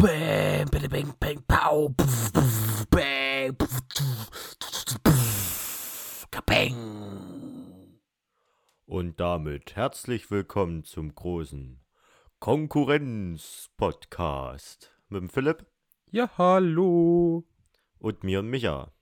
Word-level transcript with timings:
Bada, 0.00 0.86
bang, 0.88 1.12
bang, 1.18 1.42
pow. 1.48 1.92
Pf, 2.00 2.30
pf, 2.32 2.86
bang, 2.90 3.56
pf, 3.56 3.80
pf, 5.04 6.26
Kapeng. 6.30 7.98
Und 8.86 9.18
damit 9.18 9.74
herzlich 9.74 10.30
willkommen 10.30 10.84
zum 10.84 11.12
großen 11.14 11.80
Konkurrenz-Podcast 12.38 14.92
mit 15.08 15.20
dem 15.20 15.28
Philipp 15.28 15.66
Ja, 16.12 16.30
hallo. 16.38 17.44
und 17.98 18.22
mir 18.22 18.38
und 18.38 18.50
Micha. 18.50 18.92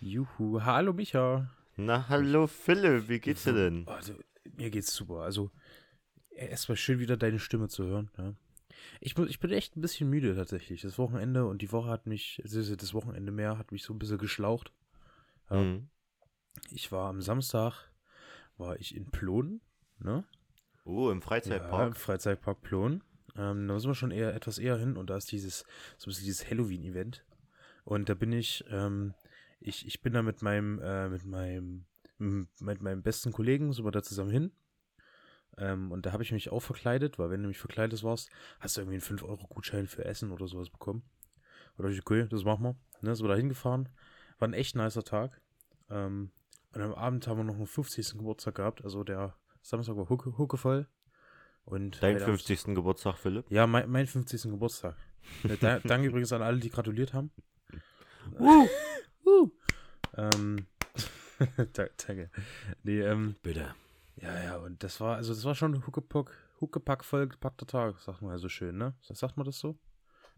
Juhu, 0.00 0.60
hallo 0.64 0.92
Micha. 0.92 1.50
Na, 1.76 2.08
hallo 2.10 2.46
Philipp, 2.46 3.08
wie 3.08 3.20
geht's 3.20 3.44
dir 3.44 3.54
denn? 3.54 3.88
Also, 3.88 4.12
mir 4.56 4.68
geht's 4.70 4.92
super. 4.94 5.22
Also, 5.22 5.50
erstmal 6.30 6.76
schön 6.76 6.98
wieder 6.98 7.16
deine 7.16 7.38
Stimme 7.38 7.68
zu 7.68 7.84
hören. 7.84 8.10
Ja. 8.18 8.34
Ich, 9.00 9.16
ich 9.18 9.40
bin 9.40 9.50
echt 9.50 9.76
ein 9.76 9.80
bisschen 9.80 10.10
müde 10.10 10.34
tatsächlich. 10.34 10.82
Das 10.82 10.98
Wochenende 10.98 11.46
und 11.46 11.62
die 11.62 11.72
Woche 11.72 11.90
hat 11.90 12.06
mich, 12.06 12.40
also 12.44 12.76
das 12.76 12.94
Wochenende 12.94 13.32
mehr 13.32 13.58
hat 13.58 13.72
mich 13.72 13.82
so 13.82 13.92
ein 13.92 13.98
bisschen 13.98 14.18
geschlaucht. 14.18 14.72
Ja. 15.50 15.56
Hm. 15.56 15.88
Ich 16.70 16.90
war 16.90 17.08
am 17.08 17.22
Samstag, 17.22 17.90
war 18.56 18.78
ich 18.80 18.96
in 18.96 19.10
Plon, 19.10 19.60
ne? 20.00 20.24
Oh, 20.84 21.04
im 21.04 21.06
Ja, 21.06 21.12
im 21.12 21.22
Freizeitpark. 21.22 21.96
Freizeitpark 21.96 22.62
Plon. 22.62 23.02
Ähm, 23.36 23.68
da 23.68 23.78
sind 23.78 23.90
wir 23.90 23.94
schon 23.94 24.10
eher 24.10 24.34
etwas 24.34 24.58
eher 24.58 24.76
hin 24.78 24.96
und 24.96 25.10
da 25.10 25.16
ist 25.16 25.30
dieses, 25.30 25.60
so 25.96 26.06
ein 26.06 26.10
bisschen 26.10 26.24
dieses 26.24 26.50
Halloween-Event. 26.50 27.24
Und 27.84 28.08
da 28.08 28.14
bin 28.14 28.32
ich, 28.32 28.64
ähm, 28.70 29.14
ich, 29.60 29.86
ich 29.86 30.02
bin 30.02 30.12
da 30.12 30.22
mit 30.22 30.42
meinem, 30.42 30.80
äh, 30.80 31.08
mit 31.08 31.24
meinem, 31.24 31.84
mit 32.18 32.82
meinem 32.82 33.02
besten 33.02 33.32
Kollegen, 33.32 33.72
sind 33.72 33.84
wir 33.84 33.92
da 33.92 34.02
zusammen 34.02 34.30
hin. 34.30 34.52
Ähm, 35.58 35.90
und 35.92 36.06
da 36.06 36.12
habe 36.12 36.22
ich 36.22 36.32
mich 36.32 36.50
auch 36.50 36.60
verkleidet, 36.60 37.18
weil 37.18 37.30
wenn 37.30 37.42
du 37.42 37.48
mich 37.48 37.58
verkleidet 37.58 38.02
warst, 38.04 38.30
hast 38.60 38.76
du 38.76 38.80
irgendwie 38.82 38.96
einen 38.96 39.18
5-Euro-Gutschein 39.18 39.86
für 39.86 40.04
Essen 40.04 40.30
oder 40.30 40.46
sowas 40.48 40.70
bekommen. 40.70 41.02
Oder 41.78 41.88
ich, 41.90 42.00
okay, 42.00 42.26
das 42.28 42.44
machen 42.44 42.62
wir. 42.64 42.76
Ne, 43.02 43.14
sind 43.14 43.24
wir 43.26 43.30
da 43.30 43.36
hingefahren. 43.36 43.88
War 44.38 44.48
ein 44.48 44.54
echt 44.54 44.76
nicer 44.76 45.02
Tag. 45.04 45.40
Ähm, 45.90 46.30
und 46.74 46.82
am 46.82 46.94
Abend 46.94 47.26
haben 47.26 47.38
wir 47.38 47.44
noch 47.44 47.54
einen 47.56 47.66
50. 47.66 48.12
Geburtstag 48.18 48.54
gehabt. 48.56 48.84
Also 48.84 49.02
der 49.04 49.34
Samstag 49.62 49.96
war 49.96 50.08
hucke, 50.08 50.36
huckevoll. 50.38 50.86
Und 51.64 52.02
Dein 52.02 52.16
Heiligabend- 52.16 52.38
50. 52.46 52.74
Geburtstag, 52.74 53.16
Philipp. 53.18 53.50
Ja, 53.50 53.66
mein, 53.66 53.88
mein 53.90 54.06
50. 54.06 54.42
Geburtstag. 54.44 54.96
Äh, 55.44 55.56
da, 55.60 55.78
danke 55.84 56.08
übrigens 56.08 56.32
an 56.32 56.42
alle, 56.42 56.58
die 56.58 56.70
gratuliert 56.70 57.12
haben. 57.14 57.30
Uh. 59.24 59.48
Ähm, 60.16 60.66
da- 61.72 61.88
danke. 62.06 62.30
Nee, 62.82 63.00
ähm, 63.00 63.36
Bitte. 63.42 63.74
Ja, 64.20 64.42
ja, 64.44 64.56
und 64.58 64.82
das 64.82 65.00
war, 65.00 65.16
also 65.16 65.32
das 65.34 65.44
war 65.44 65.54
schon 65.54 65.86
Huckepack, 65.86 66.30
Huckepack 66.60 67.04
vollgepackter 67.04 67.66
Tag, 67.66 67.98
sagt 68.00 68.22
man 68.22 68.32
ja 68.32 68.38
so 68.38 68.48
schön, 68.48 68.76
ne? 68.76 68.94
Sagt 69.02 69.36
man 69.36 69.46
das 69.46 69.58
so? 69.58 69.78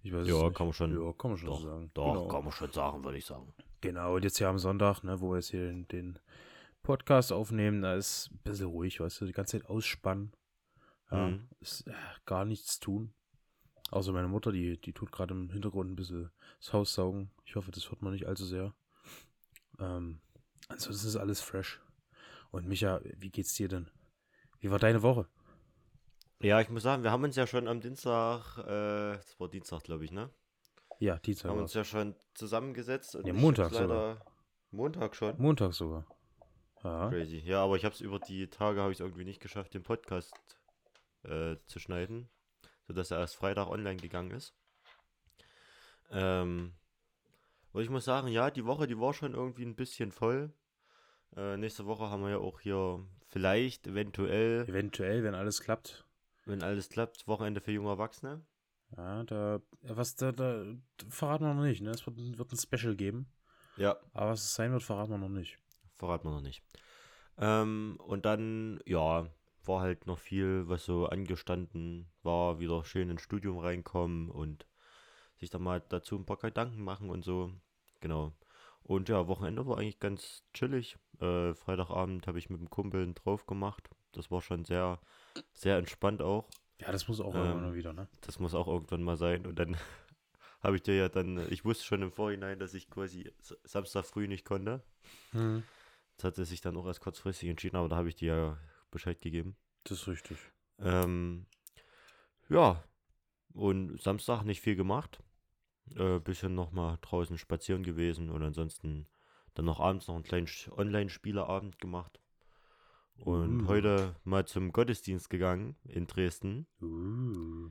Ich 0.02 0.12
weiß 0.12 0.26
Ja, 0.28 0.50
kann 0.50 0.66
man 0.66 0.72
schon. 0.72 0.92
Ja, 0.92 1.12
kann 1.12 1.30
man 1.30 1.38
schon 1.38 1.48
Doch, 1.48 1.62
sagen. 1.62 1.90
doch, 1.94 2.12
genau. 2.14 2.28
kann 2.28 2.44
man 2.44 2.52
schon 2.52 2.72
sagen, 2.72 3.04
würde 3.04 3.18
ich 3.18 3.26
sagen. 3.26 3.52
Genau, 3.80 4.16
und 4.16 4.24
jetzt 4.24 4.38
hier 4.38 4.48
am 4.48 4.58
Sonntag, 4.58 5.02
ne, 5.04 5.20
wo 5.20 5.30
wir 5.30 5.36
jetzt 5.36 5.50
hier 5.50 5.66
den, 5.66 5.86
den 5.88 6.18
Podcast 6.82 7.32
aufnehmen, 7.32 7.82
da 7.82 7.94
ist 7.94 8.30
ein 8.30 8.38
bisschen 8.42 8.66
ruhig, 8.68 9.00
weißt 9.00 9.20
du, 9.20 9.26
die 9.26 9.32
ganze 9.32 9.58
Zeit 9.60 9.68
ausspannen. 9.68 10.32
Ja, 11.10 11.28
Mhm. 11.28 11.48
ist 11.60 11.86
äh, 11.88 11.92
gar 12.24 12.44
nichts 12.44 12.78
tun. 12.80 13.12
Außer 13.90 14.12
meine 14.12 14.28
Mutter, 14.28 14.52
die, 14.52 14.80
die 14.80 14.92
tut 14.92 15.10
gerade 15.12 15.34
im 15.34 15.50
Hintergrund 15.50 15.90
ein 15.90 15.96
bisschen 15.96 16.30
das 16.60 16.72
Haus 16.72 16.94
saugen. 16.94 17.30
Ich 17.44 17.56
hoffe, 17.56 17.70
das 17.72 17.90
hört 17.90 18.02
man 18.02 18.12
nicht 18.12 18.26
allzu 18.28 18.44
sehr. 18.44 18.72
Ähm, 19.78 20.20
ansonsten 20.68 21.08
ist 21.08 21.16
alles 21.16 21.40
fresh. 21.40 21.80
Und 22.50 22.66
Micha, 22.66 23.00
wie 23.04 23.30
geht's 23.30 23.54
dir 23.54 23.68
denn? 23.68 23.90
Wie 24.58 24.70
war 24.70 24.78
deine 24.78 25.02
Woche? 25.02 25.28
Ja, 26.40 26.60
ich 26.60 26.70
muss 26.70 26.82
sagen, 26.82 27.02
wir 27.02 27.10
haben 27.10 27.24
uns 27.24 27.36
ja 27.36 27.46
schon 27.46 27.68
am 27.68 27.80
Dienstag, 27.80 28.58
äh, 28.58 29.16
das 29.16 29.38
war 29.38 29.48
Dienstag, 29.48 29.82
glaube 29.84 30.04
ich, 30.04 30.10
ne? 30.10 30.30
Ja, 30.98 31.18
Dienstag. 31.18 31.50
Haben 31.50 31.58
war's. 31.58 31.70
uns 31.70 31.74
ja 31.74 31.84
schon 31.84 32.14
zusammengesetzt. 32.34 33.14
Und 33.14 33.26
Ja, 33.26 33.32
Montag 33.32 33.72
leider 33.72 34.24
Montag 34.70 35.16
schon. 35.16 35.36
Montag 35.38 35.74
sogar. 35.74 36.06
Ja. 36.82 37.08
Crazy. 37.10 37.38
Ja, 37.38 37.62
aber 37.64 37.76
ich 37.76 37.84
habe 37.84 37.94
es 37.94 38.00
über 38.00 38.18
die 38.18 38.48
Tage 38.48 38.80
habe 38.80 38.92
ich 38.92 39.00
irgendwie 39.00 39.24
nicht 39.24 39.40
geschafft, 39.40 39.74
den 39.74 39.82
Podcast 39.82 40.32
äh, 41.24 41.56
zu 41.66 41.78
schneiden, 41.78 42.30
sodass 42.86 43.10
er 43.10 43.18
erst 43.18 43.36
Freitag 43.36 43.68
online 43.68 43.96
gegangen 43.96 44.30
ist. 44.30 44.54
Ähm, 46.10 46.72
und 47.72 47.82
ich 47.82 47.90
muss 47.90 48.04
sagen, 48.04 48.28
ja, 48.28 48.50
die 48.50 48.64
Woche, 48.64 48.86
die 48.86 48.98
war 48.98 49.12
schon 49.14 49.34
irgendwie 49.34 49.64
ein 49.64 49.76
bisschen 49.76 50.10
voll. 50.10 50.52
Äh, 51.36 51.56
nächste 51.56 51.86
Woche 51.86 52.10
haben 52.10 52.22
wir 52.22 52.30
ja 52.30 52.38
auch 52.38 52.60
hier 52.60 53.04
vielleicht, 53.28 53.86
eventuell, 53.86 54.64
Eventuell, 54.68 55.22
wenn 55.22 55.34
alles 55.34 55.60
klappt. 55.60 56.04
wenn 56.44 56.62
alles 56.62 56.88
klappt, 56.88 57.26
Wochenende 57.26 57.60
für 57.60 57.72
junge 57.72 57.90
Erwachsene. 57.90 58.44
Ja, 58.96 59.22
da, 59.24 59.60
was 59.82 60.16
da, 60.16 60.32
da 60.32 60.64
verraten 61.08 61.44
wir 61.44 61.54
noch 61.54 61.62
nicht, 61.62 61.80
ne? 61.80 61.90
Es 61.90 62.04
wird, 62.06 62.16
wird 62.38 62.52
ein 62.52 62.56
Special 62.58 62.96
geben. 62.96 63.30
Ja, 63.76 63.96
Aber 64.12 64.30
was 64.30 64.40
es 64.44 64.54
sein 64.54 64.72
wird, 64.72 64.82
verraten 64.82 65.12
wir 65.12 65.18
noch 65.18 65.28
nicht. 65.28 65.58
verraten 65.96 66.24
wir 66.26 66.32
noch 66.32 66.40
nicht. 66.40 66.64
Ähm, 67.38 67.96
und 68.00 68.24
dann, 68.26 68.80
ja, 68.84 69.28
war 69.64 69.80
halt 69.80 70.06
noch 70.06 70.18
viel, 70.18 70.68
was 70.68 70.84
so 70.84 71.06
angestanden 71.06 72.10
war, 72.22 72.58
wieder 72.58 72.84
schön 72.84 73.10
ins 73.10 73.22
Studium 73.22 73.58
reinkommen 73.58 74.28
und 74.28 74.66
sich 75.38 75.50
dann 75.50 75.62
mal 75.62 75.80
dazu 75.88 76.16
ein 76.16 76.26
paar 76.26 76.38
Gedanken 76.38 76.82
machen 76.82 77.10
und 77.10 77.24
so. 77.24 77.52
Genau. 78.00 78.32
Und 78.82 79.08
ja, 79.08 79.28
Wochenende 79.28 79.66
war 79.66 79.78
eigentlich 79.78 80.00
ganz 80.00 80.42
chillig. 80.52 80.98
Äh, 81.20 81.54
Freitagabend 81.54 82.26
habe 82.26 82.38
ich 82.38 82.50
mit 82.50 82.60
dem 82.60 82.70
Kumpel 82.70 83.12
drauf 83.14 83.46
gemacht. 83.46 83.90
Das 84.12 84.30
war 84.30 84.40
schon 84.42 84.64
sehr, 84.64 85.00
sehr 85.52 85.76
entspannt 85.78 86.22
auch. 86.22 86.48
Ja, 86.80 86.90
das 86.92 87.08
muss 87.08 87.20
auch 87.20 87.34
Ähm, 87.34 87.40
irgendwann 87.40 87.62
mal 87.62 87.74
wieder, 87.74 87.92
ne? 87.92 88.08
Das 88.22 88.38
muss 88.38 88.54
auch 88.54 88.66
irgendwann 88.66 89.02
mal 89.02 89.16
sein. 89.16 89.46
Und 89.46 89.58
dann 89.58 89.76
habe 90.62 90.76
ich 90.76 90.82
dir 90.82 90.96
ja 90.96 91.08
dann, 91.08 91.46
ich 91.52 91.64
wusste 91.64 91.84
schon 91.84 92.02
im 92.02 92.10
Vorhinein, 92.12 92.58
dass 92.58 92.74
ich 92.74 92.88
quasi 92.90 93.30
Samstag 93.64 94.04
früh 94.06 94.26
nicht 94.28 94.44
konnte. 94.44 94.82
Hm, 95.32 95.62
Das 96.16 96.24
hat 96.24 96.38
er 96.38 96.44
sich 96.46 96.60
dann 96.60 96.76
auch 96.76 96.86
erst 96.86 97.00
kurzfristig 97.00 97.48
entschieden, 97.48 97.76
aber 97.76 97.88
da 97.88 97.96
habe 97.96 98.08
ich 98.08 98.16
dir 98.16 98.34
ja 98.34 98.58
Bescheid 98.90 99.20
gegeben. 99.20 99.56
das 99.84 99.98
ist 100.00 100.08
richtig. 100.08 100.38
Ähm, 100.78 101.46
ja, 102.48 102.82
und 103.52 104.00
Samstag 104.00 104.42
nicht 104.44 104.60
viel 104.60 104.76
gemacht. 104.76 105.22
Äh, 105.96 106.18
bisschen 106.20 106.54
nochmal 106.54 106.98
draußen 107.02 107.36
spazieren 107.38 107.82
gewesen 107.82 108.30
und 108.30 108.42
ansonsten 108.42 109.06
dann 109.54 109.64
noch 109.64 109.80
abends 109.80 110.08
noch 110.08 110.14
einen 110.14 110.24
kleinen 110.24 110.48
Online-Spieleabend 110.76 111.78
gemacht. 111.78 112.20
Und 113.16 113.64
Uh. 113.64 113.68
heute 113.68 114.16
mal 114.24 114.46
zum 114.46 114.72
Gottesdienst 114.72 115.28
gegangen 115.28 115.76
in 115.84 116.06
Dresden, 116.06 116.66
Uh. 116.80 117.70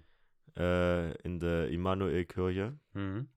äh, 0.56 1.12
in 1.24 1.40
der 1.40 1.70
Immanuel-Kirche. 1.70 2.78
Mhm. 2.94 3.30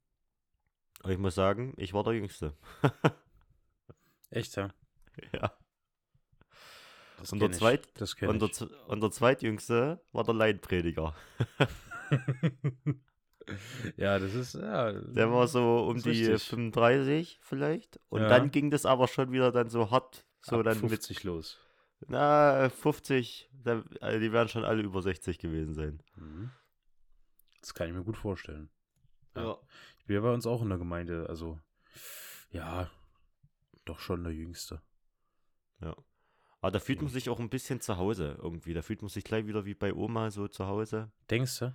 Und 1.02 1.10
ich 1.10 1.18
muss 1.18 1.34
sagen, 1.34 1.74
ich 1.78 1.94
war 1.94 2.04
der 2.04 2.12
Jüngste. 2.14 2.54
Echt, 4.30 4.56
ja? 4.56 4.68
ja. 5.32 5.52
Das 7.18 7.32
Und 7.32 7.40
der, 7.40 7.50
ich. 7.50 7.56
Zweit, 7.56 7.88
Das 8.00 8.14
und, 8.14 8.42
der, 8.42 8.88
und 8.88 9.00
der 9.00 9.10
Zweitjüngste 9.10 10.00
war 10.12 10.24
der 10.24 10.34
Laienprediger. 10.34 11.14
ja, 13.96 14.18
das 14.18 14.34
ist, 14.34 14.54
ja. 14.54 14.92
Der 14.92 15.30
war 15.32 15.46
so 15.48 15.86
um 15.88 16.00
die 16.02 16.10
richtig. 16.26 16.48
35 16.48 17.38
vielleicht. 17.42 18.00
Und 18.08 18.22
Ja. 18.22 18.28
dann 18.28 18.50
ging 18.50 18.70
das 18.70 18.86
aber 18.86 19.08
schon 19.08 19.32
wieder 19.32 19.52
dann 19.52 19.68
so 19.70 19.90
hart. 19.90 20.24
So 20.42 20.58
ab 20.58 20.64
dann 20.64 20.78
50 20.78 21.24
los. 21.24 21.58
mit, 22.00 22.10
na, 22.10 22.68
50. 22.68 23.48
Da, 23.64 23.82
also 24.00 24.18
die 24.18 24.32
werden 24.32 24.48
schon 24.48 24.64
alle 24.64 24.82
über 24.82 25.02
60 25.02 25.38
gewesen 25.38 25.74
sein. 25.74 26.02
Mhm. 26.16 26.50
Das 27.60 27.74
kann 27.74 27.88
ich 27.88 27.94
mir 27.94 28.02
gut 28.02 28.16
vorstellen. 28.16 28.68
Ja. 29.36 29.44
Ja. 29.44 29.58
Ich 29.98 30.06
bin 30.06 30.16
ja 30.16 30.22
bei 30.22 30.32
uns 30.34 30.46
auch 30.46 30.62
in 30.62 30.68
der 30.68 30.78
Gemeinde, 30.78 31.26
also, 31.28 31.60
ja, 32.50 32.90
doch 33.84 34.00
schon 34.00 34.24
der 34.24 34.32
Jüngste. 34.34 34.82
Aber 36.60 36.70
da 36.70 36.78
fühlt 36.78 37.02
man 37.02 37.10
sich 37.10 37.28
auch 37.28 37.40
ein 37.40 37.50
bisschen 37.50 37.80
zu 37.80 37.96
Hause 37.96 38.38
irgendwie. 38.40 38.72
Da 38.72 38.82
fühlt 38.82 39.02
man 39.02 39.08
sich 39.08 39.24
gleich 39.24 39.46
wieder 39.46 39.64
wie 39.64 39.74
bei 39.74 39.92
Oma 39.92 40.30
so 40.30 40.46
zu 40.46 40.66
Hause. 40.68 41.10
Denkst 41.28 41.58
du? 41.58 41.74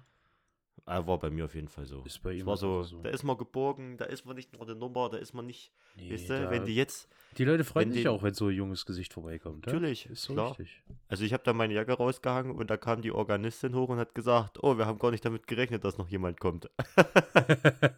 Ah, 0.85 1.05
war 1.05 1.19
bei 1.19 1.29
mir 1.29 1.43
auf 1.45 1.55
jeden 1.55 1.67
Fall 1.67 1.85
so. 1.85 2.01
Ist 2.03 2.21
bei 2.23 2.33
Es 2.33 2.39
ihm 2.41 2.45
war 2.45 2.55
so, 2.55 2.83
so. 2.83 3.01
da 3.01 3.09
ist 3.09 3.23
man 3.23 3.37
geborgen, 3.37 3.97
da 3.97 4.05
ist 4.05 4.25
man 4.25 4.35
nicht 4.37 4.53
nur 4.53 4.61
eine 4.61 4.75
Nummer, 4.75 5.09
da 5.09 5.17
ist 5.17 5.33
man 5.33 5.45
nicht, 5.45 5.73
Nee, 5.97 6.13
weißt 6.13 6.29
du, 6.29 6.49
wenn 6.49 6.63
die 6.65 6.75
jetzt, 6.75 7.09
die 7.37 7.43
Leute 7.43 7.65
freuen 7.65 7.91
sich 7.91 8.07
auch, 8.07 8.23
wenn 8.23 8.33
so 8.33 8.47
ein 8.47 8.55
junges 8.55 8.85
Gesicht 8.85 9.11
vorbeikommt. 9.13 9.65
Ja? 9.65 9.73
Natürlich, 9.73 10.05
Ist 10.05 10.23
so 10.23 10.33
klar. 10.33 10.49
richtig. 10.51 10.81
also 11.09 11.25
ich 11.25 11.33
habe 11.33 11.43
da 11.43 11.51
meine 11.53 11.73
Jacke 11.73 11.91
rausgehangen 11.93 12.53
und 12.53 12.69
da 12.69 12.77
kam 12.77 13.01
die 13.01 13.11
Organistin 13.11 13.75
hoch 13.75 13.89
und 13.89 13.97
hat 13.97 14.15
gesagt, 14.15 14.63
oh, 14.63 14.77
wir 14.77 14.85
haben 14.85 14.99
gar 14.99 15.11
nicht 15.11 15.25
damit 15.25 15.45
gerechnet, 15.47 15.83
dass 15.83 15.97
noch 15.97 16.07
jemand 16.07 16.39
kommt. 16.39 16.69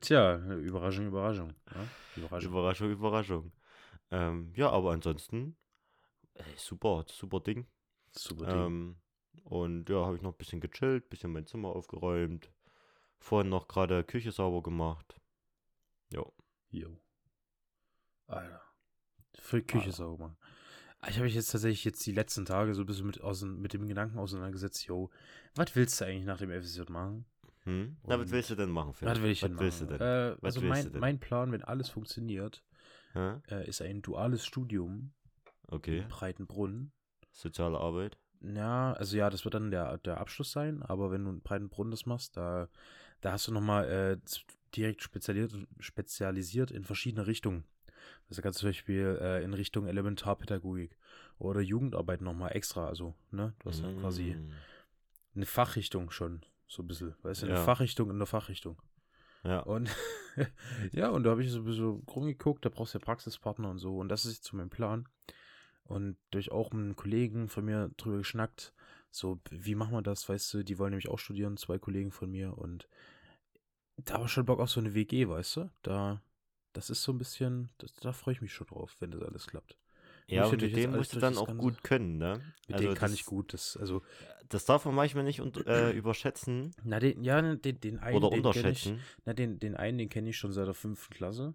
Tja, 0.00 0.36
Überraschung, 0.56 1.06
Überraschung. 1.06 1.54
Ja? 1.74 1.86
Überraschung. 2.16 2.50
Überraschung, 2.52 2.90
Überraschung. 2.90 3.52
Ähm, 4.10 4.52
ja, 4.56 4.70
aber 4.70 4.92
ansonsten, 4.92 5.56
ey, 6.34 6.44
super, 6.56 7.04
super 7.08 7.40
Ding. 7.40 7.66
Super 8.12 8.46
Ding. 8.46 8.66
Ähm, 8.66 8.96
und 9.44 9.88
ja, 9.88 10.04
habe 10.06 10.16
ich 10.16 10.22
noch 10.22 10.32
ein 10.32 10.38
bisschen 10.38 10.60
gechillt, 10.60 11.08
bisschen 11.10 11.32
mein 11.32 11.46
Zimmer 11.46 11.68
aufgeräumt. 11.70 12.50
Vorhin 13.18 13.50
noch 13.50 13.68
gerade 13.68 14.02
Küche 14.04 14.32
sauber 14.32 14.62
gemacht. 14.62 15.20
Ja. 16.12 16.24
Jo. 16.70 16.98
Alter. 18.26 18.62
Für 19.34 19.62
Küche 19.62 19.84
Alter. 19.86 19.96
sauber 19.96 20.24
machen. 20.28 20.36
Ich 21.08 21.14
habe 21.16 21.24
mich 21.24 21.34
jetzt 21.34 21.50
tatsächlich 21.50 21.84
jetzt 21.84 22.04
die 22.04 22.12
letzten 22.12 22.44
Tage 22.44 22.74
so 22.74 22.82
ein 22.82 22.86
bisschen 22.86 23.06
mit, 23.06 23.20
ausein- 23.22 23.56
mit 23.56 23.72
dem 23.72 23.88
Gedanken 23.88 24.18
auseinandergesetzt, 24.18 24.84
yo, 24.86 25.10
was 25.54 25.74
willst 25.74 25.98
du 26.00 26.04
eigentlich 26.04 26.26
nach 26.26 26.38
dem 26.38 26.50
FSJ 26.50 26.82
machen? 26.90 27.24
Hm? 27.64 27.96
Na, 28.06 28.18
was 28.18 28.30
willst 28.30 28.50
du 28.50 28.54
denn 28.54 28.70
machen, 28.70 28.92
Philipp? 28.92 29.14
Was 29.16 29.22
will 29.22 29.30
ich 29.30 29.40
denn 29.40 29.58
willst 29.58 29.80
machen? 29.82 29.92
du 29.92 29.98
denn? 29.98 30.06
Äh, 30.06 30.36
Was 30.42 30.56
also 30.56 30.62
willst 30.62 30.84
mein, 30.84 30.92
denn? 30.92 31.00
mein 31.00 31.20
Plan, 31.20 31.52
wenn 31.52 31.62
alles 31.64 31.88
funktioniert, 31.88 32.62
äh, 33.14 33.66
ist 33.66 33.80
ein 33.82 34.02
duales 34.02 34.44
Studium 34.46 35.12
Okay. 35.68 35.98
in 36.00 36.08
Breitenbrunn. 36.08 36.92
Soziale 37.32 37.78
Arbeit. 37.78 38.18
Ja, 38.42 38.92
also 38.94 39.16
ja, 39.16 39.28
das 39.28 39.44
wird 39.44 39.54
dann 39.54 39.70
der, 39.70 39.98
der 39.98 40.18
Abschluss 40.18 40.52
sein, 40.52 40.82
aber 40.82 41.10
wenn 41.10 41.24
du 41.24 41.30
in 41.30 41.40
Breitenbrunn 41.42 41.90
das 41.90 42.06
machst, 42.06 42.36
da, 42.36 42.68
da 43.20 43.32
hast 43.32 43.46
du 43.48 43.52
nochmal 43.52 43.88
äh, 43.88 44.16
direkt 44.74 45.02
spezialisiert, 45.02 45.66
spezialisiert 45.78 46.70
in 46.70 46.84
verschiedene 46.84 47.26
Richtungen. 47.26 47.64
Also 48.30 48.40
kannst 48.42 48.58
du 48.58 48.62
zum 48.62 48.70
Beispiel 48.70 49.18
äh, 49.20 49.44
in 49.44 49.52
Richtung 49.52 49.86
Elementarpädagogik 49.86 50.96
oder 51.38 51.60
Jugendarbeit 51.60 52.22
nochmal 52.22 52.52
extra, 52.56 52.86
also, 52.86 53.14
ne, 53.30 53.54
du 53.58 53.70
hast 53.70 53.82
dann 53.82 53.98
quasi 54.00 54.34
Mm. 54.34 54.52
eine 55.36 55.46
Fachrichtung 55.46 56.10
schon, 56.10 56.44
so 56.66 56.82
ein 56.82 56.86
bisschen, 56.88 57.14
weißt 57.22 57.42
du, 57.42 57.46
eine 57.46 57.56
Ja. 57.56 57.64
Fachrichtung 57.64 58.10
in 58.10 58.18
der 58.18 58.26
Fachrichtung. 58.26 58.80
Ja. 59.42 59.60
Und 59.60 59.90
ja, 60.92 61.08
und 61.08 61.24
da 61.24 61.30
habe 61.30 61.42
ich 61.42 61.50
so 61.50 61.58
ein 61.58 61.64
bisschen 61.64 62.02
rumgeguckt, 62.06 62.64
da 62.64 62.68
brauchst 62.68 62.94
du 62.94 62.98
ja 62.98 63.04
Praxispartner 63.04 63.70
und 63.70 63.78
so. 63.78 63.98
Und 63.98 64.08
das 64.08 64.24
ist 64.24 64.36
jetzt 64.36 64.46
so 64.46 64.56
mein 64.56 64.70
Plan. 64.70 65.08
Und 65.84 66.16
durch 66.30 66.52
auch 66.52 66.70
einen 66.72 66.94
Kollegen 66.96 67.48
von 67.48 67.64
mir 67.64 67.90
drüber 67.96 68.18
geschnackt, 68.18 68.72
so, 69.10 69.40
wie 69.50 69.74
machen 69.74 69.92
wir 69.92 70.02
das, 70.02 70.28
weißt 70.28 70.54
du, 70.54 70.62
die 70.62 70.78
wollen 70.78 70.90
nämlich 70.90 71.08
auch 71.08 71.18
studieren, 71.18 71.56
zwei 71.56 71.78
Kollegen 71.78 72.12
von 72.12 72.30
mir. 72.30 72.56
Und 72.56 72.88
da 73.96 74.14
habe 74.14 74.26
ich 74.26 74.30
schon 74.32 74.46
Bock 74.46 74.60
auf 74.60 74.70
so 74.70 74.80
eine 74.80 74.94
WG, 74.94 75.28
weißt 75.28 75.56
du? 75.56 75.70
Da, 75.82 76.22
das 76.72 76.90
ist 76.90 77.02
so 77.02 77.12
ein 77.12 77.18
bisschen, 77.18 77.70
das, 77.78 77.92
da 77.94 78.12
freue 78.12 78.34
ich 78.34 78.40
mich 78.40 78.52
schon 78.52 78.68
drauf, 78.68 78.96
wenn 79.00 79.10
das 79.10 79.22
alles 79.22 79.46
klappt. 79.46 79.76
Ja, 80.28 80.44
und 80.46 80.62
mit 80.62 80.76
dem 80.76 80.92
musst 80.92 81.12
du 81.16 81.18
dann 81.18 81.36
auch 81.36 81.46
Ganze- 81.48 81.60
gut 81.60 81.82
können, 81.82 82.18
ne? 82.18 82.40
Mit 82.68 82.74
Also 82.76 82.84
denen 82.86 82.94
kann 82.96 83.10
das- 83.10 83.18
ich 83.18 83.24
gut, 83.26 83.52
das, 83.52 83.76
also, 83.76 84.02
Das 84.48 84.64
darf 84.64 84.84
man 84.84 84.94
manchmal 84.94 85.24
nicht 85.24 85.40
und, 85.40 85.66
äh, 85.66 85.90
überschätzen 85.92 86.72
na, 86.84 87.00
den, 87.00 87.24
ja, 87.24 87.40
den, 87.56 87.80
den 87.80 87.98
einen, 87.98 88.16
oder 88.16 88.30
den 88.30 88.42
kenn 88.42 88.50
ich, 88.52 88.56
unterschätzen. 88.86 89.00
Na, 89.24 89.32
den, 89.32 89.58
den 89.58 89.74
einen, 89.76 89.98
den 89.98 90.08
kenne 90.08 90.30
ich 90.30 90.36
schon 90.38 90.52
seit 90.52 90.66
der 90.68 90.74
fünften 90.74 91.14
Klasse. 91.14 91.54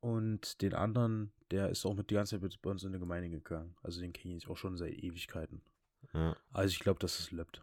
Und 0.00 0.62
den 0.62 0.74
anderen, 0.74 1.30
der 1.52 1.68
ist 1.68 1.84
auch 1.86 1.94
mit 1.94 2.10
die 2.10 2.14
ganze 2.14 2.40
Zeit 2.40 2.62
bei 2.62 2.70
uns 2.70 2.82
in 2.82 2.92
der 2.92 3.00
Gemeinde 3.00 3.30
gegangen. 3.30 3.76
Also 3.82 4.00
den 4.00 4.12
kenne 4.12 4.36
ich 4.36 4.48
auch 4.48 4.56
schon 4.56 4.76
seit 4.76 4.94
Ewigkeiten. 4.94 5.62
Ja, 6.12 6.36
Also 6.52 6.72
ich 6.72 6.80
glaube, 6.80 6.98
dass 6.98 7.20
es 7.20 7.30
läuft. 7.30 7.62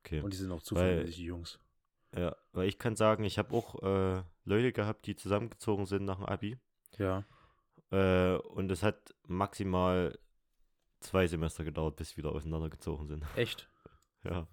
okay. 0.00 0.20
Und 0.20 0.32
die 0.32 0.36
sind 0.36 0.50
auch 0.50 0.62
zuverlässig, 0.62 1.16
die 1.16 1.24
Jungs. 1.24 1.58
Ja, 2.16 2.34
weil 2.52 2.68
ich 2.68 2.78
kann 2.78 2.96
sagen, 2.96 3.24
ich 3.24 3.38
habe 3.38 3.54
auch 3.54 3.82
äh, 3.82 4.22
Leute 4.44 4.72
gehabt, 4.72 5.06
die 5.06 5.16
zusammengezogen 5.16 5.86
sind 5.86 6.04
nach 6.04 6.16
dem 6.16 6.26
Abi. 6.26 6.58
Ja. 6.98 7.24
Äh, 7.90 8.36
und 8.36 8.70
es 8.70 8.82
hat 8.82 9.14
maximal 9.26 10.18
zwei 11.00 11.26
Semester 11.26 11.62
gedauert, 11.64 11.96
bis 11.96 12.10
sie 12.10 12.16
wieder 12.16 12.32
auseinandergezogen 12.32 13.06
sind. 13.06 13.24
Echt? 13.36 13.68
Ja. 14.24 14.46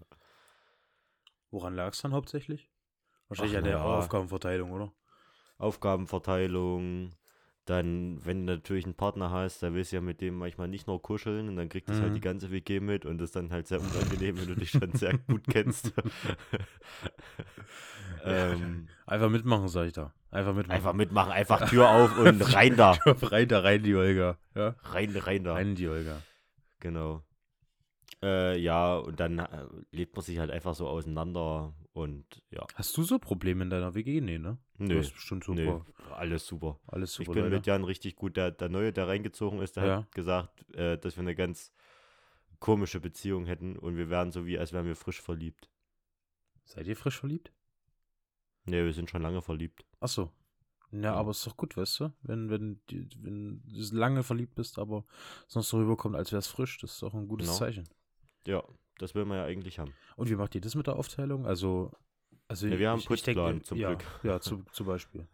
Woran 1.52 1.76
lag 1.76 1.94
es 1.94 2.02
dann 2.02 2.14
hauptsächlich? 2.14 2.70
Wahrscheinlich 3.30 3.56
Ach, 3.56 3.60
an 3.60 3.64
der 3.64 3.78
ja. 3.78 3.84
Aufgabenverteilung, 3.84 4.72
oder? 4.72 4.94
Aufgabenverteilung. 5.58 7.16
Dann, 7.66 8.20
wenn 8.26 8.46
du 8.46 8.56
natürlich 8.56 8.84
einen 8.84 8.94
Partner 8.96 9.32
hast, 9.32 9.64
da 9.64 9.74
willst 9.74 9.94
du 9.94 9.96
ja 9.96 10.02
mit 10.02 10.20
dem 10.20 10.36
manchmal 10.36 10.68
nicht 10.68 10.86
nur 10.86 11.02
kuscheln 11.02 11.48
und 11.48 11.56
dann 11.56 11.70
kriegt 11.70 11.88
das 11.90 12.02
halt 12.02 12.10
Mhm. 12.12 12.16
die 12.16 12.22
ganze 12.22 12.52
WG 12.52 12.82
mit 12.82 13.06
und 13.06 13.20
das 13.20 13.30
ist 13.30 13.38
dann 13.38 13.52
halt 13.52 13.68
sehr 13.68 13.80
unangenehm, 13.80 14.38
wenn 14.38 14.48
du 14.48 14.56
dich 14.56 14.72
schon 14.72 14.92
sehr 14.94 15.18
gut 15.18 15.44
kennst. 15.50 15.94
ähm, 18.26 18.88
Einfach 19.06 19.30
mitmachen, 19.30 19.68
sag 19.68 19.88
ich 19.88 19.94
da. 19.94 20.14
Einfach 20.32 20.54
mitmachen. 20.54 20.76
einfach 20.76 20.94
mitmachen, 20.94 21.32
einfach 21.32 21.70
Tür 21.70 21.90
auf 21.90 22.18
und 22.18 22.42
rein 22.54 22.76
da. 22.76 22.92
rein 23.06 23.48
da, 23.48 23.60
rein 23.60 23.84
die 23.84 23.96
Olga. 23.96 24.38
Ja. 24.56 24.76
Rein, 24.84 25.16
rein 25.16 25.44
da. 25.44 25.54
Rein 25.54 25.76
die 25.76 25.88
Olga. 25.88 26.22
Genau. 26.80 27.24
Äh, 28.24 28.58
ja, 28.60 28.98
und 28.98 29.20
dann 29.20 29.40
äh, 29.40 29.68
lebt 29.92 30.16
man 30.16 30.24
sich 30.24 30.40
halt 30.40 30.50
einfach 30.50 30.74
so 30.76 30.88
auseinander 30.88 31.74
und 31.92 32.42
ja. 32.52 32.66
Hast 32.76 32.96
du 32.98 33.04
so 33.04 33.20
Probleme 33.20 33.64
in 33.64 33.70
deiner 33.70 33.94
WG? 33.96 34.22
Nee, 34.22 34.38
ne? 34.40 34.58
Du 34.78 34.86
Nö, 34.86 34.98
bist 35.00 35.14
bestimmt 35.14 35.44
super. 35.44 35.62
nö, 35.62 35.80
alles 36.16 36.48
super. 36.48 36.80
Alles 36.88 37.14
super. 37.14 37.24
ich 37.30 37.34
bin 37.34 37.44
Leute. 37.44 37.56
mit 37.58 37.66
Jan 37.68 37.84
richtig 37.84 38.16
gut. 38.16 38.38
Der, 38.38 38.52
der 38.52 38.70
Neue, 38.70 38.94
der 38.94 39.08
reingezogen 39.08 39.60
ist, 39.62 39.76
der 39.76 39.86
Ja. 39.86 39.98
hat 39.98 40.12
gesagt, 40.14 40.74
äh, 40.76 40.98
dass 40.98 41.18
wir 41.18 41.22
eine 41.22 41.36
ganz 41.36 41.74
komische 42.60 43.02
Beziehung 43.02 43.46
hätten 43.46 43.78
und 43.78 43.98
wir 43.98 44.10
wären 44.10 44.32
so 44.32 44.46
wie, 44.46 44.58
als 44.58 44.72
wären 44.72 44.86
wir 44.86 44.96
frisch 44.96 45.22
verliebt. 45.22 45.70
Seid 46.64 46.88
ihr 46.88 46.96
frisch 46.96 47.20
verliebt? 47.20 47.52
Ne, 48.66 48.86
wir 48.86 48.94
sind 48.94 49.10
schon 49.10 49.22
lange 49.22 49.42
verliebt. 49.42 49.86
Ach 50.00 50.08
so. 50.08 50.32
Ja, 50.92 51.16
aber 51.16 51.32
ist 51.32 51.46
doch 51.46 51.58
gut, 51.58 51.76
weißt 51.76 52.00
du? 52.00 52.14
Wenn, 52.22 52.50
wenn, 52.50 52.80
wenn 53.20 53.62
du 53.66 53.96
lange 53.98 54.24
verliebt 54.24 54.56
bist, 54.56 54.78
aber 54.80 55.04
sonst 55.48 55.70
so 55.70 55.78
rüberkommt, 55.78 56.16
als 56.16 56.32
wäre 56.32 56.40
es 56.40 56.48
frisch, 56.48 56.78
das 56.78 56.94
ist 56.94 57.02
doch 57.02 57.14
ein 57.14 57.28
gutes 57.28 57.48
Genau. 57.48 57.58
Zeichen. 57.58 57.90
Ja, 58.48 58.64
das 58.98 59.16
will 59.16 59.26
man 59.26 59.38
ja 59.38 59.46
eigentlich 59.46 59.80
haben. 59.80 59.94
Und 60.16 60.30
wie 60.30 60.36
macht 60.36 60.56
ihr 60.56 60.62
das 60.62 60.76
mit 60.76 60.88
der 60.88 60.96
Aufteilung? 60.96 61.46
Also, 61.46 61.92
also 62.48 62.68
Ja, 62.68 62.80
wir 62.80 62.90
haben 62.90 63.00
ich, 63.00 63.10
ich 63.10 63.24
denke, 63.24 63.42
Putzplan, 63.42 63.64
zum 63.64 63.78
ja, 63.78 63.90
Glück. 63.90 64.06
Ja, 64.24 64.40
zu, 64.42 64.64
zum 64.72 64.88
Beispiel. 64.88 65.28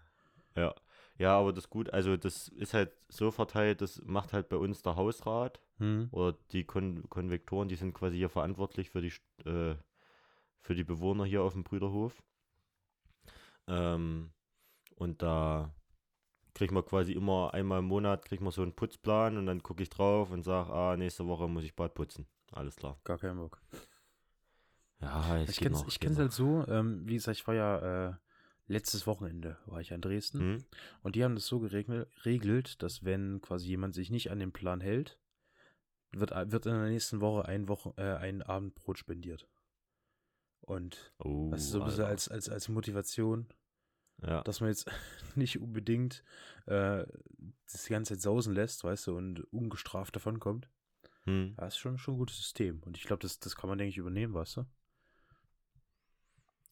Ja. 0.55 0.73
Ja, 1.17 1.37
aber 1.37 1.51
das 1.51 1.69
gut, 1.69 1.89
also 1.89 2.15
das 2.15 2.47
ist 2.47 2.73
halt 2.73 2.91
so 3.09 3.29
verteilt, 3.29 3.81
das 3.81 4.01
macht 4.05 4.31
halt 4.31 4.47
bei 4.47 4.55
uns 4.55 4.81
der 4.81 4.95
Hausrat 4.95 5.59
Hm. 5.79 6.09
oder 6.11 6.37
die 6.51 6.65
Kon 6.65 7.07
Konvektoren, 7.09 7.69
die 7.69 7.75
sind 7.75 7.93
quasi 7.93 8.17
hier 8.17 8.29
verantwortlich 8.29 8.89
für 8.89 9.01
die, 9.01 9.13
äh, 9.45 9.75
für 10.61 10.75
die 10.75 10.83
Bewohner 10.83 11.23
hier 11.25 11.41
auf 11.41 11.53
dem 11.53 11.63
Brüderhof. 11.63 12.21
Ähm, 13.67 14.31
und 14.95 15.21
da 15.21 15.73
kriegt 16.53 16.73
man 16.73 16.83
quasi 16.85 17.13
immer 17.13 17.53
einmal 17.53 17.79
im 17.79 17.85
Monat 17.85 18.25
kriegt 18.25 18.41
man 18.41 18.51
so 18.51 18.61
einen 18.61 18.75
Putzplan 18.75 19.37
und 19.37 19.45
dann 19.45 19.63
gucke 19.63 19.83
ich 19.83 19.89
drauf 19.89 20.31
und 20.31 20.43
sage, 20.43 20.73
ah, 20.73 20.97
nächste 20.97 21.27
Woche 21.27 21.47
muss 21.47 21.63
ich 21.63 21.75
Bad 21.75 21.93
putzen. 21.93 22.27
Alles 22.51 22.75
klar. 22.75 22.99
Gar 23.03 23.17
keinen 23.19 23.37
Bock. 23.37 23.61
Ja, 25.01 25.37
es 25.41 25.49
Ich 25.51 25.57
kenn's, 25.59 25.79
noch, 25.81 25.87
ich 25.87 25.99
kenn's 25.99 26.15
noch. 26.15 26.21
halt 26.23 26.31
so, 26.33 26.65
ähm, 26.67 27.07
wie 27.07 27.13
gesagt, 27.15 27.37
ich 27.37 27.47
war 27.47 27.55
ja 27.55 28.09
äh, 28.09 28.13
letztes 28.67 29.07
Wochenende 29.07 29.57
war 29.65 29.79
ich 29.81 29.91
in 29.91 30.01
Dresden 30.01 30.39
Hm? 30.39 30.65
und 31.01 31.15
die 31.15 31.23
haben 31.23 31.35
das 31.35 31.47
so 31.47 31.59
geregelt, 31.59 32.07
regelt, 32.25 32.83
dass 32.83 33.03
wenn 33.03 33.41
quasi 33.41 33.67
jemand 33.67 33.95
sich 33.95 34.09
nicht 34.11 34.29
an 34.31 34.39
den 34.39 34.51
Plan 34.51 34.81
hält, 34.81 35.17
wird, 36.11 36.31
wird 36.51 36.65
in 36.65 36.73
der 36.73 36.89
nächsten 36.89 37.21
Woche 37.21 37.45
ein, 37.45 37.67
Woche, 37.67 37.93
äh, 37.97 38.15
ein 38.17 38.41
Abendbrot 38.41 38.97
spendiert. 38.97 39.47
Und 40.61 41.13
Oh, 41.19 41.49
das 41.51 41.61
ist 41.61 41.71
so 41.71 41.79
ein 41.79 41.85
bisschen 41.85 42.05
als, 42.05 42.27
als, 42.27 42.49
als 42.49 42.67
Motivation, 42.67 43.47
ja. 44.21 44.41
dass 44.43 44.59
man 44.59 44.69
jetzt 44.69 44.91
nicht 45.35 45.59
unbedingt 45.59 46.23
äh, 46.65 47.05
das 47.71 47.83
die 47.85 47.93
ganze 47.93 48.13
Zeit 48.15 48.21
sausen 48.21 48.53
lässt, 48.53 48.83
weißt 48.83 49.07
du, 49.07 49.15
und 49.15 49.41
ungestraft 49.53 50.15
davonkommt. 50.15 50.69
Hm. 51.29 51.53
Das 51.57 51.73
ist 51.75 51.77
schon, 51.77 51.97
schon 51.97 52.15
ein 52.15 52.17
gutes 52.17 52.37
System. 52.37 52.81
Und 52.85 52.97
ich 52.97 53.03
glaube, 53.03 53.21
das, 53.21 53.39
das 53.39 53.55
kann 53.55 53.69
man, 53.69 53.77
denke 53.77 53.89
ich, 53.91 53.97
übernehmen, 53.97 54.33
weißt 54.33 54.57
du? 54.57 54.65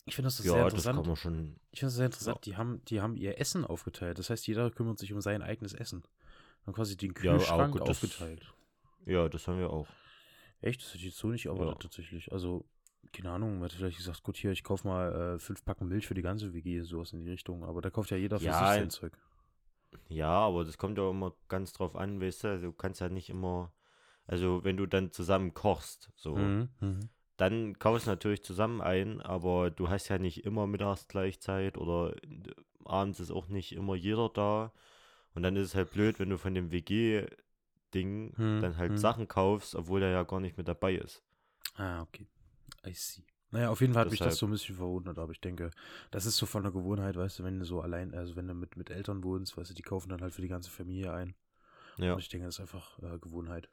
Ich 0.06 0.16
finde 0.16 0.28
das, 0.28 0.38
sehr 0.38 0.46
Ja, 0.52 0.64
das 0.64 0.74
interessant. 0.74 0.96
kann 1.00 1.08
man 1.08 1.16
schon. 1.16 1.60
Ich 1.72 1.80
finde 1.80 1.90
das 1.90 1.96
sehr 1.96 2.06
interessant. 2.06 2.46
Die, 2.46 2.56
haben, 2.56 2.84
die 2.86 3.02
haben 3.02 3.18
ihr 3.18 3.40
Essen 3.40 3.66
aufgeteilt. 3.66 4.18
Das 4.20 4.30
heißt, 4.30 4.48
jeder 4.48 4.72
kümmert 4.72 4.98
sich 5.00 5.12
um 5.14 5.22
sein 5.22 5.42
eigenes 5.42 5.74
Essen. 5.74 6.04
Haben 6.66 6.74
quasi 6.74 6.96
den 6.96 7.10
Ja, 7.12 7.14
Kühlschrank 7.34 7.74
gut, 7.74 7.82
das- 7.88 8.04
aufgeteilt. 8.04 8.54
Ja, 9.06 9.28
das 9.30 9.48
haben 9.48 9.60
wir 9.60 9.70
auch. 9.70 9.88
Echt? 10.62 10.82
Das 10.82 10.90
hätte 10.90 11.00
ich 11.00 11.06
jetzt 11.06 11.18
so 11.18 11.28
nicht 11.28 11.46
erwartet, 11.46 11.84
Ja. 11.84 11.90
tatsächlich. 11.90 12.32
Also, 12.32 12.66
keine 13.14 13.32
Ahnung, 13.32 13.56
man 13.56 13.64
hätte 13.64 13.78
vielleicht 13.78 13.98
gesagt, 13.98 14.24
gut, 14.24 14.38
hier, 14.38 14.52
ich 14.52 14.64
kaufe 14.64 14.88
mal 14.88 15.36
äh, 15.36 15.40
fünf 15.40 15.64
Packen 15.64 15.88
Milch 15.88 16.08
für 16.08 16.14
die 16.14 16.22
ganze 16.22 16.54
WG, 16.54 16.82
sowas 16.82 17.14
in 17.14 17.20
die 17.20 17.30
Richtung. 17.30 17.64
Aber 17.64 17.82
da 17.82 17.90
kauft 17.90 18.10
ja 18.12 18.18
jeder 18.18 18.40
für 18.40 18.46
Ja, 18.46 18.54
sich 18.60 18.80
sein 18.80 18.90
Zeug. 18.90 19.14
Ja, 20.10 20.30
aber 20.32 20.66
das 20.66 20.78
kommt 20.78 20.98
ja 20.98 21.10
immer 21.10 21.34
ganz 21.48 21.74
drauf 21.74 21.96
an, 21.96 22.20
weißt 22.20 22.44
du, 22.44 22.48
also 22.50 22.66
du 22.68 22.74
kannst 22.74 23.00
ja 23.02 23.08
nicht 23.10 23.30
immer, 23.30 23.72
also 24.28 24.64
wenn 24.64 24.78
du 24.78 24.86
dann 24.88 25.12
zusammen 25.12 25.54
kochst, 25.54 26.12
so, 26.16 26.38
Mhm, 26.38 26.70
mhm. 26.82 27.10
dann 27.38 27.78
kaufst 27.80 28.08
du 28.08 28.12
natürlich 28.12 28.44
zusammen 28.44 28.82
ein, 28.82 29.22
aber 29.22 29.72
du 29.72 29.90
hast 29.90 30.10
ja 30.10 30.18
nicht 30.20 30.46
immer 30.46 30.68
mittags 30.68 31.08
Gleichzeit 31.08 31.78
oder 31.78 32.16
abends 32.86 33.20
ist 33.20 33.32
auch 33.32 33.48
nicht 33.50 33.74
immer 33.74 33.96
jeder 33.96 34.30
da 34.30 34.72
und 35.36 35.44
dann 35.44 35.56
ist 35.56 35.68
es 35.70 35.76
halt 35.76 35.92
blöd, 35.92 36.20
wenn 36.20 36.30
du 36.30 36.38
von 36.38 36.56
dem 36.56 36.72
WG-Ding 36.72 38.36
Hm, 38.38 38.60
dann 38.60 38.78
halt 38.78 38.92
hm. 38.92 39.00
Sachen 39.00 39.28
kaufst, 39.28 39.76
obwohl 39.76 40.04
er 40.04 40.12
ja 40.12 40.24
gar 40.24 40.40
nicht 40.42 40.58
mit 40.58 40.68
dabei 40.68 40.96
ist. 40.96 41.24
Ah, 41.78 42.02
okay. 42.02 42.28
I 42.86 42.94
see. 42.94 43.24
Naja, 43.52 43.70
auf 43.72 43.82
jeden 43.82 43.94
Fall 43.94 44.02
hat 44.04 44.12
mich 44.12 44.22
das 44.22 44.38
so 44.38 44.48
ein 44.48 44.52
bisschen 44.52 44.76
verwundert, 44.76 45.20
aber 45.20 45.32
ich 45.32 45.42
denke, 45.42 45.72
das 46.12 46.26
ist 46.26 46.38
so 46.38 46.46
von 46.46 46.64
der 46.64 46.72
Gewohnheit, 46.72 47.16
weißt 47.18 47.40
du, 47.40 47.44
wenn 47.44 47.60
du 47.60 47.66
so 47.66 47.82
allein, 47.82 48.14
also 48.16 48.36
wenn 48.36 48.48
du 48.48 48.54
mit, 48.54 48.78
mit 48.78 48.90
Eltern 48.90 49.24
wohnst, 49.24 49.58
weißt 49.58 49.72
du, 49.72 49.74
die 49.76 49.84
kaufen 49.84 50.10
dann 50.10 50.22
halt 50.22 50.34
für 50.34 50.42
die 50.42 50.48
ganze 50.50 50.70
Familie 50.72 51.14
ein. 51.14 51.36
Ja, 51.98 52.14
Und 52.14 52.22
ich 52.22 52.30
denke, 52.30 52.46
das 52.48 52.56
ist 52.56 52.62
einfach 52.62 53.00
äh, 53.04 53.20
Gewohnheit. 53.20 53.70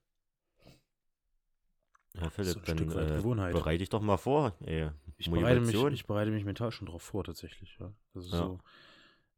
Herr 2.18 2.30
so 2.30 2.58
ein 2.60 2.62
Philipp, 2.62 2.64
dann 2.66 2.76
Stück 2.78 2.94
weit 2.94 3.10
äh, 3.10 3.14
Gewohnheit. 3.14 3.54
bereite 3.54 3.78
dich 3.78 3.88
doch 3.88 4.00
mal 4.00 4.16
vor, 4.16 4.52
ey. 4.64 4.90
Ich 5.16 5.30
bereite, 5.30 5.60
mich, 5.60 5.74
ich 5.74 6.06
bereite 6.06 6.30
mich 6.30 6.44
mental 6.44 6.70
schon 6.72 6.86
drauf 6.86 7.02
vor, 7.02 7.24
tatsächlich, 7.24 7.76
ja. 7.80 7.92
Das 8.14 8.24
ist 8.26 8.32
Ja. 8.32 8.38
so, 8.38 8.58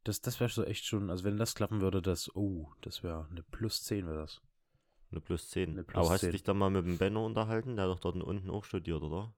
das, 0.04 0.20
das 0.20 0.40
wäre 0.40 0.50
so 0.50 0.64
echt 0.64 0.84
schon, 0.86 1.10
also 1.10 1.24
wenn 1.24 1.36
das 1.38 1.54
klappen 1.54 1.80
würde, 1.80 2.02
das, 2.02 2.34
oh, 2.36 2.72
das 2.82 3.02
wäre 3.02 3.26
eine 3.30 3.42
plus 3.42 3.82
10 3.84 4.06
wäre 4.06 4.18
das. 4.18 4.40
Eine 5.10 5.20
plus 5.20 5.50
10. 5.50 5.70
Eine 5.70 5.82
plus 5.82 5.98
aber 6.00 6.10
hast 6.10 6.20
10. 6.20 6.28
du 6.28 6.32
dich 6.32 6.42
da 6.44 6.54
mal 6.54 6.70
mit 6.70 6.84
dem 6.86 6.96
Benno 6.98 7.26
unterhalten? 7.26 7.74
Der 7.76 7.86
hat 7.86 7.92
doch 7.92 7.98
dort 8.12 8.22
unten 8.22 8.50
auch 8.50 8.64
studiert, 8.64 9.02
oder? 9.02 9.32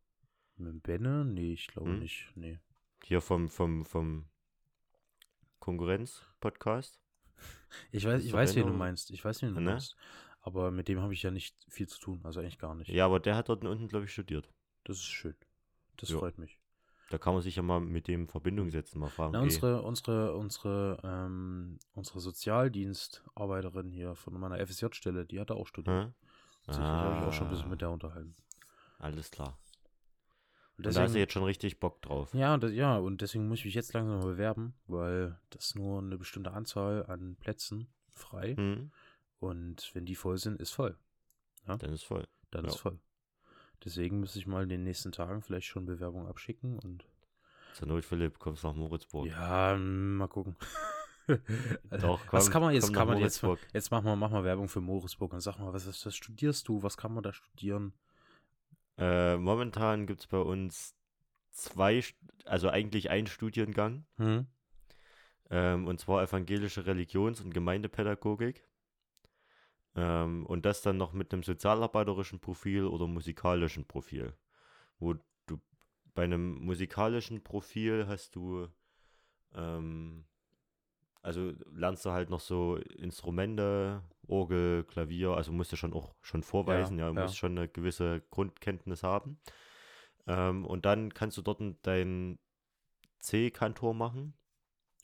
Mit 0.58 0.68
dem 0.68 0.80
Benne? 0.82 1.24
Nee, 1.24 1.54
ich 1.54 1.68
glaube 1.68 1.88
Hm? 1.88 2.00
nicht, 2.00 2.32
nee. 2.34 2.58
Hier 3.04 3.20
vom, 3.20 3.48
vom, 3.48 3.84
vom 3.84 4.26
Konkurrenz-Podcast. 5.60 7.00
Ich 7.92 8.04
weiß, 8.04 8.24
ich 8.24 8.32
weiß, 8.32 8.56
wen 8.56 8.66
du 8.66 8.72
Benno. 8.72 8.78
meinst, 8.78 9.10
ich 9.10 9.24
weiß, 9.24 9.42
wen 9.42 9.54
du 9.54 9.60
Ne? 9.60 9.72
meinst. 9.72 9.96
Aber 10.40 10.70
mit 10.70 10.88
dem 10.88 11.00
habe 11.00 11.12
ich 11.12 11.22
ja 11.22 11.30
nicht 11.30 11.56
viel 11.68 11.88
zu 11.88 11.98
tun, 12.00 12.20
also 12.24 12.40
eigentlich 12.40 12.58
gar 12.58 12.74
nicht. 12.74 12.88
Ja, 12.90 13.06
aber 13.06 13.20
der 13.20 13.36
hat 13.36 13.48
dort 13.48 13.64
unten, 13.64 13.88
glaube 13.88 14.04
ich, 14.06 14.12
studiert. 14.12 14.48
Das 14.84 14.96
ist 14.96 15.04
schön. 15.04 15.34
Das 15.96 16.08
Ja. 16.10 16.18
freut 16.18 16.38
mich. 16.38 16.58
Da 17.10 17.18
kann 17.18 17.32
man 17.32 17.42
sich 17.42 17.56
ja 17.56 17.62
mal 17.62 17.80
mit 17.80 18.06
dem 18.06 18.22
in 18.22 18.28
Verbindung 18.28 18.70
setzen, 18.70 18.98
mal 19.00 19.08
fragen. 19.08 19.32
Na, 19.32 19.40
unsere, 19.40 19.82
unsere, 19.82 20.34
unsere, 20.36 20.98
ähm, 21.02 21.78
unsere 21.94 22.20
Sozialdienstarbeiterin 22.20 23.90
hier 23.90 24.14
von 24.14 24.38
meiner 24.38 24.58
FSJ-Stelle, 24.58 25.24
die 25.26 25.40
hat 25.40 25.50
da 25.50 25.54
auch 25.54 25.66
studiert. 25.66 26.06
hä? 26.06 26.12
Deswegen 26.66 26.86
habe 26.86 27.16
ich 27.16 27.22
auch 27.22 27.32
schon 27.32 27.46
ein 27.46 27.50
bisschen 27.50 27.66
Ah, 27.66 27.70
mit 27.70 27.80
der 27.80 27.90
unterhalten. 27.90 28.34
Alles 28.98 29.30
klar. 29.30 29.58
Und 30.76 30.86
Und 30.86 30.94
da 30.94 31.00
hast 31.02 31.14
du 31.14 31.18
jetzt 31.18 31.32
schon 31.32 31.44
richtig 31.44 31.80
Bock 31.80 32.02
drauf. 32.02 32.32
ja, 32.34 32.56
das, 32.58 32.72
ja, 32.72 32.98
und 32.98 33.20
deswegen 33.22 33.48
muss 33.48 33.60
ich 33.60 33.64
mich 33.64 33.74
jetzt 33.74 33.92
langsam 33.94 34.20
bewerben, 34.20 34.74
weil 34.86 35.38
das 35.50 35.74
nur 35.74 35.98
eine 36.00 36.18
bestimmte 36.18 36.52
Anzahl 36.52 37.06
an 37.06 37.36
Plätzen 37.36 37.88
frei. 38.10 38.54
Hm, 38.56 38.90
Und 39.40 39.90
wenn 39.94 40.04
die 40.06 40.14
voll 40.16 40.38
sind, 40.38 40.60
ist 40.60 40.72
voll. 40.72 40.96
dann 41.66 41.80
ist 41.92 42.04
voll. 42.04 42.26
Dann 42.50 42.64
Ja. 42.64 42.70
ist 42.70 42.78
voll. 42.80 42.98
Deswegen 43.84 44.20
muss 44.20 44.34
ich 44.36 44.46
mal 44.46 44.62
in 44.64 44.68
den 44.68 44.82
nächsten 44.82 45.12
Tagen 45.12 45.42
vielleicht 45.42 45.66
schon 45.68 45.86
Bewerbung 45.86 46.26
abschicken 46.26 46.78
und 46.78 47.04
Zur 47.74 47.86
Not, 47.88 48.04
Philipp, 48.04 48.38
kommst 48.38 48.64
nach 48.64 48.74
Moritzburg. 48.74 49.26
ja, 49.28 49.76
mal 49.76 50.26
gucken. 50.28 50.56
Doch, 51.90 52.20
was 52.32 52.44
komm, 52.46 52.52
kann 52.52 52.62
man 52.62 52.74
jetzt, 52.74 52.92
kann 52.92 53.06
man 53.06 53.18
jetzt, 53.18 53.42
jetzt 53.74 53.90
mach 53.90 54.02
mal, 54.02 54.16
mach 54.16 54.30
mal 54.30 54.44
Werbung 54.44 54.68
für 54.68 54.80
Moritzburg 54.80 55.32
und 55.34 55.40
sag 55.40 55.58
mal, 55.58 55.72
was, 55.72 55.86
ist, 55.86 56.04
was 56.06 56.16
studierst 56.16 56.66
du? 56.68 56.82
Was 56.82 56.96
kann 56.96 57.12
man 57.12 57.22
da 57.22 57.32
studieren? 57.32 57.92
Äh, 58.96 59.36
momentan 59.36 60.06
gibt 60.06 60.20
es 60.20 60.26
bei 60.26 60.38
uns 60.40 60.96
zwei, 61.50 62.02
also 62.46 62.68
eigentlich 62.70 63.10
einen 63.10 63.26
Studiengang, 63.26 64.06
Hm? 64.16 64.46
ähm, 65.50 65.86
und 65.86 66.00
zwar 66.00 66.22
evangelische 66.22 66.86
Religions- 66.86 67.40
und 67.42 67.52
Gemeindepädagogik. 67.52 68.64
Ähm, 69.98 70.46
und 70.46 70.64
das 70.64 70.80
dann 70.82 70.96
noch 70.96 71.12
mit 71.12 71.32
einem 71.32 71.42
sozialarbeiterischen 71.42 72.38
Profil 72.38 72.84
oder 72.84 73.08
musikalischen 73.08 73.84
Profil. 73.84 74.32
Wo 75.00 75.14
du 75.46 75.58
bei 76.14 76.22
einem 76.22 76.64
musikalischen 76.64 77.42
Profil 77.42 78.06
hast 78.06 78.36
du, 78.36 78.68
ähm, 79.54 80.24
also 81.20 81.52
lernst 81.72 82.04
du 82.04 82.10
halt 82.10 82.30
noch 82.30 82.38
so 82.38 82.76
Instrumente, 82.76 84.04
Orgel, 84.28 84.84
Klavier, 84.84 85.30
also 85.30 85.50
musst 85.50 85.72
du 85.72 85.76
schon 85.76 85.92
auch 85.92 86.14
schon 86.20 86.44
vorweisen, 86.44 86.96
ja, 86.98 87.06
ja. 87.06 87.12
musst 87.12 87.36
schon 87.36 87.58
eine 87.58 87.68
gewisse 87.68 88.22
Grundkenntnis 88.30 89.02
haben. 89.02 89.40
Ähm, 90.28 90.64
und 90.64 90.84
dann 90.84 91.12
kannst 91.12 91.36
du 91.38 91.42
dort 91.42 91.60
deinen 91.82 92.38
C-Kantor 93.18 93.94
machen. 93.94 94.34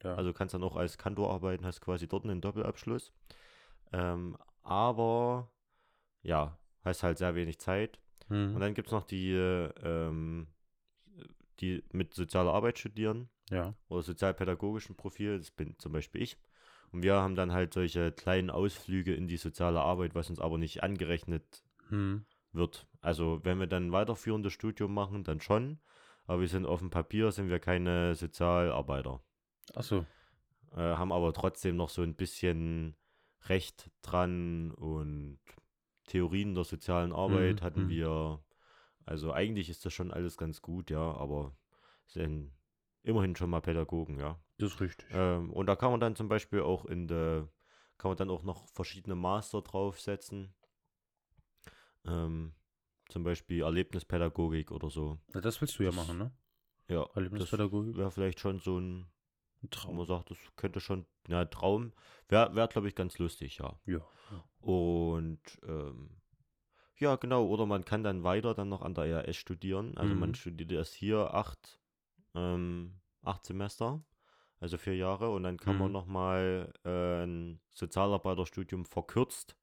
Ja. 0.04 0.14
Also 0.14 0.32
kannst 0.32 0.54
dann 0.54 0.62
auch 0.62 0.76
als 0.76 0.98
Kantor 0.98 1.32
arbeiten, 1.32 1.66
hast 1.66 1.80
quasi 1.80 2.06
dort 2.06 2.24
einen 2.24 2.40
Doppelabschluss. 2.40 3.12
Ähm, 3.92 4.36
aber 4.64 5.50
ja, 6.22 6.58
hast 6.82 7.02
halt 7.02 7.18
sehr 7.18 7.34
wenig 7.34 7.58
Zeit. 7.58 8.00
Hm. 8.28 8.54
Und 8.54 8.60
dann 8.60 8.74
gibt 8.74 8.88
es 8.88 8.92
noch 8.92 9.04
die, 9.04 9.30
äh, 9.30 9.70
ähm, 9.82 10.48
die 11.60 11.84
mit 11.92 12.14
sozialer 12.14 12.52
Arbeit 12.52 12.78
studieren 12.78 13.28
ja. 13.50 13.74
oder 13.88 14.02
sozialpädagogischen 14.02 14.96
Profil, 14.96 15.38
das 15.38 15.50
bin 15.50 15.78
zum 15.78 15.92
Beispiel 15.92 16.22
ich. 16.22 16.38
Und 16.90 17.02
wir 17.02 17.14
haben 17.14 17.34
dann 17.34 17.52
halt 17.52 17.74
solche 17.74 18.12
kleinen 18.12 18.50
Ausflüge 18.50 19.14
in 19.14 19.28
die 19.28 19.36
soziale 19.36 19.80
Arbeit, 19.80 20.14
was 20.14 20.30
uns 20.30 20.40
aber 20.40 20.58
nicht 20.58 20.82
angerechnet 20.82 21.64
Hm. 21.88 22.24
wird. 22.52 22.86
Also 23.00 23.40
wenn 23.44 23.58
wir 23.58 23.66
dann 23.66 23.92
weiterführendes 23.92 24.52
Studium 24.52 24.94
machen, 24.94 25.24
dann 25.24 25.40
schon. 25.40 25.80
Aber 26.26 26.40
wir 26.40 26.48
sind 26.48 26.64
auf 26.64 26.80
dem 26.80 26.90
Papier, 26.90 27.30
sind 27.32 27.50
wir 27.50 27.58
keine 27.58 28.14
Sozialarbeiter. 28.14 29.20
Achso. 29.74 30.06
Äh, 30.72 30.78
haben 30.78 31.12
aber 31.12 31.32
trotzdem 31.34 31.76
noch 31.76 31.90
so 31.90 32.02
ein 32.02 32.14
bisschen 32.14 32.96
Recht 33.48 33.90
dran 34.02 34.70
und 34.72 35.38
Theorien 36.06 36.54
der 36.54 36.64
sozialen 36.64 37.12
Arbeit 37.12 37.60
Mhm, 37.60 37.64
hatten 37.64 37.84
mhm. 37.84 37.88
wir. 37.88 38.44
Also 39.06 39.32
eigentlich 39.32 39.68
ist 39.68 39.84
das 39.84 39.92
schon 39.92 40.10
alles 40.10 40.36
ganz 40.36 40.62
gut, 40.62 40.90
ja, 40.90 41.12
aber 41.12 41.54
sind 42.06 42.52
immerhin 43.02 43.36
schon 43.36 43.50
mal 43.50 43.60
Pädagogen, 43.60 44.18
ja. 44.18 44.38
Das 44.58 44.72
ist 44.72 44.80
richtig. 44.80 45.08
Ähm, 45.10 45.50
und 45.50 45.66
da 45.66 45.76
kann 45.76 45.90
man 45.90 46.00
dann 46.00 46.16
zum 46.16 46.28
Beispiel 46.28 46.60
auch 46.62 46.84
in 46.86 47.06
der, 47.06 47.48
kann 47.98 48.10
man 48.10 48.16
dann 48.16 48.30
auch 48.30 48.42
noch 48.44 48.66
verschiedene 48.68 49.14
Master 49.14 49.60
draufsetzen. 49.62 50.54
Ähm, 52.06 52.54
zum 53.08 53.24
Beispiel 53.24 53.62
Erlebnispädagogik 53.62 54.70
oder 54.70 54.90
so. 54.90 55.18
Na, 55.34 55.40
das 55.40 55.60
willst 55.60 55.78
du 55.78 55.82
ja 55.82 55.90
das- 55.90 55.96
machen, 55.96 56.18
ne? 56.18 56.32
Ja, 56.88 57.02
Erlebnispädagogik. 57.14 57.96
wäre 57.96 58.10
vielleicht 58.10 58.40
schon 58.40 58.58
so 58.58 58.78
ein, 58.78 59.06
Ein 59.64 59.70
Traum. 59.70 59.96
man 59.96 60.06
sagt, 60.06 60.30
das 60.30 60.38
könnte 60.56 60.80
schon, 60.80 61.06
ja, 61.28 61.44
Traum, 61.46 61.92
wäre, 62.28 62.54
wär, 62.54 62.68
glaube 62.68 62.88
ich, 62.88 62.94
ganz 62.94 63.18
lustig, 63.18 63.58
ja. 63.58 63.78
Ja. 63.86 64.00
Und 64.60 65.40
ähm, 65.66 66.10
ja, 66.98 67.16
genau, 67.16 67.46
oder 67.46 67.66
man 67.66 67.84
kann 67.84 68.04
dann 68.04 68.22
weiter 68.24 68.54
dann 68.54 68.68
noch 68.68 68.82
an 68.82 68.94
der 68.94 69.04
ERS 69.04 69.36
studieren. 69.36 69.96
Also 69.98 70.14
man 70.14 70.30
Mhm. 70.30 70.34
studiert 70.34 70.72
erst 70.72 70.94
hier 70.94 71.34
acht, 71.34 71.80
ähm, 72.34 73.00
acht 73.22 73.44
Semester, 73.44 74.02
also 74.60 74.78
vier 74.78 74.96
Jahre, 74.96 75.30
und 75.30 75.42
dann 75.42 75.58
kann 75.58 75.76
man 75.76 75.88
Mhm. 75.88 75.92
nochmal 75.92 76.72
äh, 76.84 77.24
ein 77.24 77.60
Sozialarbeiterstudium 77.74 78.84
verkürzt 78.86 79.56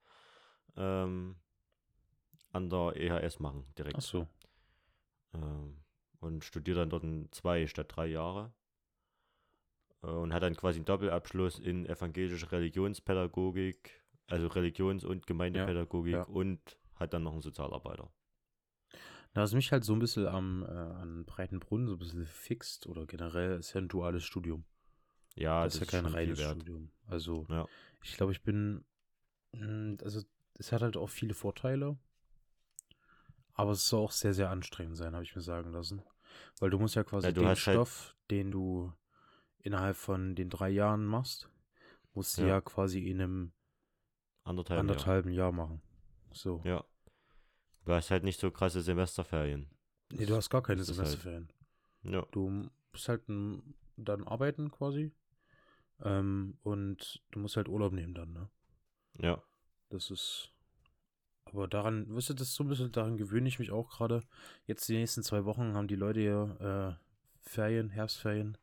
ähm, 0.75 1.37
an 2.51 2.69
der 2.69 2.95
EHS 2.97 3.39
machen, 3.39 3.65
direkt. 3.77 3.97
Achso. 3.97 4.27
Ähm, 5.33 5.83
und 6.19 6.43
studiert 6.43 6.77
dann 6.77 6.89
dort 6.89 7.03
in 7.03 7.31
zwei 7.31 7.65
statt 7.67 7.87
drei 7.95 8.07
Jahre. 8.07 8.53
Äh, 10.03 10.07
und 10.07 10.33
hat 10.33 10.43
dann 10.43 10.55
quasi 10.55 10.77
einen 10.79 10.85
Doppelabschluss 10.85 11.59
in 11.59 11.85
evangelische 11.85 12.51
Religionspädagogik, 12.51 14.01
also 14.27 14.47
Religions- 14.47 15.03
und 15.05 15.27
Gemeindepädagogik 15.27 16.13
ja. 16.13 16.23
und 16.23 16.77
hat 16.95 17.13
dann 17.13 17.23
noch 17.23 17.33
einen 17.33 17.41
Sozialarbeiter. 17.41 18.11
Na, 19.33 19.43
was 19.43 19.53
mich 19.53 19.71
halt 19.71 19.85
so 19.85 19.93
ein 19.93 19.99
bisschen 19.99 20.27
am, 20.27 20.63
äh, 20.63 20.67
an 20.67 21.23
Breitenbrunn 21.25 21.87
so 21.87 21.93
ein 21.93 21.99
bisschen 21.99 22.25
fixt 22.25 22.87
oder 22.87 23.05
generell 23.05 23.59
ist 23.59 23.73
ja 23.73 23.79
ein 23.81 23.87
duales 23.87 24.23
Studium. 24.23 24.65
Ja, 25.35 25.63
das 25.63 25.75
ist 25.75 25.79
ja 25.81 26.01
kein 26.01 26.05
reines. 26.11 26.41
Studium. 26.41 26.91
Also, 27.07 27.45
Ja. 27.49 27.65
ich 28.03 28.17
glaube, 28.17 28.33
ich 28.33 28.41
bin, 28.43 28.83
mh, 29.53 30.03
also, 30.03 30.21
es 30.55 30.71
hat 30.73 30.81
halt 30.81 30.97
auch 30.97 31.09
viele 31.09 31.33
Vorteile. 31.33 31.97
Aber 33.53 33.71
es 33.71 33.87
soll 33.87 34.01
auch 34.03 34.11
sehr, 34.11 34.33
sehr 34.33 34.49
anstrengend 34.49 34.97
sein, 34.97 35.13
habe 35.13 35.23
ich 35.23 35.35
mir 35.35 35.41
sagen 35.41 35.71
lassen. 35.71 36.01
Weil 36.59 36.69
du 36.69 36.79
musst 36.79 36.95
ja 36.95 37.03
quasi 37.03 37.27
Ja, 37.27 37.31
den 37.31 37.45
hast 37.47 37.65
halt- 37.67 37.75
Stoff, 37.75 38.15
den 38.29 38.51
du 38.51 38.91
innerhalb 39.63 39.95
von 39.95 40.35
den 40.35 40.49
drei 40.49 40.69
Jahren 40.69 41.05
machst, 41.05 41.49
musst 42.13 42.37
du 42.37 42.41
Ja. 42.43 42.47
ja, 42.47 42.61
quasi 42.61 42.99
in 43.09 43.21
einem 43.21 43.51
Anderthalb, 44.43 44.79
anderthalben 44.79 45.31
Jahr 45.31 45.51
machen. 45.51 45.81
So. 46.33 46.61
Jahr. 46.63 46.65
Ja. 46.65 46.85
Du 47.85 47.93
hast 47.93 48.11
halt 48.11 48.23
nicht 48.23 48.39
so 48.39 48.51
krasse 48.51 48.81
Semesterferien. 48.81 49.69
Nee, 50.11 50.25
du 50.25 50.35
hast 50.35 50.49
gar 50.49 50.61
keine 50.61 50.79
das 50.79 50.87
halt- 50.89 50.97
Semesterferien. 50.97 51.51
Ja. 52.03 52.25
Du 52.31 52.69
musst 52.91 53.07
halt 53.09 53.23
dann 53.27 54.23
arbeiten 54.27 54.71
quasi. 54.71 55.11
Ähm, 56.03 56.57
und 56.63 57.21
du 57.31 57.39
musst 57.39 57.57
halt 57.57 57.69
Urlaub 57.69 57.93
nehmen 57.93 58.13
dann, 58.15 58.33
ne? 58.33 58.49
Ja. 59.19 59.43
Das 59.89 60.09
ist. 60.09 60.51
Aber 61.45 61.67
daran, 61.67 62.13
weißt 62.15 62.29
du, 62.29 62.33
das 62.33 62.53
so 62.53 62.63
ein 62.63 62.69
bisschen, 62.69 62.91
daran 62.91 63.17
gewöhne 63.17 63.47
ich 63.47 63.59
mich 63.59 63.71
auch 63.71 63.89
gerade. 63.89 64.21
Jetzt 64.65 64.87
die 64.87 64.97
nächsten 64.97 65.21
zwei 65.21 65.43
Wochen 65.45 65.73
haben 65.73 65.87
die 65.87 65.95
Leute 65.95 66.21
ja 66.21 66.89
äh, 66.89 66.95
Ferien, 67.41 67.89
Herbstferien. 67.89 68.57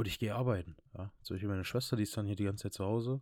Und 0.00 0.06
ich 0.06 0.18
gehe 0.18 0.34
arbeiten. 0.34 0.76
Ja? 0.96 1.12
Zum 1.20 1.34
Beispiel 1.34 1.50
meine 1.50 1.62
Schwester, 1.62 1.94
die 1.94 2.04
ist 2.04 2.16
dann 2.16 2.24
hier 2.24 2.34
die 2.34 2.44
ganze 2.44 2.62
Zeit 2.62 2.72
zu 2.72 2.86
Hause. 2.86 3.20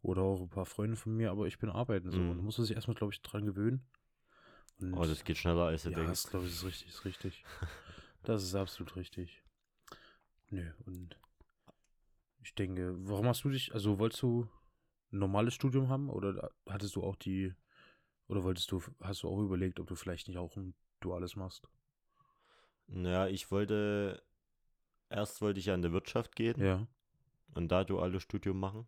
Oder 0.00 0.22
auch 0.22 0.40
ein 0.40 0.48
paar 0.48 0.64
Freunde 0.64 0.96
von 0.96 1.14
mir, 1.14 1.30
aber 1.30 1.46
ich 1.46 1.58
bin 1.58 1.68
arbeiten 1.68 2.10
so. 2.10 2.16
Mhm. 2.16 2.30
Und 2.30 2.36
da 2.38 2.42
muss 2.42 2.56
man 2.56 2.66
sich 2.66 2.74
erstmal, 2.74 2.94
glaube 2.94 3.12
ich, 3.12 3.20
dran 3.20 3.44
gewöhnen. 3.44 3.86
Und 4.80 4.94
Aber 4.94 5.06
das 5.06 5.24
geht 5.24 5.36
schneller, 5.36 5.64
als 5.64 5.82
du 5.82 5.90
ja, 5.90 5.96
denkst. 5.96 6.22
das 6.22 6.30
glaube 6.30 6.46
ich 6.46 6.52
ist 6.52 6.64
richtig, 6.64 6.88
ist 6.88 7.04
richtig. 7.04 7.44
das 8.22 8.44
ist 8.44 8.54
absolut 8.54 8.96
richtig. 8.96 9.42
Nö, 10.48 10.70
und 10.86 11.18
ich 12.40 12.54
denke, 12.54 12.94
warum 13.00 13.26
hast 13.26 13.44
du 13.44 13.50
dich, 13.50 13.74
also 13.74 13.98
wolltest 13.98 14.22
du 14.22 14.48
ein 15.12 15.18
normales 15.18 15.52
Studium 15.52 15.90
haben 15.90 16.08
oder 16.08 16.50
hattest 16.66 16.96
du 16.96 17.02
auch 17.02 17.16
die, 17.16 17.52
oder 18.26 18.42
wolltest 18.42 18.72
du, 18.72 18.82
hast 19.02 19.22
du 19.22 19.28
auch 19.28 19.42
überlegt, 19.42 19.80
ob 19.80 19.86
du 19.86 19.94
vielleicht 19.94 20.28
nicht 20.28 20.38
auch 20.38 20.56
ein 20.56 20.74
duales 21.00 21.36
machst? 21.36 21.68
Naja, 22.86 23.26
ich 23.26 23.50
wollte, 23.50 24.22
erst 25.10 25.40
wollte 25.40 25.60
ich 25.60 25.66
ja 25.66 25.74
in 25.74 25.82
die 25.82 25.92
Wirtschaft 25.92 26.34
gehen. 26.36 26.60
Ja. 26.62 26.86
und 27.54 27.68
da 27.68 27.84
duales 27.84 28.22
Studium 28.22 28.60
machen. 28.60 28.86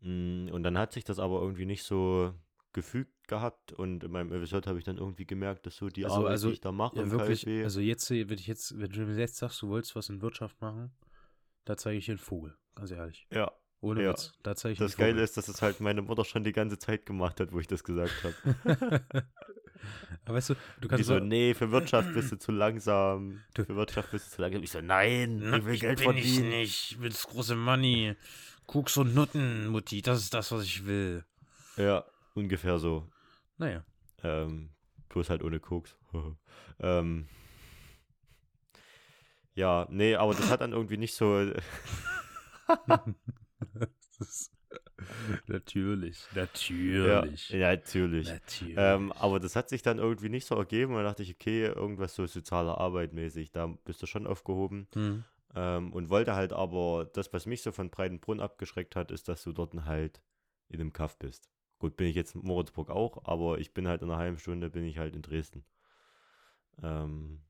Mm, 0.00 0.48
Und 0.52 0.62
dann 0.62 0.78
hat 0.78 0.92
sich 0.92 1.02
das 1.04 1.18
aber 1.18 1.40
irgendwie 1.42 1.66
nicht 1.66 1.82
so 1.82 2.32
gefügt 2.72 3.26
gehabt 3.26 3.72
und 3.72 4.04
in 4.04 4.10
meinem 4.12 4.30
FSJ 4.30 4.58
habe 4.66 4.78
ich 4.78 4.84
dann 4.84 4.98
irgendwie 4.98 5.26
gemerkt, 5.26 5.66
dass 5.66 5.76
so 5.76 5.88
die 5.88 6.04
Also- 6.04 6.16
Arbeit, 6.18 6.30
also, 6.32 6.48
die 6.48 6.54
ich 6.54 6.60
da 6.60 6.70
mache, 6.70 6.96
Ja, 6.98 7.10
wirklich, 7.10 7.40
KfW, 7.40 7.64
also 7.64 7.80
jetzt, 7.80 8.10
wenn 8.10 8.30
ich 8.38 8.46
jetzt, 8.46 8.78
wenn 8.78 8.90
du 8.90 9.00
mir 9.06 9.16
jetzt 9.18 9.36
sagst, 9.36 9.60
du 9.62 9.68
wolltest 9.68 9.96
was 9.96 10.08
in 10.08 10.22
Wirtschaft 10.22 10.60
machen, 10.60 10.92
da 11.64 11.76
zeige 11.76 11.98
ich 11.98 12.04
dir 12.06 12.12
einen 12.12 12.18
Vogel, 12.18 12.56
ganz 12.76 12.90
ehrlich. 12.92 13.26
ja, 13.32 13.50
Ohne 13.80 14.02
Ja. 14.04 14.10
Witz, 14.12 14.32
da 14.42 14.54
zeige 14.56 14.72
ich 14.74 14.78
das 14.78 14.96
Geile 14.96 15.22
ist, 15.22 15.36
dass 15.36 15.48
es 15.48 15.62
halt 15.62 15.80
meine 15.80 16.02
Mutter 16.02 16.24
schon 16.24 16.44
die 16.44 16.52
ganze 16.52 16.78
Zeit 16.78 17.06
gemacht 17.06 17.40
hat, 17.40 17.52
wo 17.52 17.58
ich 17.60 17.66
das 17.66 17.82
gesagt 17.84 18.12
habe. 18.24 18.34
Aber 20.24 20.36
weißt 20.36 20.50
du, 20.50 20.54
du 20.54 20.60
Die 20.82 20.88
kannst 20.88 21.06
so, 21.06 21.18
nee, 21.18 21.54
für 21.54 21.70
Wirtschaft 21.70 22.12
bist 22.14 22.32
du 22.32 22.38
zu 22.38 22.52
langsam, 22.52 23.40
Du- 23.54 23.64
für 23.64 23.76
Wirtschaft 23.76 24.10
bist 24.10 24.26
du 24.26 24.36
zu 24.36 24.42
langsam. 24.42 24.62
Ich 24.62 24.70
so, 24.70 24.80
nein, 24.80 25.38
Na, 25.42 25.56
ich 25.58 25.64
will 25.64 25.78
Geld 25.78 25.98
bin 26.04 26.16
ich 26.16 26.24
verdienen. 26.34 26.48
nicht. 26.50 26.92
Ich 26.92 27.00
will 27.00 27.10
das 27.10 27.26
große 27.26 27.54
Money. 27.56 28.14
Koks 28.66 28.96
und 28.98 29.14
Nutten, 29.14 29.68
Mutti. 29.68 30.02
Das 30.02 30.18
ist 30.20 30.34
das, 30.34 30.52
was 30.52 30.64
ich 30.64 30.84
will. 30.86 31.24
Ja, 31.76 32.04
ungefähr 32.34 32.78
so. 32.78 33.08
Naja. 33.56 33.82
Ähm, 34.22 34.70
bloß 35.08 35.30
halt 35.30 35.42
ohne 35.42 35.58
Koks. 35.60 35.96
ähm, 36.80 37.26
Ja, 39.54 39.86
nee, 39.90 40.14
aber 40.14 40.34
das 40.34 40.50
hat 40.50 40.60
dann 40.60 40.72
irgendwie 40.72 40.96
nicht 40.98 41.14
so. 41.14 41.50
Das 44.18 44.28
ist- 44.28 44.52
natürlich, 45.46 46.26
natürlich. 46.34 47.50
Ja, 47.50 47.70
natürlich. 47.70 48.28
Natürlich. 48.28 48.74
Ähm, 48.76 49.12
aber 49.12 49.40
das 49.40 49.56
hat 49.56 49.68
sich 49.68 49.82
dann 49.82 49.98
irgendwie 49.98 50.28
nicht 50.28 50.46
so 50.46 50.54
ergeben. 50.54 50.92
Und 50.92 50.98
dann 50.98 51.06
dachte 51.06 51.22
ich, 51.22 51.34
okay, 51.34 51.66
irgendwas 51.66 52.14
so 52.14 52.26
sozialer 52.26 52.78
Arbeit 52.78 53.12
mäßig, 53.12 53.52
da 53.52 53.66
bist 53.84 54.02
du 54.02 54.06
schon 54.06 54.26
aufgehoben. 54.26 54.88
Hm. 54.94 55.24
Ähm, 55.54 55.92
und 55.92 56.10
wollte 56.10 56.34
halt 56.34 56.52
aber, 56.52 57.08
das, 57.12 57.32
was 57.32 57.46
mich 57.46 57.62
so 57.62 57.72
von 57.72 57.90
Breitenbrunn 57.90 58.40
abgeschreckt 58.40 58.96
hat, 58.96 59.10
ist, 59.10 59.28
dass 59.28 59.42
du 59.42 59.52
dort 59.52 59.74
halt 59.84 60.20
in 60.68 60.80
einem 60.80 60.92
Kaff 60.92 61.18
bist. 61.18 61.48
Gut, 61.78 61.96
bin 61.96 62.08
ich 62.08 62.16
jetzt 62.16 62.34
in 62.34 62.42
Moritzburg 62.42 62.90
auch, 62.90 63.24
aber 63.24 63.58
ich 63.58 63.72
bin 63.72 63.86
halt 63.86 64.02
in 64.02 64.10
einer 64.10 64.18
halben 64.18 64.38
Stunde, 64.38 64.68
bin 64.68 64.84
ich 64.84 64.98
halt 64.98 65.14
in 65.14 65.22
Dresden. 65.22 65.64
Ähm, 66.82 67.40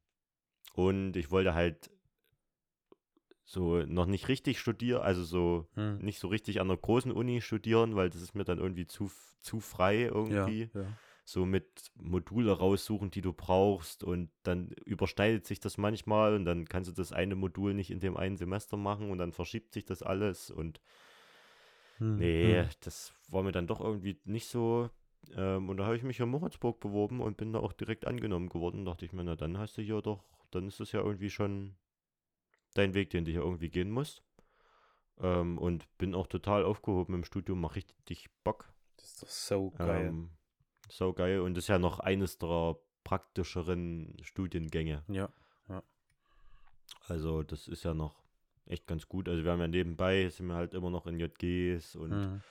und 0.75 1.17
ich 1.17 1.31
wollte 1.31 1.55
halt 1.55 1.91
so 3.49 3.79
noch 3.87 4.07
nicht 4.07 4.29
richtig 4.29 4.61
studieren, 4.61 5.01
also 5.03 5.25
so 5.25 5.67
Hm. 5.77 5.99
nicht 5.99 6.19
so 6.21 6.29
richtig 6.29 6.61
an 6.61 6.69
einer 6.71 6.77
großen 6.79 7.11
Uni 7.13 7.41
studieren, 7.41 7.97
weil 7.97 8.11
das 8.11 8.21
ist 8.23 8.35
mir 8.35 8.45
dann 8.45 8.59
irgendwie 8.59 8.87
zu, 8.87 9.11
zu 9.41 9.61
frei 9.61 10.03
Ja, 10.29 10.55
irgendwie 10.55 10.71
ja. 10.75 10.99
so 11.25 11.47
mit 11.47 11.91
Module 11.97 12.53
raussuchen, 12.53 13.11
die 13.11 13.23
du 13.23 13.33
brauchst 13.33 14.05
und 14.05 14.31
dann 14.45 14.69
überschneidet 14.85 15.47
sich 15.47 15.61
das 15.61 15.79
manchmal 15.79 16.35
und 16.35 16.45
dann 16.45 16.67
kannst 16.67 16.91
du 16.91 16.95
das 16.95 17.13
eine 17.13 17.37
Modul 17.37 17.75
nicht 17.75 17.91
in 17.91 18.01
dem 18.01 18.17
einen 18.19 18.37
Semester 18.37 18.77
machen 18.77 19.11
und 19.11 19.19
dann 19.19 19.33
verschiebt 19.33 19.73
sich 19.73 19.87
das 19.87 20.03
alles 20.03 20.51
und 20.51 20.81
Hm, 21.99 22.19
nee, 22.19 22.65
hm. 22.65 22.71
das 22.81 23.15
war 23.29 23.43
mir 23.43 23.53
dann 23.53 23.67
doch 23.67 23.81
irgendwie 23.81 24.21
nicht 24.25 24.49
so 24.49 24.91
ähm, 25.35 25.69
und 25.69 25.77
da 25.79 25.85
habe 25.87 25.97
ich 25.97 26.03
mich 26.03 26.21
in 26.21 26.29
Moritzburg 26.29 26.81
beworben 26.81 27.21
und 27.21 27.37
bin 27.37 27.53
da 27.53 27.61
auch 27.61 27.73
direkt 27.73 28.07
angenommen 28.07 28.49
geworden. 28.49 28.85
Dachte 28.85 29.05
ich 29.05 29.13
mir, 29.13 29.25
na 29.25 29.37
dann 29.37 29.59
hast 29.59 29.77
du 29.79 29.83
hier 29.83 30.01
doch, 30.03 30.25
dann 30.51 30.67
ist 30.69 30.81
das 30.81 30.93
ja 30.93 31.01
irgendwie 31.01 31.31
schon 31.31 31.77
dein 32.79 32.95
Weg, 32.95 33.11
den 33.11 33.25
du 33.25 33.31
hier 33.31 33.43
irgendwie 33.43 33.69
gehen 33.71 33.91
musst. 33.91 34.23
Ähm, 35.21 35.59
und 35.59 35.87
bin 35.99 36.15
auch 36.15 36.27
total 36.29 36.65
aufgehoben 36.65 37.15
im 37.15 37.25
Studium, 37.25 37.61
mach 37.61 37.75
richtig 37.75 38.31
Bock. 38.45 38.73
Das 38.97 39.07
ist 39.07 39.23
doch 39.23 39.29
so 39.29 39.71
geil. 39.73 40.07
Ähm, 40.09 40.31
so 40.89 41.13
geil. 41.13 41.41
Und 41.41 41.55
das 41.57 41.65
ist 41.65 41.69
ja 41.69 41.79
noch 41.79 41.99
eines 42.01 42.39
der 42.39 42.77
praktischeren 43.05 44.17
Studiengänge. 44.23 45.03
ja. 45.09 45.29
Also 47.07 47.43
das 47.43 47.69
ist 47.69 47.85
ja 47.85 47.95
noch 47.95 48.23
echt 48.67 48.87
ganz 48.87 49.09
gut. 49.09 49.29
Also 49.29 49.45
wir 49.45 49.53
haben 49.53 49.61
ja 49.61 49.69
nebenbei, 49.69 50.29
sind 50.29 50.47
wir 50.47 50.55
halt 50.55 50.75
immer 50.75 50.91
noch 50.91 51.07
in 51.07 51.19
JGs 51.19 51.97
und 51.97 52.13
Hm. 52.13 52.43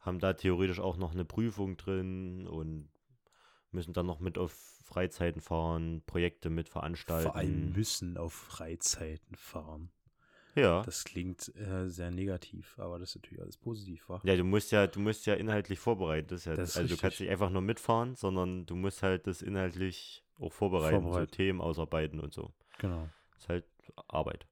haben 0.00 0.18
da 0.18 0.32
theoretisch 0.32 0.80
auch 0.80 0.96
noch 0.96 1.12
eine 1.12 1.24
Prüfung 1.24 1.76
drin 1.76 2.46
und 2.46 2.88
müssen 3.76 3.92
dann 3.92 4.06
noch 4.06 4.18
mit 4.18 4.38
auf 4.38 4.52
Freizeiten 4.82 5.40
fahren, 5.40 6.02
Projekte 6.06 6.50
mit 6.50 6.68
veranstalten. 6.68 7.24
Vor 7.30 7.36
allem 7.36 7.72
müssen 7.72 8.16
auf 8.16 8.32
Freizeiten 8.32 9.36
fahren. 9.36 9.90
ja. 10.54 10.82
Das 10.82 11.04
klingt 11.04 11.54
äh, 11.56 11.88
sehr 11.88 12.10
negativ, 12.10 12.78
aber 12.78 12.98
das 12.98 13.10
ist 13.10 13.16
natürlich 13.16 13.42
alles 13.42 13.56
positiv, 13.56 14.08
wa? 14.08 14.20
Ja, 14.24 14.36
du 14.36 14.44
musst 14.44 14.72
ja, 14.72 14.86
du 14.86 15.00
musst 15.00 15.26
ja 15.26 15.34
inhaltlich 15.34 15.78
vorbereiten. 15.78 16.28
Das 16.28 16.44
ja, 16.46 16.54
Das 16.54 16.76
also 16.76 16.94
du 16.94 17.00
kannst 17.00 17.20
nicht 17.20 17.30
einfach 17.30 17.50
nur 17.50 17.62
mitfahren, 17.62 18.14
sondern 18.16 18.66
du 18.66 18.74
musst 18.74 19.02
halt 19.02 19.26
das 19.26 19.42
inhaltlich 19.42 20.24
auch 20.40 20.52
vorbereiten, 20.52 21.02
Vorbereiten. 21.02 21.30
so 21.30 21.36
Themen 21.36 21.60
ausarbeiten 21.60 22.20
und 22.20 22.32
so. 22.32 22.52
Genau. 22.78 23.08
Ist 23.36 23.48
halt 23.48 23.64
Arbeit. 24.08 24.46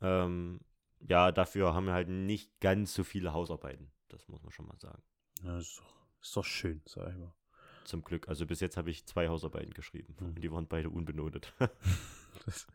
Ähm, 0.00 0.60
ja, 1.00 1.32
dafür 1.32 1.74
haben 1.74 1.86
wir 1.86 1.92
halt 1.94 2.08
nicht 2.08 2.60
ganz 2.60 2.94
so 2.94 3.04
viele 3.04 3.32
Hausarbeiten. 3.32 3.90
Das 4.08 4.28
muss 4.28 4.42
man 4.42 4.50
schon 4.52 4.66
mal 4.66 4.78
sagen. 4.78 5.02
Ja, 5.42 5.58
ist, 5.58 5.78
doch, 5.78 5.94
ist 6.20 6.36
doch 6.36 6.44
schön, 6.44 6.82
sag 6.86 7.10
ich 7.10 7.16
mal. 7.16 7.32
Zum 7.84 8.02
Glück. 8.04 8.28
Also 8.28 8.46
bis 8.46 8.60
jetzt 8.60 8.76
habe 8.76 8.90
ich 8.90 9.04
zwei 9.06 9.28
Hausarbeiten 9.28 9.72
geschrieben. 9.74 10.14
Mhm. 10.20 10.26
Und 10.28 10.42
die 10.42 10.52
waren 10.52 10.66
beide 10.66 10.90
unbenotet. 10.90 11.52
Das, 12.46 12.66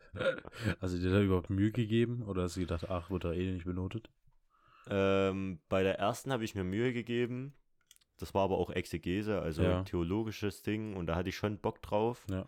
also 0.80 0.96
dir 0.98 1.10
da 1.10 1.20
überhaupt 1.20 1.50
Mühe 1.50 1.72
gegeben 1.72 2.22
oder 2.22 2.42
hast 2.42 2.54
du 2.56 2.60
gedacht, 2.60 2.88
ach, 2.88 3.10
wird 3.10 3.24
er 3.24 3.32
eh 3.32 3.50
nicht 3.50 3.64
benotet? 3.64 4.10
ähm, 4.88 5.58
bei 5.68 5.82
der 5.82 5.98
ersten 5.98 6.30
habe 6.30 6.44
ich 6.44 6.54
mir 6.54 6.62
Mühe 6.62 6.92
gegeben. 6.92 7.52
Das 8.18 8.32
war 8.32 8.44
aber 8.44 8.58
auch 8.58 8.70
Exegese, 8.70 9.40
also 9.42 9.62
Ja. 9.62 9.78
ein 9.78 9.84
theologisches 9.84 10.62
Ding. 10.62 10.94
Und 10.94 11.06
da 11.06 11.16
hatte 11.16 11.30
ich 11.30 11.36
schon 11.36 11.58
Bock 11.58 11.82
drauf. 11.82 12.24
Ja. 12.30 12.46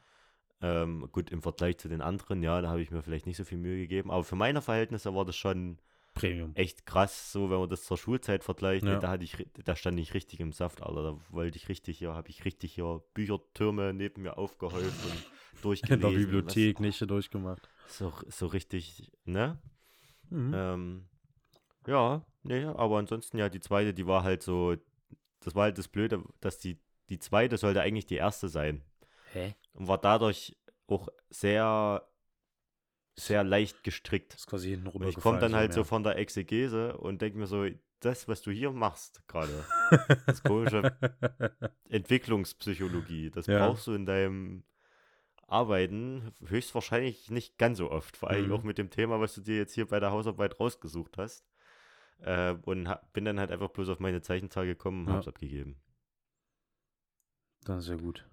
Ähm, 0.61 1.09
gut, 1.11 1.30
im 1.30 1.42
Vergleich 1.42 1.78
zu 1.78 1.88
den 1.88 2.02
anderen, 2.02 2.42
ja, 2.42 2.61
da 2.61 2.68
habe 2.68 2.82
ich 2.82 2.90
mir 2.90 3.02
vielleicht 3.02 3.26
nicht 3.26 3.37
so 3.38 3.44
viel 3.44 3.59
Mühe 3.59 3.78
gegeben. 3.78 4.11
Aber 4.12 4.22
für 4.22 4.37
meine 4.37 4.62
Verhältnisse 4.62 5.12
war 5.14 5.24
das 5.24 5.35
schon 5.37 5.78
Premium. 6.20 6.52
echt 6.54 6.87
krass, 6.87 7.33
so 7.33 7.50
wenn 7.50 7.59
man 7.59 7.68
das 7.68 7.85
zur 7.85 7.96
Schulzeit 7.96 8.44
vergleicht, 8.44 8.85
Ja. 8.85 8.98
da 8.98 9.09
hatte 9.11 9.24
ich, 9.24 9.37
da 9.64 9.74
stand 9.76 9.98
ich 10.00 10.14
richtig 10.14 10.40
im 10.40 10.52
Saft, 10.52 10.83
Alter. 10.83 11.02
Da 11.02 11.18
wollte 11.31 11.57
ich 11.57 11.68
richtig 11.68 11.98
hier, 11.98 12.14
habe 12.14 12.28
ich 12.31 12.44
richtig 12.44 12.74
hier 12.74 13.02
Büchertürme 13.14 13.92
neben 13.94 14.22
mir 14.22 14.37
aufgehäuft 14.38 15.04
und 15.04 15.24
In 15.59 15.62
durchgelesen. 15.62 16.00
der 16.00 16.18
Bibliothek 16.18 16.78
nicht 16.81 17.11
durchgemacht. 17.11 17.68
Was, 17.85 17.98
so, 17.98 18.12
so 18.28 18.46
richtig, 18.46 19.11
ne? 19.24 19.59
Mhm. 20.31 20.52
Ähm, 20.54 21.09
ja, 21.87 22.24
nee, 22.42 22.64
aber 22.64 22.98
ansonsten 22.98 23.38
ja, 23.38 23.48
die 23.48 23.61
zweite, 23.61 23.92
die 23.94 24.07
war 24.07 24.22
halt 24.22 24.42
so, 24.42 24.76
das 25.40 25.54
war 25.54 25.64
halt 25.64 25.78
das 25.78 25.88
Blöde, 25.88 26.22
dass 26.40 26.59
die, 26.59 26.78
die 27.09 27.18
zweite 27.18 27.57
sollte 27.57 27.81
eigentlich 27.81 28.07
die 28.07 28.16
erste 28.16 28.48
sein. 28.48 28.83
Hä? 29.33 29.54
Und 29.72 29.88
war 29.88 29.98
dadurch 29.98 30.57
auch 30.87 31.09
sehr, 31.31 32.07
sehr 33.18 33.44
leicht 33.44 33.83
gestrickt. 33.85 34.33
Das 34.35 34.40
ist 34.42 34.46
quasi 34.46 34.70
hinten 34.70 34.87
runter. 34.87 35.09
ich 35.09 35.16
komme 35.16 35.38
dann 35.38 35.54
halt 35.54 35.72
so 35.72 35.85
von 35.85 36.02
der 36.02 36.16
Exegese 36.16 36.96
und 36.96 37.20
denke 37.20 37.38
mir 37.38 37.46
so, 37.46 37.66
das, 38.00 38.28
was 38.28 38.42
du 38.42 38.50
hier 38.52 38.70
machst 38.70 39.26
gerade, 39.28 39.64
das 40.26 40.42
komische 40.42 40.96
Entwicklungspsychologie, 41.88 43.31
das 43.31 43.46
Ja. 43.46 43.59
brauchst 43.59 43.87
du 43.87 43.92
in 43.94 44.07
deinem 44.07 44.64
Arbeiten 45.46 46.31
höchstwahrscheinlich 46.46 47.31
nicht 47.31 47.59
ganz 47.59 47.78
so 47.78 47.90
oft. 47.90 48.16
Vor 48.16 48.31
allem 48.31 48.46
Mhm. 48.46 48.52
auch 48.52 48.62
mit 48.62 48.78
dem 48.78 48.90
Thema, 48.90 49.18
was 49.20 49.35
du 49.35 49.40
dir 49.40 49.57
jetzt 49.57 49.72
hier 49.74 49.87
bei 49.88 49.98
der 49.98 50.11
Hausarbeit 50.11 50.61
rausgesucht 50.61 51.16
hast. 51.18 51.44
Äh, 52.20 52.52
und 52.62 52.88
bin 53.12 53.24
dann 53.24 53.40
halt 53.40 53.50
einfach 53.50 53.70
bloß 53.70 53.88
auf 53.88 54.00
meine 54.00 54.20
Zeichenzahl 54.20 54.66
gekommen 54.66 55.02
und 55.07 55.09
Ja. 55.09 55.16
hab's 55.16 55.28
abgegeben. 55.28 55.81
Dann 57.64 57.78
ist 57.78 57.88
ja 57.88 57.96
gut. 57.96 58.26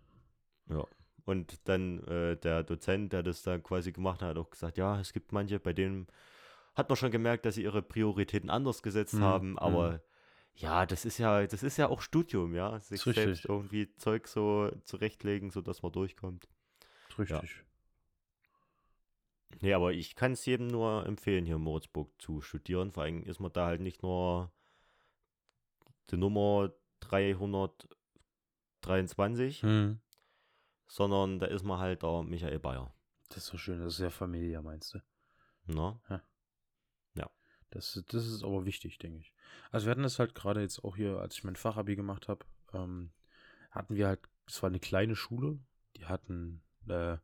Ja. 0.69 0.85
Und 1.25 1.67
dann 1.67 2.03
äh, 2.07 2.37
der 2.37 2.63
Dozent, 2.63 3.11
der 3.13 3.23
das 3.23 3.41
dann 3.43 3.63
quasi 3.63 3.91
gemacht 3.91 4.21
hat, 4.21 4.29
hat 4.29 4.37
auch 4.37 4.49
gesagt, 4.51 4.77
ja, 4.77 4.99
es 4.99 5.11
gibt 5.13 5.31
manche, 5.31 5.59
bei 5.59 5.73
denen 5.73 6.07
hat 6.75 6.89
man 6.89 6.95
schon 6.97 7.11
gemerkt, 7.11 7.45
dass 7.45 7.55
sie 7.55 7.63
ihre 7.63 7.81
Prioritäten 7.81 8.49
anders 8.49 8.83
gesetzt 8.83 9.15
Mhm, 9.15 9.21
haben, 9.21 9.57
aber 9.59 10.01
ja, 10.55 10.85
das 10.85 11.03
ist 11.05 11.17
ja, 11.17 11.45
das 11.47 11.63
ist 11.63 11.77
ja 11.77 11.87
auch 11.89 12.01
Studium, 12.01 12.53
ja, 12.55 12.79
sich 12.79 13.05
richtig. 13.05 13.15
selbst 13.15 13.45
irgendwie 13.45 13.93
Zeug 13.95 14.27
so 14.27 14.71
zurechtlegen, 14.83 15.49
sodass 15.51 15.83
man 15.83 15.91
durchkommt. 15.91 16.47
Richtig. 17.17 17.63
Nee, 19.61 19.73
aber 19.73 19.93
ich 19.93 20.15
kann 20.15 20.33
es 20.33 20.45
jedem 20.45 20.67
nur 20.67 21.05
empfehlen, 21.05 21.45
hier 21.45 21.55
in 21.55 21.61
Moritzburg 21.61 22.09
zu 22.21 22.41
studieren. 22.41 22.91
Vor 22.91 23.03
allem 23.03 23.23
ist 23.23 23.39
man 23.39 23.53
da 23.53 23.67
halt 23.67 23.79
nicht 23.81 24.03
nur 24.03 24.51
die 26.09 26.17
Nummer 26.17 26.73
323, 26.99 29.61
Hm. 29.61 30.01
Sondern 30.87 31.39
da 31.39 31.47
ist 31.47 31.63
man 31.63 31.79
halt 31.79 32.03
der 32.03 32.23
Michael 32.23 32.59
Bayer. 32.59 32.93
Das 33.29 33.39
ist 33.39 33.47
so 33.47 33.57
schön. 33.57 33.79
Das 33.79 33.93
ist 33.93 33.97
sehr 33.97 34.11
familiär, 34.11 34.61
meinst 34.61 34.93
du? 34.93 34.99
Ne? 35.65 35.99
Das, 37.75 38.01
das 38.07 38.25
ist 38.25 38.43
aber 38.43 38.65
wichtig, 38.65 38.99
denke 38.99 39.19
ich. 39.19 39.33
Also 39.69 39.85
wir 39.85 39.91
hatten 39.91 40.03
das 40.03 40.17
halt 40.17 40.33
gerade 40.33 40.61
jetzt 40.61 40.83
auch 40.85 40.95
hier, 40.95 41.19
als 41.19 41.35
ich 41.35 41.43
mein 41.43 41.57
Fachabi 41.57 41.97
gemacht 41.97 42.29
habe, 42.29 42.45
ähm, 42.73 43.11
hatten 43.69 43.95
wir 43.95 44.07
halt, 44.07 44.21
es 44.47 44.63
war 44.63 44.69
eine 44.69 44.79
kleine 44.79 45.15
Schule, 45.17 45.59
die 45.97 46.05
hatten 46.05 46.61
äh, 46.87 47.17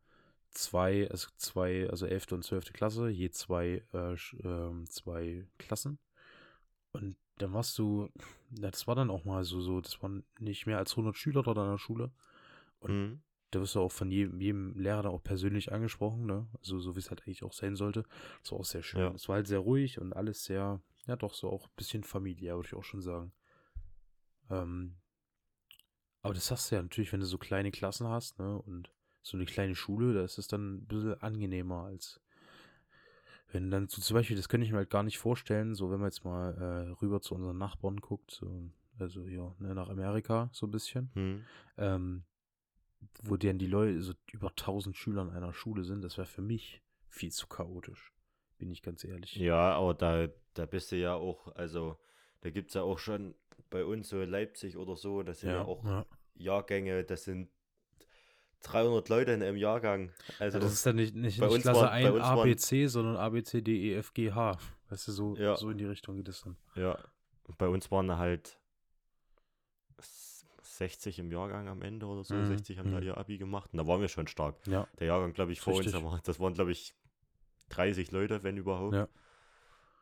zwei, 0.50 1.10
also 1.10 1.30
zwei, 1.38 1.90
also 1.90 2.06
11. 2.06 2.34
und 2.34 2.44
12. 2.44 2.74
Klasse, 2.74 3.08
je 3.08 3.30
zwei, 3.30 3.82
äh, 3.94 4.16
ähm, 4.44 4.90
zwei 4.90 5.48
Klassen. 5.58 6.00
Und 6.92 7.16
dann 7.38 7.54
warst 7.54 7.78
du, 7.78 8.10
ja, 8.60 8.70
das 8.70 8.88
war 8.88 8.96
dann 8.96 9.10
auch 9.10 9.24
mal 9.24 9.46
so, 9.46 9.62
so, 9.62 9.80
das 9.80 10.04
waren 10.04 10.26
nicht 10.40 10.66
mehr 10.66 10.80
als 10.80 10.92
100 10.92 11.16
Schüler 11.16 11.44
dort 11.44 11.60
an 11.60 11.72
der 11.72 11.78
Schule. 11.78 12.12
Und 12.80 12.92
Mhm. 12.92 13.22
Da 13.52 13.60
wirst 13.60 13.76
du 13.76 13.82
auch 13.82 13.92
von 13.92 14.10
jedem, 14.12 14.40
jedem 14.40 14.78
Lehrer 14.78 15.04
da 15.04 15.10
auch 15.10 15.24
persönlich 15.24 15.72
angesprochen, 15.72 16.26
ne? 16.26 16.48
Also 16.60 16.80
so 16.80 16.96
wie 16.96 17.00
es 17.00 17.10
halt 17.10 17.22
eigentlich 17.22 17.44
auch 17.44 17.54
sein 17.54 17.76
sollte. 17.76 18.04
Das 18.42 18.52
war 18.52 18.60
auch 18.60 18.66
sehr 18.66 18.84
schön. 18.84 19.02
Ja. 19.02 19.12
Es 19.12 19.28
war 19.28 19.36
halt 19.36 19.48
sehr 19.48 19.60
ruhig 19.60 20.00
und 20.00 20.14
alles 20.14 20.44
sehr, 20.44 20.82
ja 21.08 21.16
doch, 21.16 21.34
so 21.34 21.50
auch 21.50 21.68
ein 21.68 21.76
bisschen 21.76 22.04
familiär, 22.04 22.56
würde 22.56 22.68
ich 22.68 22.76
auch 22.76 22.84
schon 22.84 23.02
sagen. 23.02 23.32
Ähm, 24.50 24.96
aber 26.22 26.34
das 26.34 26.52
hast 26.52 26.72
du 26.72 26.76
ja 26.76 26.82
natürlich, 26.82 27.12
wenn 27.14 27.20
du 27.20 27.26
so 27.26 27.38
kleine 27.38 27.72
Klassen 27.72 28.08
hast, 28.08 28.40
ne? 28.40 28.58
Und 28.58 28.92
so 29.22 29.38
eine 29.38 29.46
kleine 29.46 29.76
Schule, 29.76 30.14
da 30.14 30.24
ist 30.24 30.38
es 30.38 30.48
dann 30.48 30.76
ein 30.76 30.86
bisschen 30.86 31.22
angenehmer 31.22 31.84
als 31.84 32.22
wenn 33.54 33.70
dann 33.70 33.88
so 33.88 34.02
zum 34.02 34.16
Beispiel, 34.16 34.36
das 34.36 34.50
könnte 34.50 34.66
ich 34.66 34.72
mir 34.72 34.78
halt 34.78 34.90
gar 34.90 35.04
nicht 35.04 35.20
vorstellen, 35.20 35.76
so 35.76 35.92
wenn 35.92 36.00
man 36.00 36.08
jetzt 36.08 36.24
mal 36.24 36.54
äh, 36.54 36.90
rüber 37.02 37.22
zu 37.22 37.36
unseren 37.36 37.58
Nachbarn 37.58 37.98
guckt, 37.98 38.32
so, 38.32 38.70
also 38.98 39.26
hier, 39.26 39.54
ne, 39.60 39.76
nach 39.76 39.90
Amerika 39.90 40.50
so 40.54 40.66
ein 40.68 40.72
bisschen 40.72 41.12
Mhm. 41.16 41.44
ähm, 41.78 42.24
wo 43.24 43.38
dann 43.38 43.58
die 43.60 43.68
Leute, 43.68 44.02
so 44.02 44.14
über 44.32 44.50
1000 44.50 44.96
Schüler 44.96 45.22
in 45.24 45.30
einer 45.30 45.54
Schule 45.54 45.84
sind, 45.84 46.02
das 46.04 46.18
wäre 46.18 46.28
für 46.28 46.42
mich 46.42 46.82
viel 47.10 47.32
zu 47.32 47.48
chaotisch. 47.48 48.12
Bin 48.58 48.72
ich 48.72 48.82
ganz 48.82 49.04
ehrlich. 49.04 49.36
Ja, 49.36 49.74
aber 49.74 49.94
da, 49.94 50.28
da 50.54 50.66
bist 50.66 50.92
du 50.92 50.98
ja 50.98 51.14
auch, 51.16 51.48
also 51.56 51.98
da 52.42 52.50
gibt 52.52 52.70
es 52.70 52.76
ja 52.76 52.84
auch 52.84 53.00
schon 53.00 53.36
bei 53.70 53.84
uns 53.86 54.10
so 54.10 54.22
in 54.22 54.30
Leipzig 54.30 54.78
oder 54.78 54.96
so, 54.96 55.24
das 55.24 55.40
sind 55.42 55.52
ja, 55.52 55.64
auch 55.64 55.84
ja. 55.84 56.06
Jahrgänge, 56.36 57.04
das 57.04 57.24
sind 57.24 57.50
300 58.64 59.10
Leute 59.10 59.32
in 59.32 59.42
einem 59.42 59.58
Jahrgang. 59.58 60.12
Also 60.40 60.58
Ja, 60.60 60.64
das 60.64 60.74
ist 60.74 60.86
dann 60.86 60.96
nicht, 60.96 61.16
nicht, 61.16 61.40
bei 61.40 61.48
nicht 61.48 61.56
uns 61.56 61.64
Klasse 61.64 61.82
bei 61.82 61.90
1 61.90 62.10
uns 62.12 62.22
waren- 62.24 62.40
ABC, 62.40 62.86
sondern 62.88 63.16
A, 63.18 63.30
B, 63.30 63.42
C, 63.44 63.62
D, 63.62 63.72
E, 63.92 63.96
F, 63.96 64.14
G, 64.14 64.32
H. 64.32 64.58
Weißt 64.90 65.08
du, 65.08 65.12
so, 65.12 65.36
Ja. 65.38 65.56
so 65.58 65.70
in 65.72 65.78
die 65.78 65.86
Richtung 65.86 66.18
geht 66.18 66.28
es 66.30 66.42
dann. 66.42 66.58
Ja, 66.76 67.00
bei 67.58 67.68
uns 67.68 67.90
waren 67.90 68.16
halt 68.18 68.60
60 70.82 71.20
im 71.20 71.32
Jahrgang 71.32 71.68
am 71.68 71.82
Ende 71.84 72.08
oder 72.08 72.24
so. 72.24 72.34
Mhm, 72.34 72.48
60 72.48 72.80
haben 72.80 72.92
da 72.92 72.98
mhm. 73.00 73.06
ihr 73.06 73.18
Abi 73.18 73.38
gemacht 73.38 73.70
und 73.72 73.78
da 73.78 73.86
waren 73.86 74.02
wir 74.02 74.08
schon 74.10 74.26
stark. 74.28 74.56
Ja. 74.66 74.88
Der 75.00 75.08
Jahrgang, 75.08 75.34
glaube 75.34 75.52
ich, 75.52 75.60
vor 75.62 75.74
uns, 75.76 75.86
Richtig. 75.86 76.02
da 76.02 76.06
war, 76.06 76.20
das 76.24 76.40
waren, 76.40 76.54
glaube 76.56 76.72
ich, 76.72 76.96
30 77.70 78.12
Leute, 78.12 78.42
wenn 78.44 78.58
überhaupt. 78.58 78.96
Ja. 78.96 79.08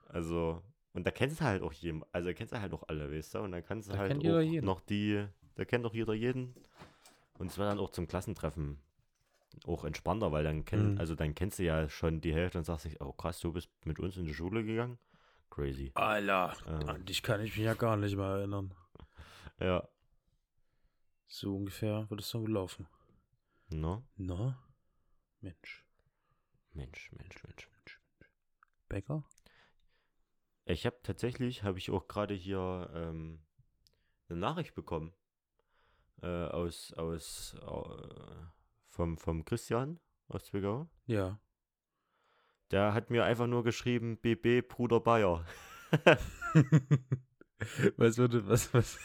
Also, 0.08 0.64
und 0.94 1.06
da 1.06 1.12
kennst 1.12 1.42
du 1.42 1.46
halt 1.46 1.62
auch 1.62 1.74
jeden, 1.74 2.04
also 2.14 2.34
kennst 2.34 2.54
du 2.54 2.62
halt 2.62 2.74
auch 2.74 2.84
alle, 2.88 3.12
weißt 3.12 3.36
du? 3.36 3.40
Und 3.40 3.52
dann 3.52 3.64
kannst 3.64 3.90
du 3.90 3.94
Da 3.94 4.00
halt 4.00 4.18
auch 4.18 4.40
jeden. 4.42 4.66
noch 4.66 4.82
die, 4.82 5.26
da 5.56 5.66
kennt 5.66 5.86
auch 5.86 5.94
jeder 5.94 6.14
jeden. 6.14 6.56
Und 7.38 7.52
es 7.52 7.58
war 7.58 7.68
dann 7.68 7.80
auch 7.80 7.90
zum 7.92 8.08
Klassentreffen 8.08 8.80
auch 9.66 9.84
entspannter, 9.84 10.32
weil 10.32 10.44
dann 10.44 10.64
kenn, 10.66 10.94
Mhm. 10.94 11.00
also 11.00 11.16
dann 11.16 11.36
kennst 11.36 11.60
du 11.60 11.64
ja 11.64 11.90
schon 11.90 12.22
die 12.22 12.34
Hälfte 12.34 12.58
und 12.60 12.64
sagst 12.64 12.86
dich, 12.86 13.02
oh 13.02 13.12
krass, 13.12 13.40
du 13.42 13.52
bist 13.52 13.70
mit 13.86 14.00
uns 14.00 14.16
in 14.18 14.26
die 14.26 14.34
Schule 14.34 14.64
gegangen. 14.64 14.98
Crazy. 15.50 15.92
Alter, 15.96 16.56
Ähm. 16.68 16.88
an 16.90 17.06
dich 17.06 17.22
kann 17.22 17.42
ich 17.42 17.56
mich 17.58 17.66
ja 17.66 17.74
gar 17.74 17.98
nicht 17.98 18.16
mehr 18.16 18.26
erinnern. 18.26 18.74
Ja. 19.62 19.84
So 21.32 21.56
ungefähr 21.56 22.10
wird 22.10 22.22
es 22.22 22.32
dann 22.32 22.44
gelaufen. 22.44 22.88
No? 23.70 24.04
Na? 24.18 24.58
Mensch. 25.42 25.86
Mensch, 26.74 27.12
Mensch, 27.12 27.44
Mensch. 27.44 27.70
Bäcker? 28.90 29.24
Ich 30.66 30.88
habe 30.88 31.00
tatsächlich, 31.04 31.64
habe 31.64 31.78
ich 31.78 31.92
auch 31.92 32.08
gerade 32.08 32.34
hier 32.34 32.90
ähm, 32.96 33.46
eine 34.28 34.40
Nachricht 34.40 34.74
bekommen 34.74 35.14
äh, 36.24 36.26
aus, 36.26 36.94
aus 36.94 37.56
äh, 37.62 38.46
vom, 38.88 39.20
vom 39.20 39.46
Christian 39.46 40.00
aus 40.30 40.46
Zwickau. 40.46 40.90
Ja. 41.06 41.40
Der 42.72 42.96
hat 42.96 43.12
mir 43.12 43.24
einfach 43.24 43.48
nur 43.48 43.64
geschrieben, 43.64 44.18
BB 44.18 44.68
Bruder 44.68 45.00
Bayer. 45.00 45.46
was 47.98 48.18
würde, 48.18 48.48
was, 48.48 48.74
was? 48.74 49.00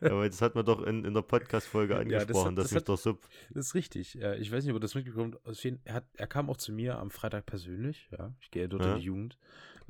Aber 0.00 0.28
das 0.28 0.40
hat 0.42 0.54
man 0.54 0.64
doch 0.64 0.82
in, 0.82 1.04
in 1.04 1.14
der 1.14 1.22
Podcast-Folge 1.22 1.94
Ja, 1.94 2.02
das 2.04 2.12
angesprochen, 2.22 2.48
hat- 2.52 2.58
dass 2.58 2.68
das 2.70 2.76
hat- 2.76 2.88
doch 2.88 2.98
so. 2.98 3.18
Das 3.50 3.66
ist 3.68 3.74
richtig. 3.74 4.16
Ich 4.16 4.52
weiß 4.52 4.64
nicht, 4.64 4.70
ob 4.74 4.76
er 4.76 4.80
das 4.80 5.62
jeden- 5.62 5.80
Er, 5.84 5.94
hat, 5.94 6.04
er 6.14 6.26
kam 6.26 6.50
auch 6.50 6.56
zu 6.56 6.72
mir 6.72 6.98
am 6.98 7.10
Freitag 7.10 7.46
persönlich. 7.46 8.08
Ja, 8.10 8.34
ich 8.40 8.50
gehe 8.50 8.68
dort 8.68 8.84
Ja. 8.84 8.92
in 8.92 8.98
die 8.98 9.04
Jugend. 9.04 9.38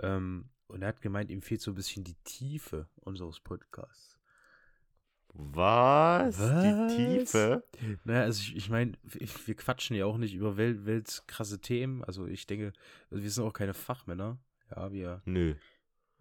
Ähm, 0.01 0.51
und 0.69 0.83
er 0.83 0.89
hat 0.89 1.01
gemeint, 1.03 1.31
ihm 1.31 1.43
fehlt 1.43 1.61
so 1.61 1.71
ein 1.73 1.75
bisschen 1.75 2.05
die 2.05 2.15
Tiefe 2.25 2.89
unseres 2.97 3.41
Podcasts. 3.41 4.17
Was? 5.33 6.39
Was? 6.41 6.63
Die 6.97 7.19
Tiefe? 7.19 7.65
Naja, 8.05 8.23
also 8.23 8.41
ich, 8.43 8.57
ich 8.57 8.69
meine, 8.71 8.93
wir 9.03 9.55
quatschen 9.55 9.95
ja 9.97 10.05
auch 10.07 10.17
nicht 10.19 10.35
über 10.35 10.57
Welt, 10.57 10.87
weltkrasse 10.87 11.61
Themen. 11.61 12.03
Also 12.05 12.27
ich 12.27 12.47
denke, 12.47 12.73
also 13.11 13.23
wir 13.23 13.31
sind 13.31 13.45
auch 13.45 13.53
keine 13.53 13.75
Fachmänner. 13.75 14.39
Ja, 14.75 14.91
wir. 14.93 15.23
Nö. 15.25 15.55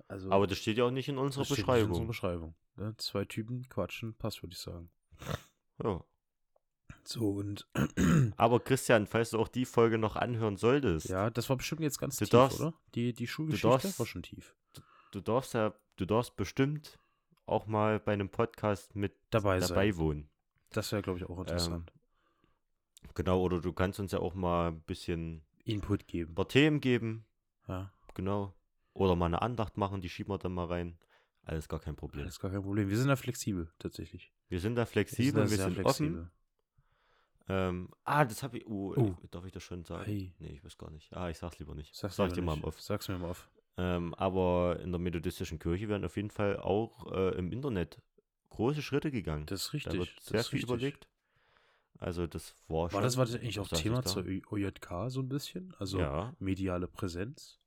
Also 0.08 0.32
Aber 0.32 0.48
das 0.48 0.58
steht 0.60 0.78
ja 0.78 0.84
auch 0.86 0.92
nicht 0.92 1.10
in 1.10 1.18
unserer 1.18 1.42
das 1.42 1.48
steht 1.48 1.58
nicht 1.58 1.66
Beschreibung. 1.66 1.86
In 1.88 1.92
unserer 1.92 2.08
Beschreibung. 2.08 2.56
Ne? 2.80 2.96
Zwei 2.98 3.26
Typen 3.26 3.68
quatschen, 3.70 4.14
passt, 4.16 4.42
würde 4.42 4.54
ich 4.54 4.60
sagen. 4.60 4.90
Ja. 5.84 6.04
So, 7.04 7.30
und 7.32 7.68
Aber 8.38 8.60
Christian, 8.60 9.06
falls 9.08 9.32
du 9.32 9.40
auch 9.40 9.48
die 9.48 9.66
Folge 9.66 9.98
noch 9.98 10.16
anhören 10.16 10.58
solltest, 10.58 11.10
ja, 11.10 11.30
das 11.30 11.50
war 11.50 11.58
bestimmt 11.58 11.82
jetzt 11.82 11.98
ganz 12.00 12.18
Du 12.18 12.26
tief, 12.26 12.32
darfst- 12.32 12.60
oder? 12.60 12.74
Die, 12.96 13.14
die 13.14 13.28
Schulgeschichte 13.28 13.68
darfst- 13.68 14.00
war 14.00 14.06
schon 14.06 14.24
tief. 14.24 14.56
du 15.12 15.22
darfst 15.22 15.54
ja, 15.54 15.74
du 15.98 16.06
darfst 16.06 16.36
bestimmt 16.36 17.00
auch 17.46 17.66
mal 17.68 18.00
bei 18.00 18.14
einem 18.14 18.30
Podcast 18.30 18.96
mit 18.96 19.14
Dabei, 19.32 19.60
dabei 19.60 19.92
sein. 19.92 19.98
wohnen. 19.98 20.30
Das 20.72 20.92
wäre, 20.92 21.02
glaube 21.02 21.18
ich, 21.20 21.26
auch 21.26 21.40
interessant. 21.40 21.92
Genau, 23.16 23.42
oder 23.42 23.60
du 23.60 23.74
kannst 23.74 24.00
uns 24.00 24.12
ja 24.12 24.20
auch 24.20 24.36
mal 24.36 24.68
ein 24.70 24.82
bisschen 24.82 25.44
Input 25.64 26.08
geben. 26.08 26.32
ein 26.32 26.36
paar 26.36 26.48
Themen 26.48 26.80
geben, 26.80 27.26
Ja, 27.68 27.92
genau. 28.14 28.54
Oder 28.94 29.16
mal 29.16 29.28
eine 29.28 29.42
Andacht 29.42 29.78
machen, 29.78 30.02
die 30.02 30.10
schieben 30.10 30.32
wir 30.34 30.38
dann 30.38 30.54
mal 30.54 30.66
rein. 30.66 31.00
Alles 31.50 31.68
gar 31.68 31.80
kein 31.80 31.96
Problem. 31.96 32.28
ist 32.28 32.40
gar 32.40 32.52
kein 32.52 32.62
Problem. 32.62 32.90
Wir 32.90 32.98
sind 32.98 33.08
da 33.08 33.16
flexibel, 33.16 33.72
tatsächlich. 33.80 34.32
Wir 34.50 34.60
sind 34.60 34.76
da 34.76 34.82
Wir 34.84 34.86
flexibel, 34.86 35.44
da 35.46 35.50
wir 35.50 35.58
sind 35.58 35.80
offen. 35.80 35.84
flexibel. 35.84 36.32
Ähm, 37.48 37.90
ah, 38.04 38.24
das 38.26 38.44
habe 38.44 38.60
ich. 38.60 38.68
Uh, 38.68 38.94
Oh. 38.96 39.16
Darf 39.32 39.46
ich 39.46 39.52
das 39.52 39.64
schon 39.64 39.84
sagen? 39.84 40.06
Hey. 40.06 40.36
Nee, 40.38 40.50
ich 40.50 40.64
weiß 40.64 40.78
gar 40.78 40.92
nicht. 40.92 41.12
Ah, 41.12 41.30
ich 41.30 41.38
sag's 41.40 41.58
lieber 41.58 41.74
nicht. 41.74 41.96
Sag's 41.96 42.16
Sag 42.18 42.34
dir 42.34 42.44
mal 42.44 42.56
im 42.56 42.64
Off. 42.64 42.80
Sag's 42.80 43.08
mir 43.08 43.18
mal 43.18 43.32
auf. 43.32 43.50
Ähm, 43.78 44.14
aber 44.14 44.80
in 44.84 44.92
der 44.92 45.00
methodistischen 45.00 45.58
Kirche 45.58 45.90
werden 45.90 46.06
auf 46.06 46.16
jeden 46.18 46.30
Fall 46.30 46.58
auch 46.60 47.12
äh, 47.12 47.30
im 47.38 47.52
Internet 47.52 48.00
große 48.50 48.84
Schritte 48.84 49.10
gegangen. 49.10 49.46
Das 49.48 49.62
ist 49.62 49.88
da 49.88 49.92
richtig. 49.92 50.00
wird 50.00 50.18
das 50.18 50.26
sehr 50.26 50.44
viel 50.44 50.60
richtig. 50.60 50.64
überlegt. 50.70 51.08
Also 51.98 52.28
das 52.28 52.56
war 52.68 52.90
schon. 52.92 52.96
War 52.98 53.02
das, 53.02 53.18
war 53.18 53.26
das 53.26 53.36
eigentlich 53.36 53.60
auch 53.60 53.68
Thema 53.70 54.02
da. 54.02 54.10
zur 54.10 54.26
Ö- 54.26 54.42
OJK 54.52 55.10
so 55.10 55.22
ein 55.22 55.30
bisschen? 55.30 55.74
Also 55.80 55.98
ja, 56.00 56.36
mediale 56.40 56.88
Präsenz? 56.88 57.60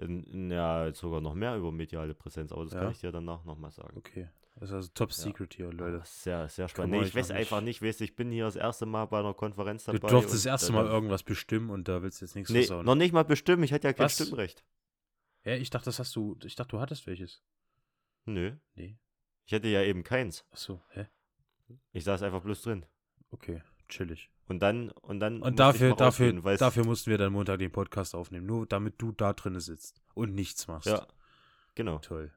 Ja, 0.00 0.92
sogar 0.94 1.20
noch 1.20 1.34
mehr 1.34 1.56
über 1.56 1.70
mediale 1.72 2.14
Präsenz, 2.14 2.52
aber 2.52 2.64
das 2.64 2.72
Ja. 2.74 2.80
kann 2.80 2.92
ich 2.92 3.00
dir 3.00 3.12
danach 3.12 3.44
nochmal 3.44 3.70
sagen. 3.70 3.96
Okay. 3.98 4.28
Das 4.56 4.68
ist 4.70 4.74
also 4.74 4.88
Top 4.94 5.10
Ja. 5.10 5.16
Secret 5.16 5.54
hier, 5.54 5.72
Leute. 5.72 6.02
Sehr, 6.04 6.48
sehr 6.48 6.64
Kann 6.64 6.68
spannend. 6.70 6.92
Nee, 7.00 7.02
ich 7.06 7.14
weiß 7.14 7.30
einfach 7.30 7.60
nicht- 7.60 7.80
weißt, 7.82 8.00
ich 8.02 8.14
bin 8.16 8.30
hier 8.30 8.44
das 8.44 8.56
erste 8.56 8.84
Mal 8.84 9.06
bei 9.06 9.20
einer 9.20 9.32
Konferenz 9.34 9.84
Du 9.84 9.92
dabei. 9.92 10.08
durftest 10.08 10.34
das 10.34 10.46
erste 10.46 10.72
Mal 10.72 10.86
irgendwas 10.86 11.22
bestimmen 11.22 11.70
und 11.70 11.88
da 11.88 12.02
willst 12.02 12.20
du 12.20 12.24
jetzt 12.26 12.34
nichts 12.34 12.50
Nee, 12.50 12.60
versauen. 12.64 12.84
noch 12.84 12.94
nicht 12.94 13.12
mal 13.12 13.22
bestimmen, 13.24 13.62
ich 13.62 13.72
hatte 13.72 13.86
ja 13.88 13.92
kein 13.92 14.04
Was? 14.06 14.14
Stimmrecht. 14.16 14.64
Ja, 15.44 15.54
ich 15.54 15.70
dachte, 15.70 15.86
das 15.86 15.98
hast 15.98 16.14
du. 16.16 16.36
Ich 16.44 16.54
dachte, 16.56 16.70
du 16.70 16.80
hattest 16.80 17.06
welches. 17.06 17.42
Nö, 18.26 18.52
Nee. 18.74 18.98
ich 19.46 19.52
hätte 19.52 19.68
ja 19.68 19.82
eben 19.82 20.02
keins. 20.02 20.44
Achso, 20.50 20.82
hä? 20.90 21.06
Ich 21.92 22.04
saß 22.04 22.22
einfach 22.22 22.42
bloß 22.42 22.62
drin. 22.62 22.84
Okay, 23.30 23.62
chillig. 23.88 24.30
Und 24.50 24.58
dann, 24.58 24.90
und 24.90 25.20
dann. 25.20 25.40
Und 25.42 25.60
dafür, 25.60 25.94
dafür, 25.94 26.32
dafür 26.56 26.84
mussten 26.84 27.08
wir 27.08 27.18
dann 27.18 27.32
Montag 27.32 27.60
den 27.60 27.70
Podcast 27.70 28.16
aufnehmen. 28.16 28.46
Nur 28.46 28.66
damit 28.66 29.00
du 29.00 29.12
da 29.12 29.32
drin 29.32 29.60
sitzt 29.60 30.02
und 30.14 30.34
nichts 30.34 30.66
machst. 30.66 30.88
Ja, 30.88 31.06
genau. 31.76 31.98
Toll. 31.98 32.32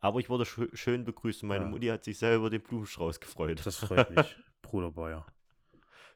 Aber 0.00 0.18
ich 0.18 0.28
wurde 0.28 0.42
schö- 0.42 0.74
schön 0.74 1.04
begrüßt 1.04 1.44
und 1.44 1.48
meine 1.50 1.64
Ja. 1.66 1.70
Mutti 1.70 1.86
hat 1.86 2.02
sich 2.02 2.18
sehr 2.18 2.34
über 2.34 2.50
den 2.50 2.60
Blumenstrauß 2.60 3.20
gefreut. 3.20 3.64
Das 3.64 3.76
freut 3.76 4.10
mich. 4.10 4.36
Bruder 4.62 4.90
Bayer. 4.90 5.24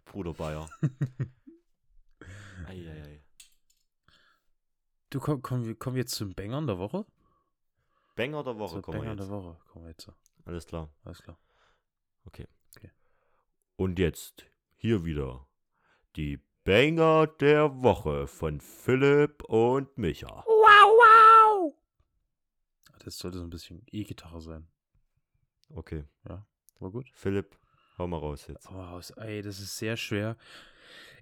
Bruder 0.06 0.34
Bayer. 0.34 0.68
Eieiei. 2.66 3.22
Du 5.10 5.20
komm, 5.20 5.40
kommen 5.40 5.66
wir 5.66 5.76
kommen 5.76 5.94
wir 5.94 6.00
jetzt 6.02 6.16
zum 6.16 6.34
Bangern 6.34 6.66
der 6.66 6.78
Woche? 6.80 7.06
Banger 8.16 8.42
der 8.42 8.58
Woche 8.58 8.72
Zum 8.74 8.82
kommen 8.82 8.96
wir 8.96 9.02
Bangern 9.02 9.18
jetzt. 9.18 9.28
der 9.30 9.36
Woche 9.36 9.56
kommen 9.68 9.84
wir 9.84 9.90
jetzt. 9.90 10.10
Alles 10.44 10.66
klar. 10.66 10.90
Alles 11.04 11.22
klar. 11.22 11.38
Und 13.76 14.00
jetzt 14.00 14.44
hier 14.80 15.04
wieder 15.04 15.46
die 16.16 16.40
Banger 16.64 17.26
der 17.26 17.82
Woche 17.82 18.26
von 18.26 18.60
Philipp 18.60 19.42
und 19.44 19.96
Micha. 19.98 20.44
Das 23.04 23.18
sollte 23.18 23.38
so 23.38 23.44
ein 23.44 23.50
bisschen 23.50 23.82
E-Gitarre 23.90 24.40
sein. 24.40 24.66
Okay, 25.70 26.04
War 26.24 26.90
gut. 26.90 27.10
Philipp, 27.12 27.58
hau 27.96 28.06
mal 28.06 28.18
raus 28.18 28.46
jetzt. 28.48 28.68
Oh, 28.70 28.74
aus- 28.74 29.10
ey, 29.12 29.42
das 29.42 29.60
ist 29.60 29.76
sehr 29.78 29.96
schwer. 29.96 30.36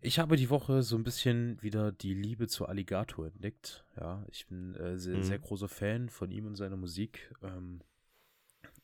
Ich 0.03 0.19
habe 0.19 0.37
die 0.37 0.51
Woche 0.51 0.83
so 0.83 0.97
ein 0.97 1.05
bisschen 1.05 1.61
wieder 1.63 1.93
die 1.93 2.15
Liebe 2.15 2.47
zu 2.49 2.67
Alligator 2.67 3.27
entdeckt. 3.27 3.85
Ja, 3.97 4.25
ich 4.31 4.47
bin 4.47 4.75
äh, 4.75 4.99
sehr, 4.99 5.17
Mhm. 5.17 5.23
sehr 5.23 5.39
großer 5.39 5.69
Fan 5.69 6.09
von 6.11 6.31
ihm 6.31 6.47
und 6.47 6.57
seiner 6.57 6.77
Musik. 6.77 7.33
Ähm, 7.43 7.81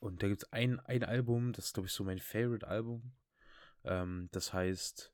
und 0.01 0.23
da 0.23 0.29
gibt 0.29 0.43
es 0.45 0.53
ein, 0.53 0.81
ein 0.81 1.05
Album, 1.05 1.53
das 1.53 1.67
ist, 1.67 1.75
glaube 1.75 1.87
ich, 1.89 1.93
so 1.93 2.05
mein 2.05 2.19
Favorite-Album. 2.19 3.13
Ähm, 3.85 4.29
das 4.33 4.53
heißt 4.53 5.13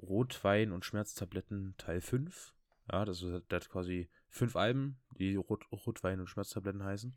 Rotwein 0.00 0.72
und 0.72 0.84
Schmerztabletten 0.84 1.74
Teil 1.78 2.00
5. 2.00 2.54
Ja, 2.90 3.04
das, 3.04 3.22
ist, 3.22 3.44
das 3.48 3.64
hat 3.64 3.70
quasi 3.70 4.08
fünf 4.28 4.56
Alben, 4.56 4.98
die 5.18 5.36
Rot, 5.36 5.66
Rotwein 5.72 6.20
und 6.20 6.28
Schmerztabletten 6.28 6.84
heißen. 6.84 7.16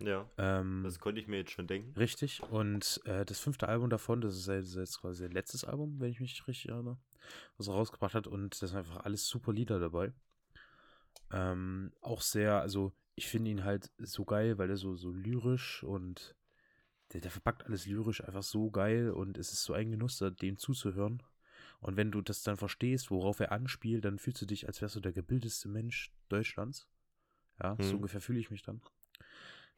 Ja, 0.00 0.28
Ähm, 0.38 0.82
das 0.84 0.98
konnte 0.98 1.20
ich 1.20 1.28
mir 1.28 1.38
jetzt 1.38 1.52
schon 1.52 1.66
denken. 1.66 1.96
Richtig. 1.96 2.42
Und 2.42 3.00
äh, 3.04 3.24
das 3.24 3.40
fünfte 3.40 3.68
Album 3.68 3.90
davon, 3.90 4.20
das 4.20 4.36
ist 4.36 4.48
jetzt 4.48 4.74
jetzt 4.74 5.00
quasi 5.00 5.22
sein 5.22 5.32
letztes 5.32 5.64
Album, 5.64 6.00
wenn 6.00 6.10
ich 6.10 6.20
mich 6.20 6.46
richtig 6.46 6.70
erinnere, 6.70 6.98
was 7.56 7.68
er 7.68 7.74
rausgebracht 7.74 8.14
hat. 8.14 8.26
Und 8.26 8.60
da 8.60 8.66
sind 8.66 8.78
einfach 8.78 9.04
alles 9.04 9.28
super 9.28 9.52
Lieder 9.52 9.78
dabei. 9.78 10.12
Ähm, 11.32 11.92
auch 12.00 12.20
sehr, 12.22 12.60
also 12.60 12.92
ich 13.14 13.28
finde 13.28 13.50
ihn 13.50 13.64
halt 13.64 13.90
so 13.98 14.24
geil, 14.24 14.58
weil 14.58 14.70
er 14.70 14.76
so, 14.76 14.96
so 14.96 15.12
lyrisch 15.12 15.82
und 15.84 16.34
der, 17.12 17.20
der 17.20 17.30
verpackt 17.30 17.64
alles 17.66 17.86
lyrisch 17.86 18.22
einfach 18.24 18.42
so 18.42 18.70
geil 18.70 19.10
und 19.10 19.38
es 19.38 19.52
ist 19.52 19.64
so 19.64 19.72
ein 19.72 19.90
Genuss, 19.90 20.18
dem 20.40 20.56
zuzuhören. 20.56 21.22
Und 21.80 21.96
wenn 21.96 22.10
du 22.10 22.22
das 22.22 22.42
dann 22.42 22.56
verstehst, 22.56 23.10
worauf 23.10 23.40
er 23.40 23.52
anspielt, 23.52 24.04
dann 24.04 24.18
fühlst 24.18 24.40
du 24.42 24.46
dich, 24.46 24.66
als 24.66 24.80
wärst 24.80 24.96
du 24.96 25.00
der 25.00 25.12
gebildetste 25.12 25.68
Mensch 25.68 26.12
Deutschlands. 26.28 26.88
Ja, 27.62 27.76
so 27.78 27.90
Hm. 27.90 27.96
ungefähr 27.96 28.20
fühle 28.20 28.40
ich 28.40 28.50
mich 28.50 28.62
dann. 28.62 28.80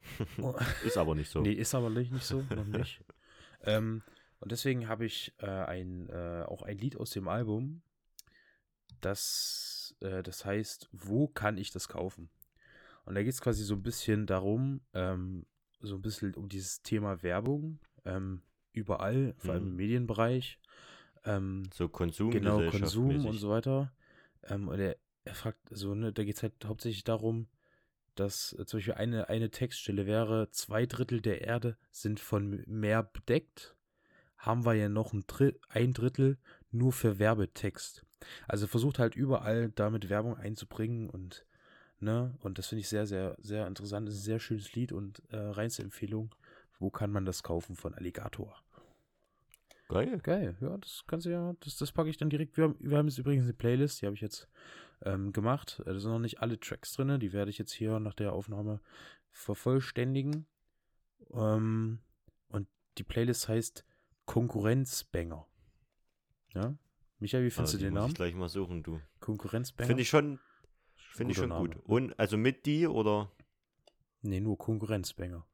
Oh. 0.41 0.55
Ist 0.85 0.95
aber 0.97 1.15
nicht 1.15 1.29
so. 1.29 1.41
Nee, 1.41 1.53
ist 1.53 1.73
aber 1.75 1.89
nicht 1.89 2.11
nicht 2.11 2.23
so, 2.25 2.43
noch 2.55 2.65
nicht. 2.65 3.03
ähm, 3.63 4.03
und 4.39 4.51
deswegen 4.51 4.87
habe 4.87 5.05
ich 5.05 5.33
äh, 5.39 5.47
ein, 5.47 6.07
äh, 6.09 6.43
auch 6.47 6.61
ein 6.61 6.77
Lied 6.77 6.95
aus 6.97 7.09
dem 7.09 7.27
Album, 7.27 7.81
das, 9.01 9.95
äh, 9.99 10.23
das 10.23 10.45
heißt, 10.45 10.89
wo 10.91 11.27
kann 11.27 11.57
ich 11.57 11.71
das 11.71 11.87
kaufen? 11.87 12.29
Und 13.05 13.15
da 13.15 13.23
geht 13.23 13.33
es 13.33 13.41
quasi 13.41 13.63
so 13.63 13.73
ein 13.73 13.83
bisschen 13.83 14.27
darum, 14.27 14.81
ähm, 14.93 15.45
so 15.79 15.95
ein 15.95 16.01
bisschen 16.01 16.33
um 16.35 16.49
dieses 16.49 16.81
Thema 16.81 17.21
Werbung 17.23 17.79
ähm, 18.05 18.41
überall, 18.73 19.35
vor 19.37 19.53
allem 19.53 19.63
Mhm. 19.63 19.69
im 19.69 19.75
Medienbereich. 19.75 20.59
Ähm, 21.25 21.63
So 21.73 21.89
Konsum, 21.89 22.31
genau, 22.31 22.61
Konsum 22.69 23.25
und 23.25 23.37
so 23.37 23.49
weiter. 23.49 23.91
Ähm, 24.43 24.67
und 24.67 24.79
er, 24.79 24.97
er 25.25 25.35
fragt 25.35 25.59
so, 25.71 25.93
ne, 25.95 26.13
da 26.13 26.23
geht 26.23 26.37
es 26.37 26.43
halt 26.43 26.53
hauptsächlich 26.65 27.03
darum, 27.03 27.47
dass 28.15 28.53
äh, 28.53 28.65
zum 28.65 28.77
Beispiel 28.79 28.93
eine, 28.95 29.29
eine 29.29 29.49
Textstelle 29.49 30.05
wäre, 30.05 30.49
zwei 30.51 30.85
Drittel 30.85 31.21
der 31.21 31.41
Erde 31.41 31.77
sind 31.91 32.19
von 32.19 32.63
Meer 32.67 33.03
bedeckt. 33.03 33.75
Haben 34.37 34.65
wir 34.65 34.73
ja 34.75 34.89
noch 34.89 35.13
ein, 35.13 35.23
Dri 35.27 35.59
ein 35.69 35.93
Drittel 35.93 36.37
nur 36.71 36.93
für 36.93 37.17
Werbetext. 37.19 38.05
Also 38.47 38.67
versucht 38.67 38.99
halt 38.99 39.15
überall 39.15 39.69
damit 39.69 40.09
Werbung 40.09 40.37
einzubringen 40.37 41.09
und 41.09 41.45
ne, 41.99 42.35
und 42.41 42.57
das 42.57 42.67
finde 42.67 42.81
ich 42.81 42.89
sehr, 42.89 43.05
sehr, 43.07 43.35
sehr 43.39 43.67
interessant. 43.67 44.07
Das 44.07 44.15
ist 44.15 44.21
ein 44.21 44.25
sehr 44.25 44.39
schönes 44.39 44.73
Lied 44.73 44.91
und 44.91 45.21
äh, 45.29 45.37
reinste 45.37 45.83
Empfehlung. 45.83 46.33
Wo 46.79 46.89
kann 46.91 47.11
man 47.11 47.25
das 47.25 47.41
kaufen 47.43 47.75
von 47.75 47.93
Alligator? 47.95 48.55
Geil. 49.89 50.19
Geil, 50.19 50.57
ja, 50.59 50.77
das 50.77 51.03
kannst 51.07 51.25
du 51.25 51.29
ja, 51.31 51.53
das, 51.61 51.77
das 51.77 51.91
packe 51.93 52.09
ich 52.09 52.17
dann 52.17 52.29
direkt. 52.29 52.57
Wir 52.57 52.65
haben, 52.65 52.75
wir 52.79 52.97
haben 52.97 53.07
jetzt 53.07 53.17
übrigens 53.17 53.45
eine 53.45 53.53
Playlist, 53.53 54.01
die 54.01 54.05
habe 54.05 54.15
ich 54.15 54.21
jetzt 54.21 54.47
ähm, 55.01 55.31
gemacht. 55.31 55.81
Äh, 55.85 55.93
Da 55.93 55.99
sind 55.99 56.11
noch 56.11 56.19
nicht 56.19 56.41
alle 56.41 56.59
Tracks 56.59 56.93
drin, 56.93 57.19
die 57.19 57.31
werde 57.33 57.49
ich 57.49 57.57
jetzt 57.57 57.71
hier 57.71 57.99
nach 57.99 58.13
der 58.13 58.33
Aufnahme 58.33 58.81
vervollständigen. 59.31 60.45
Ähm, 61.33 61.99
und 62.49 62.67
die 62.97 63.03
Playlist 63.03 63.47
heißt 63.47 63.85
Konkurrenzbanger. 64.25 65.47
Ja? 66.53 66.75
Michael, 67.19 67.45
wie 67.45 67.49
findest 67.49 67.75
Ah, 67.75 67.77
du 67.77 67.83
den 67.85 67.93
muss 67.93 67.99
Namen? 68.01 68.09
ich 68.11 68.15
gleich 68.15 68.35
mal 68.35 68.49
suchen, 68.49 68.83
du. 68.83 68.99
Konkurrenzbanger? 69.21 69.87
Finde 69.87 70.01
ich 70.03 70.09
schon, 70.09 70.39
finde 71.17 71.31
ich 71.31 71.37
schon 71.37 71.49
Name. 71.49 71.69
gut. 71.69 71.77
Und 71.85 72.17
also 72.19 72.37
mit 72.37 72.65
die 72.65 72.87
oder? 72.87 73.31
Nee, 74.21 74.39
nur 74.39 74.57
Konkurrenzbanger. 74.57 75.45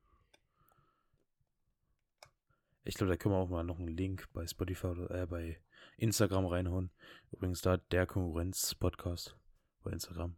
Ich 2.84 2.95
glaube, 2.95 3.12
da 3.12 3.17
können 3.17 3.34
wir 3.34 3.39
auch 3.39 3.49
mal 3.49 3.63
noch 3.63 3.80
einen 3.80 3.95
Link 3.95 4.28
bei 4.34 4.45
Spotify 4.45 4.88
oder 4.88 5.12
äh, 5.12 5.26
bei 5.26 5.60
Instagram 5.97 6.45
reinhauen. 6.45 6.91
Übrigens 7.32 7.62
da 7.62 7.78
der 7.78 8.06
Konkurrenz-Podcast 8.06 9.38
bei 9.84 9.91
Instagram. 9.91 10.36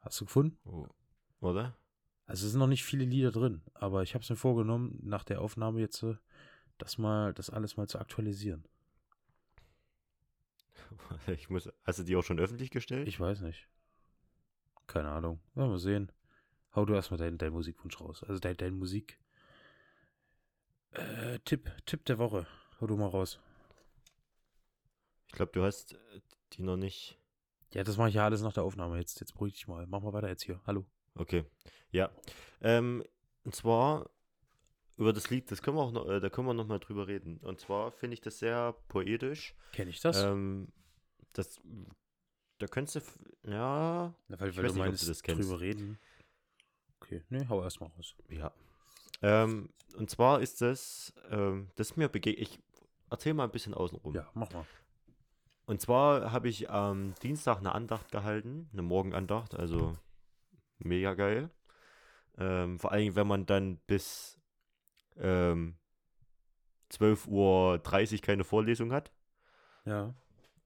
Hast 0.00 0.20
du 0.20 0.24
gefunden? 0.24 0.58
Oh. 0.64 0.86
Oder? 1.40 1.76
Also 2.24 2.46
es 2.46 2.52
sind 2.52 2.58
noch 2.58 2.66
nicht 2.66 2.84
viele 2.84 3.04
Lieder 3.04 3.30
drin, 3.30 3.62
aber 3.74 4.02
ich 4.02 4.14
habe 4.14 4.22
es 4.22 4.30
mir 4.30 4.36
vorgenommen, 4.36 4.98
nach 5.02 5.24
der 5.24 5.40
Aufnahme 5.40 5.80
jetzt 5.80 6.02
äh, 6.02 6.16
das 6.78 6.98
mal, 6.98 7.34
das 7.34 7.50
alles 7.50 7.76
mal 7.76 7.86
zu 7.86 7.98
aktualisieren. 7.98 8.64
Ich 11.28 11.50
muss, 11.50 11.68
hast 11.84 11.98
du 11.98 12.04
die 12.04 12.16
auch 12.16 12.22
schon 12.22 12.38
öffentlich 12.38 12.70
gestellt? 12.70 13.08
Ich 13.08 13.18
weiß 13.18 13.40
nicht. 13.40 13.68
Keine 14.86 15.10
Ahnung. 15.10 15.40
Werden 15.54 15.70
wir 15.70 15.78
sehen. 15.78 16.12
Hau 16.74 16.84
du 16.84 16.94
erstmal 16.94 17.18
deinen 17.18 17.38
dein 17.38 17.52
Musikwunsch 17.52 18.00
raus. 18.00 18.22
Also 18.22 18.38
dein, 18.38 18.56
dein 18.56 18.74
Musik. 18.74 19.18
Äh, 20.92 21.38
Tipp, 21.44 21.70
Tipp 21.86 22.04
der 22.04 22.18
Woche. 22.18 22.46
Hau 22.80 22.86
du 22.86 22.96
mal 22.96 23.08
raus. 23.08 23.38
Ich 25.26 25.32
glaube, 25.32 25.52
du 25.52 25.62
hast 25.62 25.94
äh, 25.94 26.20
die 26.52 26.62
noch 26.62 26.76
nicht. 26.76 27.18
Ja, 27.72 27.82
das 27.82 27.96
mache 27.96 28.10
ich 28.10 28.14
ja 28.14 28.24
alles 28.24 28.42
nach 28.42 28.52
der 28.52 28.62
Aufnahme. 28.62 28.98
Jetzt, 28.98 29.20
jetzt 29.20 29.32
beruhig 29.32 29.54
dich 29.54 29.66
mal. 29.66 29.86
Mach 29.86 30.00
mal 30.00 30.12
weiter 30.12 30.28
jetzt 30.28 30.44
hier. 30.44 30.60
Hallo. 30.66 30.86
Okay. 31.14 31.44
Ja. 31.90 32.10
Ähm, 32.60 33.02
und 33.44 33.54
zwar 33.54 34.10
über 34.96 35.12
das 35.12 35.30
Lied, 35.30 35.50
das 35.50 35.62
können 35.62 35.76
wir 35.76 35.82
auch 35.82 35.92
noch, 35.92 36.08
äh, 36.08 36.20
da 36.20 36.30
können 36.30 36.46
wir 36.46 36.54
noch 36.54 36.66
mal 36.66 36.78
drüber 36.78 37.06
reden. 37.06 37.38
Und 37.38 37.60
zwar 37.60 37.92
finde 37.92 38.14
ich 38.14 38.20
das 38.20 38.38
sehr 38.38 38.74
poetisch. 38.88 39.54
Kenn 39.72 39.88
ich 39.88 40.00
das? 40.00 40.22
Ähm, 40.22 40.68
das, 41.32 41.60
da 42.58 42.66
könntest 42.66 42.96
du, 42.96 43.50
ja, 43.50 44.14
Na, 44.28 44.40
weil 44.40 44.50
ich 44.50 44.56
weil 44.56 44.64
weiß 44.64 44.72
du 44.72 44.78
nicht, 44.78 44.80
ob 44.80 44.84
du 44.84 44.90
meinst, 44.90 45.08
das 45.08 45.22
kennst. 45.22 45.42
drüber 45.42 45.60
reden. 45.60 45.98
Okay, 47.00 47.22
ne, 47.28 47.48
hau 47.48 47.62
erst 47.62 47.80
mal 47.80 47.90
raus. 47.96 48.14
Ja. 48.28 48.52
Ähm, 49.22 49.68
und 49.96 50.10
zwar 50.10 50.40
ist 50.40 50.60
das, 50.62 51.12
ähm, 51.30 51.70
das 51.76 51.90
ist 51.90 51.96
mir 51.96 52.08
begegnet. 52.08 52.48
Ich 52.48 52.58
erzähle 53.10 53.34
mal 53.34 53.44
ein 53.44 53.50
bisschen 53.50 53.74
außenrum. 53.74 54.14
Ja, 54.14 54.30
mach 54.34 54.50
mal. 54.52 54.66
Und 55.66 55.80
zwar 55.80 56.32
habe 56.32 56.48
ich 56.48 56.70
am 56.70 57.14
Dienstag 57.22 57.58
eine 57.58 57.74
Andacht 57.74 58.12
gehalten, 58.12 58.68
eine 58.72 58.82
Morgenandacht, 58.82 59.54
also 59.54 59.96
mega 60.78 61.14
geil. 61.14 61.50
Ähm, 62.38 62.78
vor 62.78 62.92
allem, 62.92 63.14
wenn 63.16 63.26
man 63.26 63.46
dann 63.46 63.78
bis 63.86 64.38
ähm, 65.18 65.76
12.30 66.92 67.28
Uhr 68.14 68.20
keine 68.22 68.44
Vorlesung 68.44 68.92
hat. 68.92 69.12
Ja. 69.84 70.14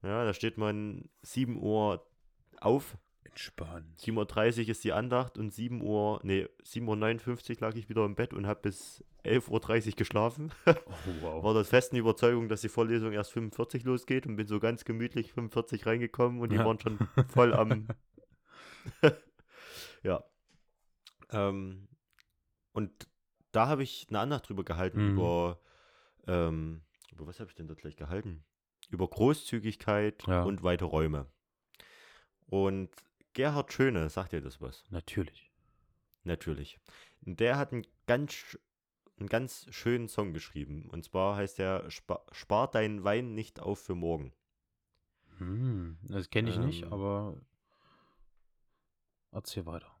Ja, 0.03 0.25
da 0.25 0.33
steht 0.33 0.57
man 0.57 1.09
7 1.21 1.61
Uhr 1.61 2.05
auf, 2.59 2.97
Entspannt. 3.23 3.97
7.30 4.01 4.63
Uhr 4.63 4.69
ist 4.69 4.83
die 4.83 4.91
Andacht 4.91 5.37
und 5.37 5.53
7 5.53 5.81
Uhr, 5.81 6.19
nee, 6.23 6.49
7.59 6.65 7.51
Uhr 7.51 7.57
lag 7.61 7.75
ich 7.75 7.87
wieder 7.87 8.03
im 8.03 8.15
Bett 8.15 8.33
und 8.33 8.45
habe 8.45 8.61
bis 8.61 9.05
11.30 9.23 9.87
Uhr 9.87 9.95
geschlafen. 9.95 10.51
Oh, 10.65 10.73
wow. 11.21 11.43
War 11.43 11.53
der 11.53 11.63
festen 11.63 11.95
Überzeugung, 11.95 12.49
dass 12.49 12.61
die 12.61 12.69
Vorlesung 12.69 13.13
erst 13.13 13.31
45 13.31 13.83
losgeht 13.85 14.25
und 14.27 14.35
bin 14.35 14.47
so 14.47 14.59
ganz 14.59 14.83
gemütlich 14.83 15.31
45 15.33 15.85
reingekommen 15.85 16.41
und 16.41 16.51
die 16.51 16.57
Ja. 16.57 16.65
waren 16.65 16.79
schon 16.79 16.99
voll 17.29 17.53
am. 17.53 17.87
ja. 20.03 20.23
Ähm, 21.31 21.87
und 22.73 23.07
da 23.51 23.67
habe 23.67 23.83
ich 23.83 24.07
eine 24.09 24.19
Andacht 24.19 24.47
drüber 24.49 24.63
gehalten, 24.63 25.03
Mhm. 25.05 25.11
über, 25.13 25.59
ähm, 26.27 26.81
über 27.11 27.27
was 27.27 27.39
habe 27.39 27.49
ich 27.49 27.55
denn 27.55 27.67
dort 27.67 27.79
gleich 27.79 27.95
gehalten? 27.95 28.43
Über 28.89 29.07
Großzügigkeit 29.07 30.23
Ja. 30.27 30.43
und 30.43 30.63
weite 30.63 30.85
Räume. 30.85 31.27
Und 32.47 32.89
Gerhard 33.33 33.71
Schöne, 33.71 34.09
sagt 34.09 34.33
dir 34.33 34.41
das 34.41 34.59
was? 34.61 34.83
Natürlich. 34.89 35.51
Natürlich. 36.23 36.79
Der 37.21 37.57
hat 37.57 37.71
einen 37.71 37.85
ganz, 38.07 38.57
einen 39.17 39.29
ganz 39.29 39.65
schönen 39.69 40.07
Song 40.09 40.33
geschrieben. 40.33 40.89
Und 40.89 41.05
zwar 41.05 41.35
heißt 41.37 41.57
der 41.59 41.89
Spa 41.89 42.23
Spar 42.31 42.69
deinen 42.69 43.03
Wein 43.03 43.33
nicht 43.33 43.59
auf 43.59 43.79
für 43.79 43.95
morgen. 43.95 44.33
Hm, 45.37 45.97
das 46.03 46.29
kenne 46.29 46.49
ich 46.49 46.57
nicht, 46.57 46.83
Ähm. 46.83 46.93
aber 46.93 47.37
erzähl 49.31 49.65
weiter. 49.65 49.95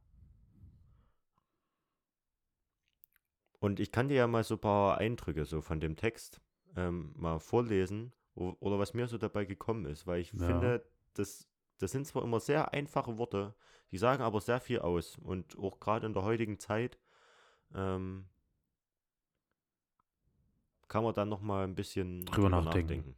Und 3.61 3.79
ich 3.79 3.91
kann 3.91 4.09
dir 4.09 4.15
ja 4.15 4.27
mal 4.27 4.43
so 4.43 4.55
ein 4.55 4.59
paar 4.59 4.97
Eindrücke 4.97 5.45
so 5.45 5.61
von 5.61 5.79
dem 5.79 5.95
Text 5.95 6.41
ähm, 6.75 7.13
mal 7.15 7.39
vorlesen 7.39 8.11
oder 8.33 8.79
was 8.79 8.95
mir 8.95 9.07
so 9.07 9.19
dabei 9.19 9.45
gekommen 9.45 9.85
ist, 9.85 10.07
weil 10.07 10.19
ich 10.19 10.31
Ja. 10.33 10.47
finde, 10.47 10.83
das, 11.13 11.47
das 11.77 11.91
sind 11.91 12.07
zwar 12.07 12.23
immer 12.23 12.39
sehr 12.39 12.73
einfache 12.73 13.19
Worte, 13.19 13.53
die 13.91 13.99
sagen 13.99 14.23
aber 14.23 14.41
sehr 14.41 14.59
viel 14.59 14.79
aus. 14.79 15.19
Und 15.19 15.59
auch 15.59 15.79
gerade 15.79 16.07
in 16.07 16.13
der 16.13 16.23
heutigen 16.23 16.57
Zeit 16.57 16.97
ähm, 17.75 18.25
kann 20.87 21.03
man 21.03 21.13
dann 21.13 21.29
noch 21.29 21.41
mal 21.41 21.63
ein 21.63 21.75
bisschen 21.75 22.25
Drüber 22.25 22.49
nachdenken. 22.63 23.15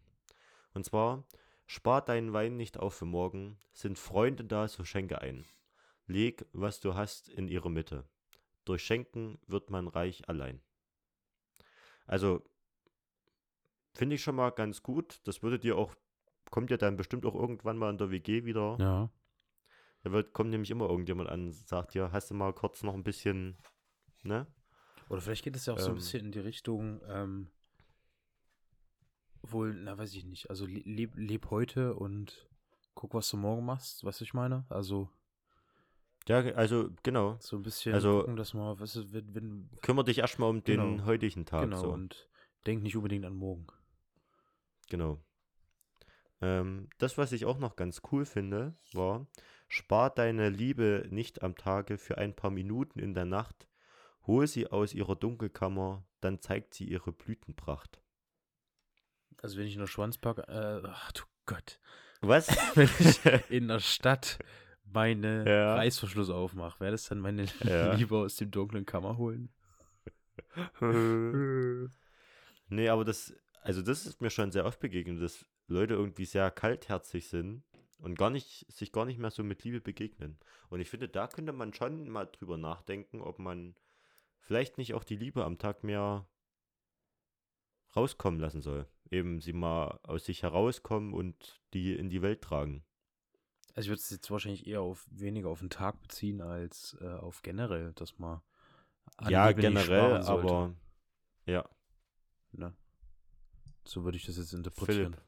Und 0.73 0.83
zwar, 0.83 1.23
spar 1.67 2.03
deinen 2.03 2.33
Wein 2.33 2.57
nicht 2.57 2.77
auf 2.77 2.95
für 2.95 3.05
morgen, 3.05 3.57
sind 3.71 3.97
Freunde 3.97 4.43
da, 4.43 4.67
so 4.67 4.83
schenke 4.83 5.21
ein. 5.21 5.45
Leg, 6.05 6.45
was 6.51 6.81
du 6.81 6.95
hast, 6.95 7.29
in 7.29 7.47
ihre 7.47 7.71
Mitte. 7.71 8.03
Durch 8.65 8.83
Schenken 8.83 9.39
wird 9.47 9.69
man 9.69 9.87
reich 9.87 10.27
allein. 10.29 10.61
Also, 12.05 12.43
finde 13.93 14.15
ich 14.15 14.23
schon 14.23 14.35
mal 14.35 14.49
ganz 14.51 14.83
gut. 14.83 15.21
Das 15.25 15.41
würde 15.43 15.59
dir 15.59 15.77
auch, 15.77 15.95
kommt 16.49 16.71
ja 16.71 16.77
dann 16.77 16.97
bestimmt 16.97 17.25
auch 17.25 17.35
irgendwann 17.35 17.77
mal 17.77 17.89
in 17.89 17.97
der 17.97 18.11
WG 18.11 18.45
wieder. 18.45 18.77
Ja. 18.79 19.09
Da 20.03 20.11
wird, 20.11 20.33
kommt 20.33 20.49
nämlich 20.49 20.71
immer 20.71 20.89
irgendjemand 20.89 21.29
an 21.29 21.45
und 21.45 21.53
sagt, 21.53 21.93
ja, 21.95 22.11
hast 22.11 22.29
du 22.29 22.33
mal 22.35 22.53
kurz 22.53 22.83
noch 22.83 22.93
ein 22.93 23.03
bisschen, 23.03 23.57
ne? 24.23 24.47
Oder 25.09 25.21
vielleicht 25.21 25.43
geht 25.43 25.55
es 25.55 25.65
ja 25.65 25.73
auch 25.73 25.79
so 25.79 25.87
ein 25.87 25.91
Ähm. 25.91 25.95
bisschen 25.95 26.25
in 26.25 26.31
die 26.31 26.39
Richtung, 26.39 27.01
ähm, 27.07 27.49
wohl, 29.41 29.73
na 29.73 29.97
weiß 29.97 30.13
ich 30.15 30.25
nicht, 30.25 30.49
also 30.49 30.65
le- 30.65 30.81
leb, 30.85 31.13
leb 31.15 31.49
heute 31.51 31.95
und 31.95 32.49
guck, 32.95 33.13
was 33.13 33.29
du 33.29 33.37
morgen 33.37 33.65
machst, 33.65 34.03
du, 34.03 34.23
ich 34.23 34.33
meine? 34.33 34.65
Also 34.69 35.09
Ja, 36.27 36.37
also, 36.55 36.89
genau. 37.03 37.37
so 37.41 37.57
ein 37.57 37.63
bisschen 37.63 37.93
Also- 37.93 38.19
gucken, 38.21 38.35
dass 38.37 38.53
man, 38.53 38.79
was 38.79 38.95
ist, 38.95 39.11
wenn, 39.13 39.33
wenn 39.35 39.69
Kümmere 39.81 40.05
dich 40.05 40.19
erstmal 40.19 40.49
um 40.49 40.63
den 40.63 40.79
Genau. 40.79 41.05
heutigen 41.05 41.45
Tag. 41.45 41.63
genau, 41.63 41.81
so. 41.81 41.91
und 41.91 42.29
denk 42.65 42.81
nicht 42.81 42.95
unbedingt 42.95 43.25
an 43.25 43.35
morgen. 43.35 43.67
Genau. 44.89 45.21
Ähm, 46.41 46.89
das, 46.97 47.17
was 47.17 47.31
ich 47.31 47.45
auch 47.45 47.57
noch 47.57 47.75
ganz 47.75 48.01
cool 48.11 48.25
finde, 48.25 48.75
war, 48.93 49.27
spar 49.67 50.09
deine 50.09 50.49
Liebe 50.49 51.07
nicht 51.09 51.41
am 51.41 51.55
Tage 51.55 51.97
für 51.97 52.17
ein 52.17 52.35
paar 52.35 52.51
Minuten 52.51 52.99
in 52.99 53.13
der 53.13 53.25
Nacht, 53.25 53.67
hol 54.25 54.47
sie 54.47 54.67
aus 54.67 54.93
ihrer 54.93 55.15
Dunkelkammer, 55.15 56.05
dann 56.21 56.39
zeigt 56.39 56.73
sie 56.73 56.85
ihre 56.85 57.11
Blütenpracht. 57.11 58.01
Also 59.41 59.57
wenn 59.57 59.65
ich 59.67 59.73
in 59.73 59.79
der 59.81 59.87
Schwanzpark, 59.87 60.39
äh, 60.47 60.81
ach 60.85 61.11
du 61.11 61.23
Gott, 61.45 61.79
Was? 62.21 62.47
wenn 62.75 62.89
ich 62.99 63.19
in 63.49 63.67
der 63.67 63.79
Stadt 63.79 64.39
meine 64.93 65.45
Ja. 65.47 65.75
Reißverschluss 65.75 66.29
aufmache, 66.29 66.79
wäre 66.79 66.91
das 66.91 67.05
dann 67.07 67.19
meine 67.19 67.45
Ja. 67.63 67.93
Liebe 67.93 68.17
aus 68.17 68.35
dem 68.37 68.51
dunklen 68.51 68.85
Kammer 68.85 69.17
holen? 69.17 69.49
nee, 72.69 72.89
aber 72.89 73.05
das, 73.05 73.33
also 73.61 73.81
das 73.81 74.05
ist 74.05 74.21
mir 74.21 74.29
schon 74.29 74.51
sehr 74.51 74.65
oft 74.65 74.79
begegnet, 74.79 75.21
dass 75.21 75.45
Leute 75.67 75.93
irgendwie 75.95 76.25
sehr 76.25 76.51
kaltherzig 76.51 77.27
sind 77.27 77.63
und 77.99 78.17
gar 78.17 78.29
nicht, 78.29 78.65
sich 78.71 78.91
gar 78.91 79.05
nicht 79.05 79.19
mehr 79.19 79.31
so 79.31 79.43
mit 79.43 79.63
Liebe 79.63 79.81
begegnen. 79.81 80.37
Und 80.69 80.79
ich 80.79 80.89
finde, 80.89 81.07
da 81.07 81.27
könnte 81.27 81.53
man 81.53 81.73
schon 81.73 82.09
mal 82.09 82.25
drüber 82.25 82.57
nachdenken, 82.57 83.21
ob 83.21 83.39
man 83.39 83.75
vielleicht 84.39 84.77
nicht 84.77 84.93
auch 84.93 85.03
die 85.03 85.15
Liebe 85.15 85.45
am 85.45 85.57
Tag 85.57 85.83
mehr 85.83 86.27
rauskommen 87.95 88.39
lassen 88.39 88.61
soll. 88.61 88.87
Eben 89.09 89.39
sie 89.39 89.53
mal 89.53 89.99
aus 90.03 90.25
sich 90.25 90.43
herauskommen 90.43 91.13
und 91.13 91.61
die 91.73 91.93
in 91.95 92.09
die 92.09 92.21
Welt 92.21 92.41
tragen. 92.41 92.83
Also 93.75 93.87
ich 93.87 93.89
würde 93.89 94.01
es 94.01 94.09
jetzt 94.09 94.29
wahrscheinlich 94.29 94.67
eher 94.67 94.81
auf 94.81 95.07
weniger 95.09 95.49
auf 95.49 95.59
den 95.59 95.69
Tag 95.69 95.99
beziehen 96.01 96.41
als 96.41 96.95
äh, 97.01 97.07
auf 97.07 97.41
generell, 97.41 97.91
dass 97.93 98.19
man 98.19 98.41
an 99.17 99.31
ja, 99.31 99.51
generell, 99.51 100.17
aber 100.17 100.73
ja. 101.45 101.67
Ne? 102.51 102.73
So 103.85 104.03
würde 104.03 104.17
ich 104.17 104.25
das 104.25 104.37
jetzt 104.37 104.53
interpretieren. 104.53 105.13
Philipp, 105.13 105.25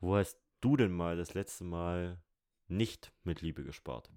wo 0.00 0.16
hast 0.16 0.38
du 0.60 0.76
denn 0.76 0.92
mal 0.92 1.16
das 1.16 1.34
letzte 1.34 1.64
Mal 1.64 2.20
nicht 2.68 3.12
mit 3.22 3.42
Liebe 3.42 3.62
gespart? 3.64 4.10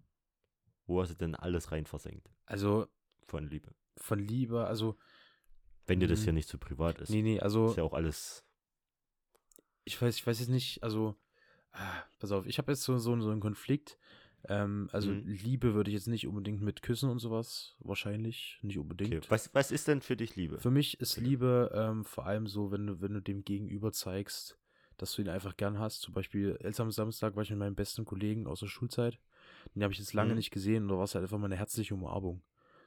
Wo 0.88 1.02
hast 1.02 1.10
du 1.12 1.16
denn 1.16 1.36
alles 1.36 1.72
rein 1.72 1.86
versenkt 1.86 2.30
Also 2.46 2.88
von 3.28 3.48
Liebe? 3.50 3.74
von 3.98 4.20
Liebe, 4.20 4.66
also 4.66 4.98
Wenn 5.88 6.00
dir 6.00 6.08
das 6.08 6.22
Mhm. 6.22 6.24
hier 6.24 6.34
nicht 6.34 6.50
zu 6.50 6.58
privat 6.58 7.00
ist. 7.00 7.10
nee, 7.10 7.22
nee, 7.22 7.40
also 7.40 7.70
Ist 7.72 7.78
ja 7.78 7.84
auch 7.84 7.94
alles. 7.94 8.44
ich 9.84 10.02
weiß, 10.02 10.16
ich 10.16 10.26
weiß 10.26 10.40
jetzt 10.40 10.50
nicht, 10.50 10.82
also 10.84 11.16
ah, 11.74 12.04
pass 12.20 12.32
auf, 12.32 12.46
ich 12.46 12.58
habe 12.58 12.72
jetzt 12.72 12.84
so, 12.84 12.98
so, 12.98 13.20
so 13.20 13.30
einen 13.32 13.42
Konflikt. 13.42 13.98
Ähm, 14.48 14.90
also 14.92 15.12
Mhm. 15.12 15.24
Liebe 15.26 15.74
würde 15.76 15.92
ich 15.92 15.96
jetzt 15.96 16.08
nicht 16.08 16.26
unbedingt 16.28 16.62
mit 16.62 16.82
Küssen 16.82 17.10
und 17.10 17.20
sowas, 17.20 17.76
wahrscheinlich, 17.80 18.58
nicht 18.64 18.80
unbedingt. 18.80 19.14
Okay. 19.14 19.26
Was, 19.30 19.54
was 19.54 19.72
ist 19.72 19.88
denn 19.88 20.02
für 20.02 20.16
dich 20.16 20.36
Liebe? 20.36 20.60
Für 20.60 20.72
mich 20.72 21.00
ist 21.00 21.16
Bitte. 21.16 21.28
Liebe 21.28 21.72
ähm, 21.76 22.06
vor 22.06 22.26
allem 22.26 22.48
so, 22.48 22.72
wenn 22.72 22.88
du, 22.88 23.02
wenn 23.02 23.14
du 23.14 23.22
dem 23.22 23.44
Gegenüber 23.44 23.92
zeigst, 23.92 24.58
dass 24.98 25.14
du 25.16 25.22
ihn 25.22 25.30
einfach 25.30 25.58
gern 25.58 25.80
hast. 25.80 26.02
Zum 26.02 26.14
Beispiel, 26.14 26.58
jetzt 26.62 26.80
am 26.80 26.92
Samstag 26.92 27.36
war 27.36 27.44
ich 27.44 27.50
mit 27.52 27.60
meinem 27.60 27.76
besten 27.76 28.06
Kollegen 28.06 28.48
aus 28.48 28.60
der 28.62 28.68
Schulzeit. 28.68 29.20
Den 29.76 29.84
habe 29.84 29.94
ich 29.94 30.00
jetzt 30.00 30.14
lange 30.14 30.32
Mhm. 30.32 30.38
nicht 30.38 30.52
gesehen 30.52 30.84
und 30.84 30.90
da 30.90 30.98
war 30.98 31.04
es 31.04 31.16
halt 31.16 31.24
einfach 31.24 31.38
mal 31.38 31.46
eine 31.46 31.58
herzliche 31.58 31.94
Umarmung. 31.94 32.42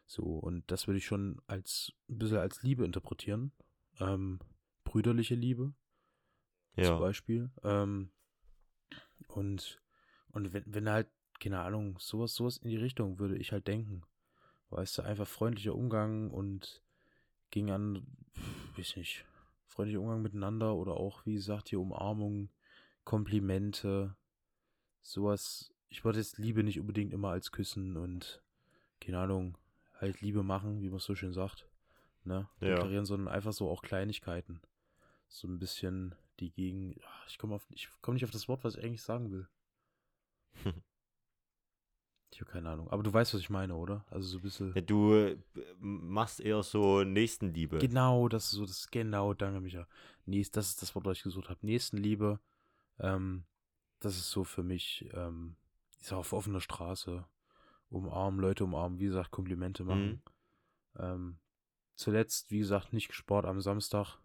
So, 0.07 0.23
und 0.25 0.71
das 0.71 0.87
würde 0.87 0.99
ich 0.99 1.07
schon 1.07 1.41
als 1.47 1.93
ein 2.09 2.19
bisschen 2.19 2.39
als 2.39 2.63
Liebe 2.63 2.85
interpretieren. 2.85 3.53
Ähm, 4.01 4.39
brüderliche 4.85 5.35
Liebe 5.35 5.73
zum 6.77 6.85
ja. 6.85 6.99
Beispiel. 6.99 7.51
Ähm, 7.63 8.11
und 9.29 9.81
und 10.33 10.53
wenn, 10.53 10.65
wenn 10.67 10.89
halt, 10.89 11.09
keine 11.39 11.61
Ahnung, 11.61 11.97
sowas, 12.01 12.35
sowas 12.35 12.57
in 12.57 12.69
die 12.71 12.77
Richtung 12.77 13.19
würde 13.21 13.37
ich 13.37 13.53
halt 13.53 13.69
denken. 13.69 14.03
Weißt 14.71 14.99
du, 14.99 15.03
einfach 15.03 15.29
freundlicher 15.29 15.75
Umgang 15.75 16.31
und 16.31 16.83
ging 17.51 17.71
an, 17.71 18.05
weiß 18.77 18.97
nicht, 18.97 19.25
freundlicher 19.67 20.01
Umgang 20.01 20.23
miteinander 20.23 20.75
oder 20.75 20.95
auch, 20.95 21.25
wie 21.25 21.35
gesagt, 21.35 21.69
hier 21.69 21.79
Umarmung, 21.79 22.49
Komplimente, 23.05 24.17
sowas. 25.03 25.73
Ich 25.89 26.05
würde 26.05 26.19
jetzt 26.19 26.39
Liebe 26.39 26.65
nicht 26.65 26.81
unbedingt 26.81 27.13
immer 27.13 27.31
als 27.31 27.53
Küssen 27.53 27.97
und, 27.97 28.43
keine 29.01 29.21
Ahnung, 29.21 29.57
halt 30.01 30.21
Liebe 30.21 30.43
machen, 30.43 30.81
wie 30.83 30.91
man 30.91 30.99
so 30.99 31.15
schön 31.15 31.33
sagt, 31.33 31.69
ne, 32.25 32.49
Ja. 32.61 32.75
deklarieren, 32.75 33.05
sondern 33.05 33.33
einfach 33.33 33.53
so 33.53 33.71
auch 33.71 33.83
Kleinigkeiten. 33.83 34.61
So 35.29 35.47
ein 35.47 35.61
bisschen 35.61 36.17
die 36.41 36.51
gegen, 36.51 36.97
ich 37.29 37.39
komme 37.39 37.59
komme 38.01 38.15
nicht 38.15 38.25
auf 38.25 38.31
das 38.31 38.49
Wort, 38.49 38.65
was 38.65 38.77
ich 38.77 38.85
eigentlich 38.85 39.03
sagen 39.03 39.31
will. 39.31 39.49
Ich 42.35 42.41
habe 42.41 42.51
keine 42.51 42.69
Ahnung. 42.69 42.91
Aber 42.91 43.05
du 43.05 43.13
weißt, 43.13 43.33
was 43.33 43.41
ich 43.41 43.49
meine, 43.49 43.77
oder? 43.77 44.05
Also 44.11 44.27
so 44.27 44.39
ein 44.39 44.43
bisschen. 44.43 44.75
Ja, 44.75 44.81
du 44.81 45.15
äh, 45.15 45.39
machst 45.79 46.41
eher 46.41 46.65
so 46.65 47.05
Nächstenliebe. 47.05 47.79
Genau, 47.79 48.29
das 48.29 48.47
ist 48.47 48.51
so, 48.51 48.67
das 48.67 48.91
genau, 48.91 49.35
danke 49.35 49.61
Micha. 49.61 49.87
Nächst, 50.27 50.57
das 50.57 50.71
ist 50.71 50.83
das 50.83 50.97
Wort, 50.97 51.05
was 51.05 51.19
ich 51.19 51.23
gesucht 51.23 51.49
habe. 51.49 51.65
Nächstenliebe. 51.65 52.41
Ähm, 52.99 53.45
das 54.01 54.17
ist 54.17 54.33
so 54.33 54.43
für 54.43 54.65
mich, 54.65 55.09
ähm, 55.13 55.55
ist 56.01 56.13
auf 56.13 56.33
offener 56.33 56.61
Straße. 56.61 57.25
Umarmen, 57.89 58.41
Leute 58.41 58.65
umarmen, 58.65 58.99
wie 58.99 59.05
gesagt, 59.05 59.31
Komplimente 59.31 59.85
machen. 59.85 60.21
Ähm, 60.99 61.39
zuletzt, 61.95 62.51
wie 62.51 62.59
gesagt, 62.59 62.93
nicht 62.93 63.07
gespart 63.07 63.47
am 63.47 63.61
Samstag. 63.61 64.19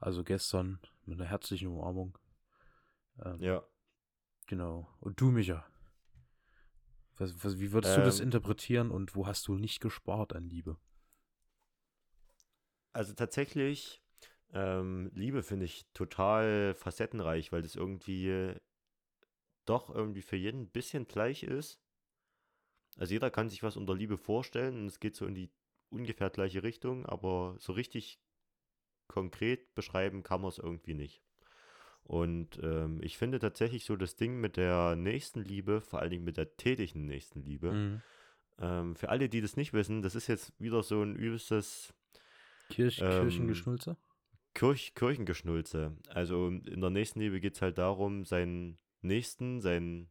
Also 0.00 0.24
gestern 0.24 0.80
mit 1.06 1.20
einer 1.20 1.28
herzlichen 1.28 1.68
Umarmung. 1.68 2.18
Ähm, 3.24 3.38
Ja. 3.38 3.64
Genau. 4.46 4.88
Und 5.00 5.20
du, 5.20 5.30
Micha? 5.30 5.64
Was, 7.18 7.44
was, 7.44 7.60
wie 7.60 7.72
würdest 7.72 7.96
du 7.96 8.02
das 8.02 8.18
Ähm, 8.18 8.24
interpretieren 8.24 8.90
und 8.90 9.14
wo 9.14 9.26
hast 9.26 9.46
du 9.46 9.54
nicht 9.54 9.80
gespart 9.80 10.34
an 10.34 10.48
Liebe? 10.48 10.76
Also 12.92 13.14
tatsächlich, 13.14 14.02
ähm, 14.52 15.10
Liebe 15.14 15.42
finde 15.42 15.64
ich 15.66 15.86
total 15.92 16.74
facettenreich, 16.74 17.52
weil 17.52 17.62
das 17.62 17.76
irgendwie 17.76 18.54
doch 19.64 19.94
irgendwie 19.94 20.22
für 20.22 20.36
jeden 20.36 20.62
ein 20.62 20.70
bisschen 20.70 21.06
gleich 21.06 21.42
ist. 21.44 21.80
Also 22.96 23.12
jeder 23.12 23.30
kann 23.30 23.48
sich 23.48 23.62
was 23.62 23.76
unter 23.76 23.94
Liebe 23.94 24.18
vorstellen 24.18 24.76
und 24.80 24.86
es 24.86 25.00
geht 25.00 25.16
so 25.16 25.26
in 25.26 25.34
die 25.34 25.50
ungefähr 25.90 26.30
gleiche 26.30 26.62
Richtung, 26.62 27.06
aber 27.06 27.56
so 27.58 27.72
richtig 27.72 28.20
konkret 29.10 29.74
beschreiben 29.74 30.22
kann 30.22 30.40
man 30.40 30.48
es 30.50 30.58
irgendwie 30.58 30.94
nicht. 30.94 31.22
Und 32.04 32.58
ähm, 32.62 33.00
ich 33.02 33.18
finde 33.18 33.38
tatsächlich 33.38 33.84
so 33.84 33.94
das 33.96 34.16
Ding 34.16 34.40
mit 34.40 34.56
der 34.56 34.96
Nächstenliebe, 34.96 35.80
vor 35.80 36.00
allen 36.00 36.10
Dingen 36.10 36.24
mit 36.24 36.36
der 36.38 36.56
tätigen 36.56 37.04
Nächstenliebe, 37.06 37.72
Mhm. 37.72 38.02
ähm, 38.58 38.96
für 38.96 39.10
alle, 39.10 39.28
die 39.28 39.40
das 39.40 39.56
nicht 39.56 39.72
wissen, 39.72 40.02
das 40.02 40.14
ist 40.14 40.26
jetzt 40.26 40.52
wieder 40.58 40.82
so 40.82 41.02
ein 41.02 41.14
übelstes 41.14 41.92
Kirch, 42.68 43.00
Ähm, 43.00 43.10
Kirchengeschnulze? 43.22 43.96
Kirch, 44.54 44.94
Kirchengeschnulze. 44.94 45.96
Also 46.08 46.48
in 46.48 46.80
der 46.80 46.90
Nächstenliebe 46.90 47.38
geht 47.40 47.54
es 47.54 47.62
halt 47.62 47.78
darum, 47.78 48.24
seinen 48.24 48.78
Nächsten, 49.02 49.60
seinen, 49.60 50.10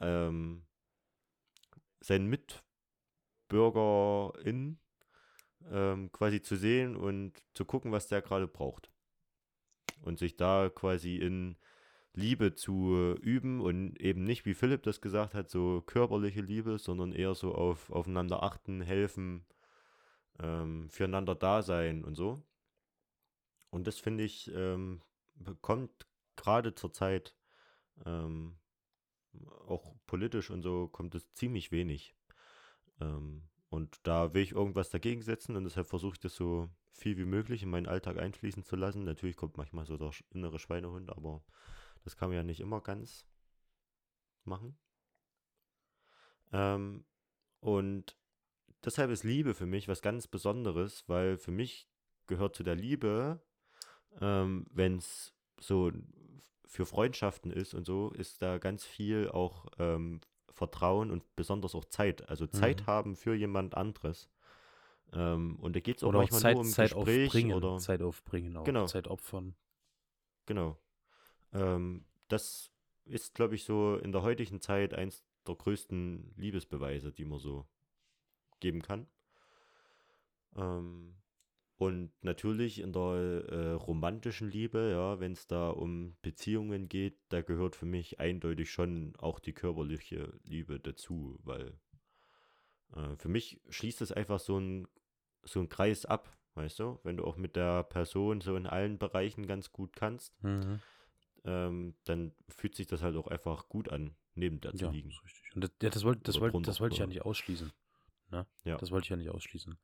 ähm, 0.00 0.66
seinen 2.00 2.26
Mitbürgerin 3.48 4.78
ähm, 5.70 6.10
quasi 6.12 6.42
zu 6.42 6.56
sehen 6.56 6.96
und 6.96 7.32
zu 7.54 7.64
gucken, 7.64 7.92
was 7.92 8.08
der 8.08 8.22
gerade 8.22 8.48
braucht. 8.48 8.90
Und 10.02 10.18
sich 10.18 10.36
da 10.36 10.68
quasi 10.68 11.16
in 11.16 11.56
Liebe 12.14 12.54
zu 12.54 13.16
üben 13.20 13.60
und 13.60 13.98
eben 14.00 14.24
nicht, 14.24 14.44
wie 14.44 14.54
Philipp 14.54 14.82
das 14.82 15.00
gesagt 15.00 15.34
hat, 15.34 15.48
so 15.50 15.82
körperliche 15.82 16.42
Liebe, 16.42 16.78
sondern 16.78 17.12
eher 17.12 17.34
so 17.34 17.54
auf 17.54 17.90
aufeinander 17.90 18.42
achten, 18.42 18.82
helfen, 18.82 19.46
ähm, 20.38 20.90
füreinander 20.90 21.34
da 21.34 21.62
sein 21.62 22.04
und 22.04 22.14
so. 22.14 22.42
Und 23.70 23.86
das 23.86 23.98
finde 23.98 24.24
ich, 24.24 24.50
ähm, 24.54 25.00
kommt 25.62 26.06
gerade 26.36 26.74
zur 26.74 26.92
Zeit, 26.92 27.34
ähm, 28.04 28.58
auch 29.66 29.94
politisch 30.06 30.50
und 30.50 30.62
so, 30.62 30.88
kommt 30.88 31.14
es 31.14 31.32
ziemlich 31.32 31.72
wenig. 31.72 32.14
Ähm, 33.00 33.48
und 33.72 34.00
da 34.02 34.34
will 34.34 34.42
ich 34.42 34.52
irgendwas 34.52 34.90
dagegen 34.90 35.22
setzen 35.22 35.56
und 35.56 35.64
deshalb 35.64 35.86
versuche 35.86 36.12
ich 36.12 36.20
das 36.20 36.34
so 36.34 36.68
viel 36.90 37.16
wie 37.16 37.24
möglich 37.24 37.62
in 37.62 37.70
meinen 37.70 37.86
Alltag 37.86 38.18
einfließen 38.18 38.64
zu 38.64 38.76
lassen. 38.76 39.04
Natürlich 39.04 39.34
kommt 39.34 39.56
manchmal 39.56 39.86
so 39.86 39.96
der 39.96 40.10
innere 40.28 40.58
Schweinehund, 40.58 41.08
aber 41.08 41.42
das 42.04 42.14
kann 42.14 42.28
man 42.28 42.36
ja 42.36 42.42
nicht 42.42 42.60
immer 42.60 42.82
ganz 42.82 43.26
machen. 44.44 44.76
Ähm, 46.52 47.06
und 47.60 48.18
deshalb 48.84 49.10
ist 49.10 49.24
Liebe 49.24 49.54
für 49.54 49.64
mich 49.64 49.88
was 49.88 50.02
ganz 50.02 50.26
Besonderes, 50.26 51.08
weil 51.08 51.38
für 51.38 51.50
mich 51.50 51.88
gehört 52.26 52.54
zu 52.54 52.64
der 52.64 52.76
Liebe, 52.76 53.40
ähm, 54.20 54.66
wenn 54.70 54.98
es 54.98 55.32
so 55.58 55.90
für 56.66 56.84
Freundschaften 56.84 57.50
ist 57.50 57.72
und 57.72 57.86
so, 57.86 58.10
ist 58.10 58.42
da 58.42 58.58
ganz 58.58 58.84
viel 58.84 59.30
auch 59.30 59.64
ähm, 59.78 60.20
Vertrauen 60.52 61.10
und 61.10 61.24
besonders 61.36 61.74
auch 61.74 61.84
Zeit. 61.86 62.28
Also 62.28 62.46
Zeit 62.46 62.82
Mhm. 62.82 62.86
haben 62.86 63.16
für 63.16 63.34
jemand 63.34 63.76
anderes. 63.76 64.28
Ähm, 65.12 65.56
und 65.60 65.76
da 65.76 65.80
geht 65.80 65.98
es 65.98 66.04
auch 66.04 66.08
Oder 66.08 66.18
auch 66.18 66.22
manchmal 66.22 66.40
Zeit, 66.40 66.54
nur 66.54 66.60
um 66.62 66.68
Zeit 66.68 66.94
Gespräch 66.94 67.26
aufbringen. 67.26 67.52
oder 67.54 67.78
Zeit 67.78 68.02
aufbringen 68.02 68.56
auch. 68.56 68.64
Genau. 68.64 68.86
Zeit 68.86 69.08
opfern. 69.08 69.54
Genau. 70.46 70.78
Ähm, 71.52 72.04
das 72.28 72.70
ist, 73.04 73.34
glaube 73.34 73.54
ich, 73.54 73.64
so 73.64 73.96
in 73.96 74.12
der 74.12 74.22
heutigen 74.22 74.60
Zeit 74.60 74.94
eins 74.94 75.24
der 75.46 75.54
größten 75.54 76.34
Liebesbeweise, 76.36 77.12
die 77.12 77.24
man 77.24 77.38
so 77.38 77.66
geben 78.60 78.80
kann. 78.80 79.06
Ähm, 80.56 81.16
und 81.76 82.12
natürlich 82.22 82.80
in 82.80 82.92
der 82.92 83.44
äh, 83.48 83.70
romantischen 83.72 84.50
Liebe, 84.50 84.90
ja, 84.92 85.18
wenn 85.20 85.32
es 85.32 85.46
da 85.46 85.70
um 85.70 86.16
Beziehungen 86.22 86.88
geht, 86.88 87.18
da 87.28 87.42
gehört 87.42 87.74
für 87.76 87.86
mich 87.86 88.20
eindeutig 88.20 88.70
schon 88.70 89.14
auch 89.18 89.40
die 89.40 89.52
körperliche 89.52 90.32
Liebe 90.44 90.78
dazu, 90.78 91.38
weil 91.42 91.78
äh, 92.94 93.16
für 93.16 93.28
mich 93.28 93.60
schließt 93.68 94.00
es 94.02 94.12
einfach 94.12 94.38
so 94.38 94.58
ein, 94.58 94.86
so 95.42 95.60
ein 95.60 95.68
Kreis 95.68 96.04
ab, 96.04 96.36
weißt 96.54 96.78
du? 96.78 97.00
Wenn 97.02 97.16
du 97.16 97.24
auch 97.24 97.36
mit 97.36 97.56
der 97.56 97.82
Person 97.84 98.40
so 98.40 98.56
in 98.56 98.66
allen 98.66 98.98
Bereichen 98.98 99.46
ganz 99.46 99.72
gut 99.72 99.94
kannst, 99.94 100.40
Mhm. 100.42 100.80
ähm, 101.44 101.94
dann 102.04 102.32
fühlt 102.48 102.76
sich 102.76 102.86
das 102.86 103.02
halt 103.02 103.16
auch 103.16 103.26
einfach 103.26 103.68
gut 103.68 103.88
an, 103.88 104.14
neben 104.34 104.60
der 104.60 104.74
zu 104.74 104.84
Ja, 104.84 104.90
liegen. 104.90 105.08
richtig. 105.24 105.54
Und 105.54 105.64
das, 105.64 105.70
ja, 105.82 105.90
das 105.90 106.04
wollte 106.04 106.22
das 106.22 106.40
wollt, 106.40 106.66
das 106.68 106.80
wollte 106.80 106.94
ich 106.94 107.00
ja 107.00 107.06
nicht 107.06 107.22
ausschließen. 107.22 107.72
Ne? 108.30 108.46
Ja. 108.64 108.76
Das 108.76 108.90
wollte 108.90 109.06
ich 109.06 109.10
ja 109.10 109.16
nicht 109.16 109.30
ausschließen. 109.30 109.76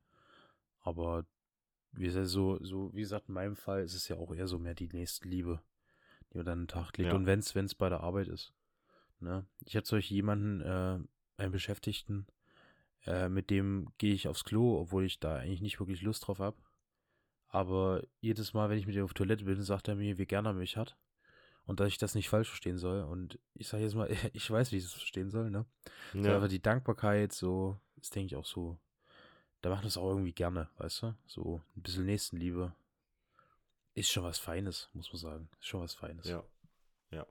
Aber 0.81 1.25
wie 1.91 2.05
gesagt, 2.05 2.27
so, 2.27 2.57
so, 2.63 2.93
wie 2.93 3.01
gesagt, 3.01 3.29
in 3.29 3.33
meinem 3.33 3.55
Fall 3.55 3.83
ist 3.83 3.95
es 3.95 4.07
ja 4.07 4.17
auch 4.17 4.33
eher 4.33 4.47
so 4.47 4.59
mehr 4.59 4.75
die 4.75 4.89
Nächstenliebe, 4.89 5.61
die 6.31 6.37
man 6.37 6.45
dann 6.45 6.59
an 6.59 6.65
den 6.65 6.67
Tag 6.67 6.97
legt. 6.97 7.09
Ja. 7.09 7.15
Und 7.15 7.25
wenn 7.25 7.39
es 7.39 7.75
bei 7.75 7.89
der 7.89 8.01
Arbeit 8.01 8.27
ist. 8.27 8.53
Ne? 9.19 9.45
Ich 9.65 9.75
hatte 9.75 9.87
solch 9.87 10.09
jemanden, 10.09 10.61
äh, 10.61 10.99
einen 11.41 11.51
Beschäftigten, 11.51 12.27
Äh, 13.05 13.29
mit 13.29 13.49
dem 13.49 13.87
gehe 13.97 14.13
ich 14.13 14.27
aufs 14.27 14.43
Klo, 14.43 14.77
obwohl 14.77 15.05
ich 15.05 15.21
da 15.21 15.37
eigentlich 15.37 15.61
nicht 15.61 15.79
wirklich 15.79 16.01
Lust 16.01 16.27
drauf 16.27 16.39
habe. 16.39 16.57
Aber 17.47 18.03
jedes 18.19 18.53
Mal, 18.53 18.69
wenn 18.69 18.77
ich 18.77 18.87
mit 18.87 18.95
ihm 18.95 19.05
auf 19.05 19.13
Toilette 19.13 19.45
bin, 19.45 19.63
sagt 19.63 19.87
er 19.87 19.95
mir, 19.95 20.17
wie 20.17 20.25
gerne 20.25 20.49
er 20.49 20.53
mich 20.53 20.75
hat. 20.75 20.97
Und 21.65 21.79
dass 21.79 21.87
ich 21.87 21.97
das 21.97 22.13
nicht 22.13 22.27
falsch 22.27 22.49
verstehen 22.49 22.77
soll. 22.77 23.03
Und 23.03 23.39
ich 23.53 23.69
sage 23.69 23.83
jetzt 23.83 23.95
mal, 23.95 24.09
ich 24.33 24.51
weiß, 24.51 24.71
wie 24.71 24.77
ich 24.77 24.83
das 24.83 24.93
verstehen 24.93 25.29
soll, 25.29 25.49
ne? 25.49 25.65
Ja, 26.13 26.35
einfach 26.35 26.49
die 26.49 26.61
Dankbarkeit, 26.61 27.31
so, 27.31 27.79
ist, 28.01 28.13
denke 28.15 28.25
ich, 28.27 28.35
auch 28.35 28.45
so. 28.45 28.77
Da 29.61 29.69
macht 29.69 29.85
das 29.85 29.97
auch 29.97 30.09
irgendwie 30.09 30.33
gerne, 30.33 30.69
weißt 30.77 31.03
du? 31.03 31.15
So 31.27 31.61
ein 31.75 31.81
bisschen 31.81 32.05
Nächstenliebe. 32.05 32.73
Ist 33.93 34.09
schon 34.09 34.23
was 34.23 34.39
Feines, 34.39 34.89
muss 34.93 35.11
man 35.11 35.19
sagen. 35.19 35.49
Ist 35.59 35.67
schon 35.67 35.81
was 35.81 35.93
Feines. 35.93 36.27
ja, 36.27 36.43
ja. 37.11 37.25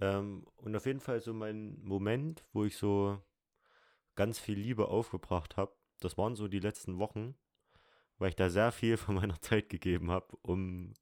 Ähm, 0.00 0.46
und 0.56 0.74
auf 0.74 0.86
jeden 0.86 1.00
Fall 1.00 1.20
so 1.20 1.32
mein 1.32 1.80
Moment, 1.82 2.44
wo 2.52 2.64
ich 2.64 2.76
so 2.76 3.22
ganz 4.16 4.38
viel 4.38 4.58
Liebe 4.58 4.88
aufgebracht 4.88 5.56
habe, 5.56 5.72
das 6.00 6.18
waren 6.18 6.34
so 6.34 6.48
die 6.48 6.60
letzten 6.60 6.98
Wochen, 6.98 7.36
weil 8.18 8.30
ich 8.30 8.36
da 8.36 8.50
sehr 8.50 8.72
viel 8.72 8.96
von 8.96 9.14
meiner 9.14 9.40
Zeit 9.40 9.68
gegeben 9.68 10.10
habe, 10.10 10.36
um 10.42 10.94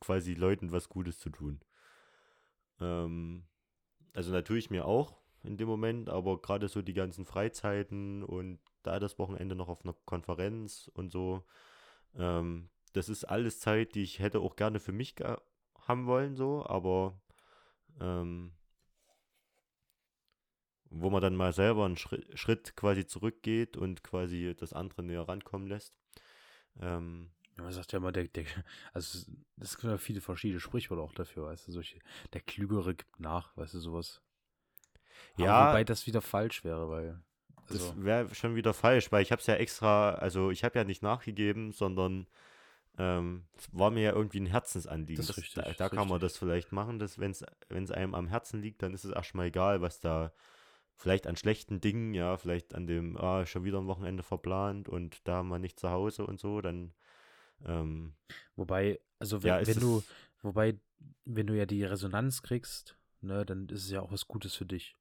quasi 0.00 0.34
Leuten 0.34 0.72
was 0.72 0.88
Gutes 0.88 1.18
zu 1.18 1.30
tun. 1.30 1.60
Ähm, 2.80 3.46
also 4.14 4.32
natürlich 4.32 4.70
mir 4.70 4.86
auch 4.86 5.16
in 5.42 5.56
dem 5.56 5.68
Moment, 5.68 6.08
aber 6.08 6.40
gerade 6.40 6.68
so 6.68 6.82
die 6.82 6.94
ganzen 6.94 7.24
Freizeiten 7.24 8.22
und 8.24 8.58
da 8.86 8.98
das 9.00 9.18
Wochenende 9.18 9.54
noch 9.56 9.68
auf 9.68 9.84
einer 9.84 9.94
Konferenz 10.06 10.90
und 10.94 11.10
so, 11.12 11.44
ähm, 12.16 12.70
das 12.92 13.08
ist 13.08 13.24
alles 13.24 13.60
Zeit, 13.60 13.94
die 13.94 14.02
ich 14.02 14.20
hätte 14.20 14.40
auch 14.40 14.56
gerne 14.56 14.80
für 14.80 14.92
mich 14.92 15.16
haben 15.86 16.06
wollen, 16.06 16.36
so, 16.36 16.64
aber 16.66 17.20
ähm, 18.00 18.52
wo 20.90 21.10
man 21.10 21.20
dann 21.22 21.36
mal 21.36 21.52
selber 21.52 21.84
einen 21.84 21.96
Schritt, 21.96 22.38
Schritt 22.38 22.76
quasi 22.76 23.06
zurückgeht 23.06 23.76
und 23.76 24.02
quasi 24.04 24.54
das 24.56 24.72
andere 24.72 25.02
näher 25.02 25.28
rankommen 25.28 25.68
lässt. 25.68 25.94
Ähm, 26.80 27.30
Ja, 27.56 27.64
Man 27.64 27.72
sagt 27.72 27.92
ja 27.92 27.98
immer, 27.98 28.12
der, 28.12 28.28
der, 28.28 28.44
also 28.92 29.18
es 29.60 29.76
gibt 29.78 29.84
ja 29.90 29.98
viele 29.98 30.20
verschiedene 30.20 30.60
Sprichwörter 30.60 31.02
auch 31.02 31.12
dafür, 31.14 31.44
weißt 31.46 31.68
du, 31.68 31.72
solche, 31.72 31.98
der 32.32 32.40
Klügere 32.42 32.94
gibt 32.94 33.20
nach, 33.20 33.56
weißt 33.56 33.74
du, 33.74 33.80
sowas. 33.80 34.22
Aber 35.36 35.44
Ja. 35.44 35.70
Wobei 35.70 35.84
das 35.84 36.06
wieder 36.06 36.20
falsch 36.20 36.64
wäre, 36.64 36.88
weil. 36.88 37.22
Also, 37.68 37.88
Das 37.92 38.04
wäre 38.04 38.34
schon 38.34 38.54
wieder 38.54 38.74
falsch, 38.74 39.10
weil 39.12 39.22
ich 39.22 39.32
habe 39.32 39.40
es 39.40 39.46
ja 39.46 39.54
extra, 39.54 40.10
also 40.14 40.50
ich 40.50 40.64
habe 40.64 40.78
ja 40.78 40.84
nicht 40.84 41.02
nachgegeben, 41.02 41.72
sondern 41.72 42.26
ähm, 42.98 43.44
es 43.56 43.68
war 43.72 43.90
mir 43.90 44.02
ja 44.02 44.12
irgendwie 44.12 44.40
ein 44.40 44.46
Herzensanliegen. 44.46 45.16
Das 45.16 45.30
ist 45.30 45.36
Das- 45.36 45.44
richtig, 45.44 45.64
da 45.64 45.72
da 45.72 45.88
kann 45.88 46.08
man 46.08 46.18
richtig. 46.20 46.20
das 46.20 46.38
vielleicht 46.38 46.72
machen, 46.72 46.98
dass 46.98 47.18
wenn 47.18 47.30
es 47.32 47.90
einem 47.90 48.14
am 48.14 48.26
Herzen 48.28 48.62
liegt, 48.62 48.82
dann 48.82 48.94
ist 48.94 49.04
es 49.04 49.10
erstmal 49.10 49.46
egal, 49.46 49.80
was 49.82 50.00
da 50.00 50.32
vielleicht 50.96 51.26
an 51.26 51.36
schlechten 51.36 51.80
Dingen, 51.80 52.14
ja, 52.14 52.38
vielleicht 52.38 52.74
an 52.74 52.86
dem, 52.86 53.16
ah, 53.18 53.44
schon 53.44 53.64
wieder 53.64 53.78
ein 53.78 53.86
Wochenende 53.86 54.22
verplant 54.22 54.88
und 54.88 55.20
da 55.28 55.42
mal 55.42 55.58
nicht 55.58 55.78
zu 55.78 55.90
Hause 55.90 56.26
und 56.26 56.40
so, 56.40 56.62
dann 56.62 56.92
ähm, 57.66 58.14
wobei, 58.56 58.98
also 59.18 59.42
wenn, 59.42 59.48
ja, 59.60 59.66
wenn 59.66 59.80
du, 59.80 60.02
wobei, 60.42 60.78
wenn 61.24 61.46
du 61.46 61.54
ja 61.56 61.66
die 61.66 61.84
Resonanz 61.84 62.42
kriegst, 62.42 62.96
ne, 63.20 63.44
dann 63.44 63.68
ist 63.68 63.84
es 63.84 63.90
ja 63.90 64.00
auch 64.00 64.12
was 64.12 64.26
Gutes 64.26 64.54
für 64.54 64.66
dich. 64.66 64.96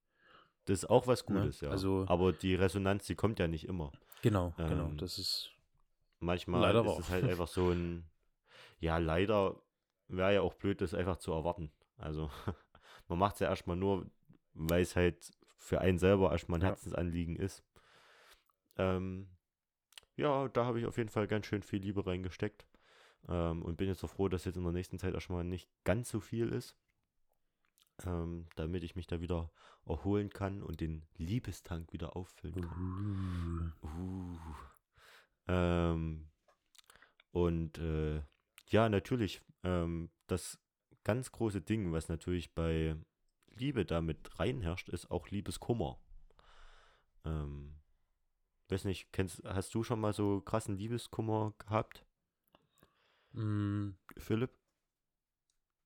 Das 0.66 0.80
ist 0.84 0.90
auch 0.90 1.08
was 1.08 1.28
Ne? 1.30 1.42
Gutes, 1.42 1.62
ja. 1.62 1.70
Also- 1.70 2.06
Aber 2.08 2.34
die 2.34 2.56
Resonanz, 2.56 3.06
die 3.06 3.16
kommt 3.16 3.40
ja 3.40 3.48
nicht 3.48 3.68
immer. 3.68 3.92
Genau, 4.22 4.54
genau. 4.58 4.88
Ähm, 4.88 4.98
Das 4.98 5.18
ist. 5.18 5.52
Manchmal 6.20 6.62
Leider 6.62 6.86
ist 6.86 7.00
es 7.00 7.10
halt 7.10 7.26
einfach 7.26 7.48
so 7.48 7.70
ein, 7.72 8.06
ja, 8.80 8.98
leider 8.98 9.62
wäre 10.08 10.34
ja 10.36 10.42
auch 10.42 10.54
blöd, 10.54 10.82
das 10.82 10.94
einfach 10.94 11.18
zu 11.18 11.32
erwarten. 11.34 11.72
Also 11.98 12.30
man 13.08 13.20
macht 13.20 13.36
es 13.36 13.40
ja 13.42 13.50
erstmal 13.50 13.76
nur, 13.76 14.10
weil 14.54 14.82
es 14.82 14.96
halt 14.96 15.32
für 15.58 15.82
einen 15.82 16.00
selber 16.00 16.32
erstmal 16.32 16.60
ein 16.60 16.64
Ja. 16.64 16.70
Herzensanliegen 16.70 17.36
ist. 17.36 17.64
Ähm, 18.78 19.28
ja, 20.16 20.48
da 20.48 20.66
habe 20.66 20.80
ich 20.80 20.86
auf 20.86 20.98
jeden 20.98 21.10
Fall 21.10 21.28
ganz 21.28 21.46
schön 21.46 21.64
viel 21.64 21.82
Liebe 21.82 22.06
reingesteckt. 22.06 22.66
Ähm, 23.28 23.64
und 23.64 23.78
bin 23.78 23.88
jetzt 23.88 24.04
auch 24.04 24.10
froh, 24.10 24.28
dass 24.30 24.46
jetzt 24.46 24.56
in 24.58 24.64
der 24.64 24.72
nächsten 24.72 25.00
Zeit 25.00 25.14
erstmal 25.14 25.44
nicht 25.44 25.70
ganz 25.84 26.10
so 26.10 26.20
viel 26.20 26.50
ist. 26.54 26.76
Ähm, 28.04 28.48
damit 28.56 28.84
ich 28.84 28.96
mich 28.96 29.08
da 29.08 29.22
wieder 29.22 29.52
erholen 29.86 30.30
kann 30.30 30.62
und 30.62 30.82
den 30.82 31.06
Liebestank 31.16 31.94
wieder 31.94 32.16
auffüllen 32.18 32.62
kann. 32.62 33.74
Uh, 33.82 33.88
Uh. 33.88 34.38
Ähm, 35.48 36.28
und 37.32 37.78
äh, 37.78 38.22
ja, 38.68 38.90
natürlich, 38.90 39.42
ähm, 39.64 40.10
das 40.28 40.60
ganz 41.04 41.32
große 41.32 41.62
Ding, 41.62 41.94
was 41.94 42.10
natürlich 42.10 42.54
bei 42.54 42.98
Liebe 43.54 43.86
damit 43.86 44.40
reinherrscht, 44.40 44.90
ist 44.90 45.10
auch 45.12 45.30
Liebeskummer. 45.30 46.00
Ähm, 47.24 47.76
weiß 48.70 48.86
nicht, 48.86 49.12
kennst, 49.14 49.44
hast 49.46 49.74
du 49.74 49.84
schon 49.84 50.02
mal 50.02 50.14
so 50.14 50.42
krassen 50.42 50.78
Liebeskummer 50.78 51.54
gehabt, 51.60 52.06
mm, 53.34 53.92
Philipp? 54.18 54.52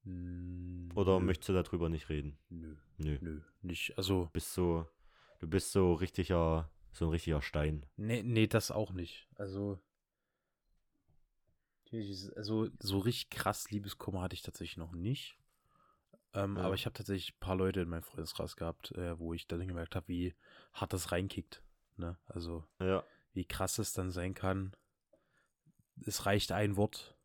Mm, 0.03 0.91
Oder 0.95 1.19
nö, 1.19 1.25
möchtest 1.25 1.49
du 1.49 1.53
darüber 1.53 1.89
nicht 1.89 2.09
reden? 2.09 2.37
Nö, 2.49 2.75
Nö. 2.97 3.17
nö. 3.21 3.41
Nicht, 3.61 3.97
also. 3.97 4.29
Bist 4.33 4.53
so, 4.53 4.85
du 5.39 5.47
bist 5.47 5.71
so 5.71 5.93
richtiger, 5.93 6.69
so 6.91 7.05
ein 7.05 7.11
richtiger 7.11 7.41
Stein. 7.41 7.85
Nee, 7.97 8.23
nee, 8.23 8.47
das 8.47 8.71
auch 8.71 8.91
nicht. 8.91 9.27
Also. 9.35 9.79
Also, 12.35 12.69
so 12.79 12.99
richtig 12.99 13.31
krass 13.31 13.71
Liebeskummer 13.71 14.21
hatte 14.21 14.35
ich 14.35 14.43
tatsächlich 14.43 14.77
noch 14.77 14.91
nicht. 14.91 15.39
Ähm, 16.33 16.55
Ja. 16.55 16.63
Aber 16.63 16.75
ich 16.75 16.85
habe 16.85 16.93
tatsächlich 16.93 17.33
ein 17.33 17.39
paar 17.39 17.55
Leute 17.55 17.81
in 17.81 17.89
meinem 17.89 18.03
Freundeskreis 18.03 18.55
gehabt, 18.55 18.91
äh, 18.91 19.17
wo 19.17 19.33
ich 19.33 19.47
dann 19.47 19.67
gemerkt 19.67 19.95
habe, 19.95 20.07
wie 20.07 20.35
hart 20.73 20.93
das 20.93 21.11
reinkickt. 21.11 21.63
Ne? 21.97 22.15
Also, 22.27 22.63
Ja, 22.79 23.03
wie 23.33 23.45
krass 23.45 23.79
es 23.79 23.93
dann 23.93 24.11
sein 24.11 24.35
kann. 24.35 24.75
Es 26.05 26.27
reicht 26.27 26.51
ein 26.51 26.77
Wort, 26.77 27.17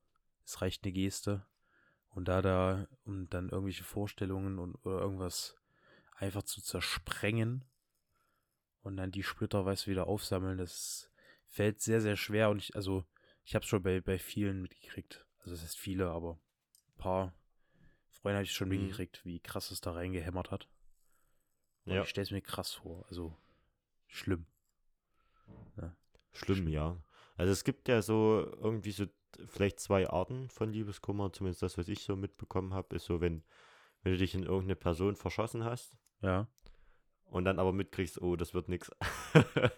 es 0.47 0.63
reicht 0.63 0.85
eine 0.85 0.93
Geste. 0.93 1.47
Und 2.15 2.29
da 2.29 2.43
da, 2.43 2.87
um 3.05 3.29
dann 3.29 3.49
irgendwelche 3.49 3.85
Vorstellungen 3.85 4.59
und 4.59 4.77
oder 4.87 5.01
irgendwas 5.01 5.57
einfach 6.17 6.45
zu 6.45 6.63
zersprengen 6.63 7.65
und 8.83 8.97
dann 8.97 9.11
die 9.11 9.23
Splitter, 9.23 9.65
weißt 9.65 9.87
du, 9.87 9.91
wieder 9.91 10.07
aufsammeln, 10.07 10.59
das 10.59 11.11
fällt 11.49 11.81
sehr, 11.81 12.01
sehr 12.01 12.17
schwer. 12.17 12.51
Und 12.51 12.59
ich, 12.59 12.77
also, 12.77 13.05
ich 13.45 13.55
habe 13.55 13.65
es 13.65 13.69
schon 13.69 13.83
bei, 13.83 14.01
bei 14.01 14.19
vielen 14.19 14.63
mitgekriegt. 14.63 15.27
Also, 15.41 15.55
es 15.55 15.63
heißt 15.63 15.79
viele, 15.79 16.11
aber 16.11 16.39
ein 16.89 16.99
paar 16.99 17.35
Freunde 18.11 18.37
habe 18.37 18.45
ich 18.45 18.53
schon 18.53 18.69
Mhm. 18.69 18.79
mitgekriegt, 18.79 19.25
wie 19.25 19.41
krass 19.41 19.71
es 19.71 19.81
da 19.81 19.93
reingehämmert 19.93 20.51
hat. 20.51 20.69
Und 21.85 21.97
Ja. 21.97 22.03
ich 22.03 22.09
stelle 22.09 22.25
es 22.25 22.31
mir 22.31 22.43
krass 22.43 22.73
vor. 22.73 23.05
Also, 23.09 23.37
schlimm. 24.07 24.47
Schlimm, 26.33 26.69
ja. 26.69 27.01
Also 27.37 27.53
es 27.53 27.65
gibt 27.65 27.89
ja 27.89 28.03
so 28.03 28.41
irgendwie 28.61 28.91
so 28.91 29.07
vielleicht 29.47 29.81
zwei 29.81 30.09
Arten 30.09 30.49
von 30.51 30.73
Liebeskummer, 30.73 31.33
zumindest 31.33 31.63
das, 31.63 31.77
was 31.79 31.89
ich 31.89 32.01
so 32.01 32.17
mitbekommen 32.17 32.75
habe, 32.75 32.97
ist 32.97 33.05
so, 33.07 33.21
wenn, 33.21 33.43
wenn 34.03 34.13
du 34.13 34.19
dich 34.19 34.35
in 34.35 34.43
irgendeine 34.43 34.77
Person 34.77 35.17
verschossen 35.17 35.65
hast 35.65 35.97
Ja. 36.21 36.47
und 37.25 37.45
dann 37.45 37.59
aber 37.59 37.73
mitkriegst, 37.73 38.21
oh, 38.23 38.37
das 38.37 38.55
wird 38.55 38.69
nix. 38.69 38.91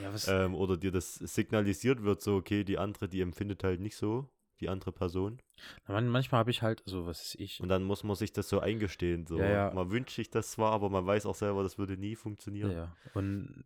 Ja, 0.00 0.12
ähm, 0.28 0.54
oder 0.54 0.76
dir 0.76 0.92
das 0.92 1.14
signalisiert 1.14 2.02
wird, 2.02 2.20
so, 2.20 2.36
okay, 2.36 2.64
die 2.64 2.76
andere, 2.78 3.08
die 3.08 3.22
empfindet 3.22 3.64
halt 3.64 3.80
nicht 3.80 3.96
so, 3.96 4.28
die 4.60 4.68
andere 4.68 4.92
Person. 4.92 5.40
Man, 5.88 6.08
manchmal 6.08 6.40
habe 6.40 6.50
ich 6.50 6.60
halt, 6.60 6.82
also 6.84 7.06
was 7.06 7.22
ist 7.22 7.34
ich? 7.36 7.60
Und 7.60 7.68
dann 7.70 7.82
muss 7.82 8.04
man 8.04 8.14
sich 8.14 8.32
das 8.32 8.48
so 8.50 8.60
eingestehen. 8.60 9.26
So. 9.26 9.38
Ja, 9.38 9.48
ja. 9.48 9.72
Man 9.74 9.90
wünscht 9.90 10.14
sich 10.16 10.28
das 10.30 10.50
zwar, 10.50 10.72
aber 10.72 10.90
man 10.90 11.06
weiß 11.06 11.24
auch 11.24 11.34
selber, 11.34 11.62
das 11.62 11.78
würde 11.78 11.96
nie 11.96 12.14
funktionieren. 12.14 12.72
ja. 12.72 12.94
Und 13.14 13.64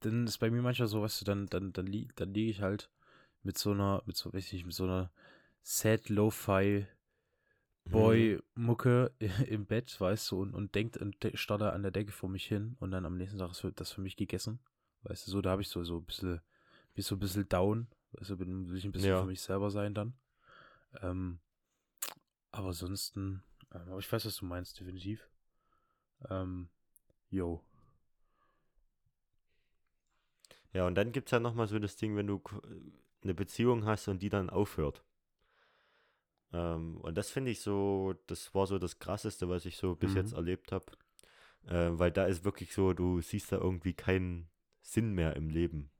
dann 0.00 0.26
ist 0.26 0.38
bei 0.38 0.50
mir 0.50 0.62
manchmal 0.62 0.88
so, 0.88 1.02
weißt 1.02 1.20
du, 1.20 1.24
dann, 1.24 1.46
dann, 1.46 1.72
dann, 1.72 1.86
li 1.86 2.08
dann 2.14 2.32
liege 2.32 2.50
ich 2.50 2.60
halt 2.62 2.88
mit 3.42 3.58
so 3.58 3.72
einer, 3.72 4.02
mit 4.06 4.16
so, 4.16 4.32
weiß 4.32 4.46
ich 4.46 4.52
nicht, 4.52 4.66
mit 4.66 4.74
so 4.74 4.84
einer 4.84 5.10
Sad 5.62 6.08
Lo-Fi 6.08 6.86
Mhm. 7.86 7.92
Boy-Mucke 7.92 9.12
im 9.48 9.66
Bett, 9.66 10.00
weißt 10.00 10.30
du, 10.30 10.42
und, 10.42 10.54
und 10.54 10.74
denkt 10.74 10.96
und 10.96 11.16
da 11.48 11.70
an 11.70 11.82
der 11.82 11.90
Decke 11.90 12.12
vor 12.12 12.28
mich 12.28 12.46
hin 12.46 12.76
und 12.78 12.90
dann 12.92 13.04
am 13.04 13.16
nächsten 13.16 13.38
Tag 13.38 13.50
ist 13.50 13.64
das 13.76 13.90
für 13.92 14.00
mich 14.00 14.16
gegessen. 14.16 14.60
Weißt 15.02 15.26
du, 15.26 15.30
so, 15.30 15.40
da 15.42 15.50
habe 15.50 15.62
ich 15.62 15.68
so, 15.68 15.82
so 15.82 15.96
ein 15.98 16.04
bisschen, 16.04 16.40
bin 16.94 17.02
so 17.02 17.16
ein 17.16 17.18
bisschen 17.18 17.48
down, 17.48 17.88
weißt 18.12 18.30
du, 18.30 18.36
bin, 18.36 18.68
will 18.68 18.76
ich 18.76 18.84
ein 18.84 18.92
bisschen 18.92 19.10
Ja. 19.10 19.20
für 19.20 19.26
mich 19.26 19.40
selber 19.40 19.70
sein 19.70 19.94
dann. 19.94 20.14
Ähm, 21.00 21.40
aber 22.52 22.68
ansonsten, 22.68 23.42
ähm, 23.72 23.88
aber 23.88 23.98
ich 23.98 24.12
weiß, 24.12 24.26
was 24.26 24.36
du 24.36 24.44
meinst, 24.44 24.78
definitiv. 24.78 25.28
Ähm, 26.28 26.68
yo. 27.30 27.62
Ja, 30.72 30.86
und 30.86 30.94
dann 30.94 31.12
gibt 31.12 31.28
es 31.28 31.32
ja 31.32 31.40
nochmal 31.40 31.66
so 31.66 31.78
das 31.78 31.96
Ding, 31.96 32.14
wenn 32.16 32.26
du 32.26 32.40
eine 33.22 33.34
Beziehung 33.34 33.84
hast 33.84 34.08
und 34.08 34.22
die 34.22 34.28
dann 34.30 34.50
aufhört. 34.50 35.04
Ähm, 36.52 36.98
und 36.98 37.16
das 37.16 37.30
finde 37.30 37.50
ich 37.50 37.60
so, 37.60 38.14
das 38.26 38.54
war 38.54 38.66
so 38.66 38.78
das 38.78 38.98
Krasseste, 38.98 39.48
was 39.48 39.64
ich 39.66 39.76
so 39.76 39.94
bis 39.94 40.12
Mhm. 40.12 40.16
jetzt 40.16 40.32
erlebt 40.32 40.72
habe. 40.72 40.86
Äh, 41.66 41.90
weil 41.98 42.10
da 42.12 42.26
ist 42.26 42.44
wirklich 42.44 42.72
so, 42.74 42.92
du 42.94 43.20
siehst 43.20 43.52
da 43.52 43.56
irgendwie 43.58 43.94
keinen 43.94 44.48
Sinn 44.82 45.12
mehr 45.14 45.36
im 45.36 45.50
Leben 45.50 45.90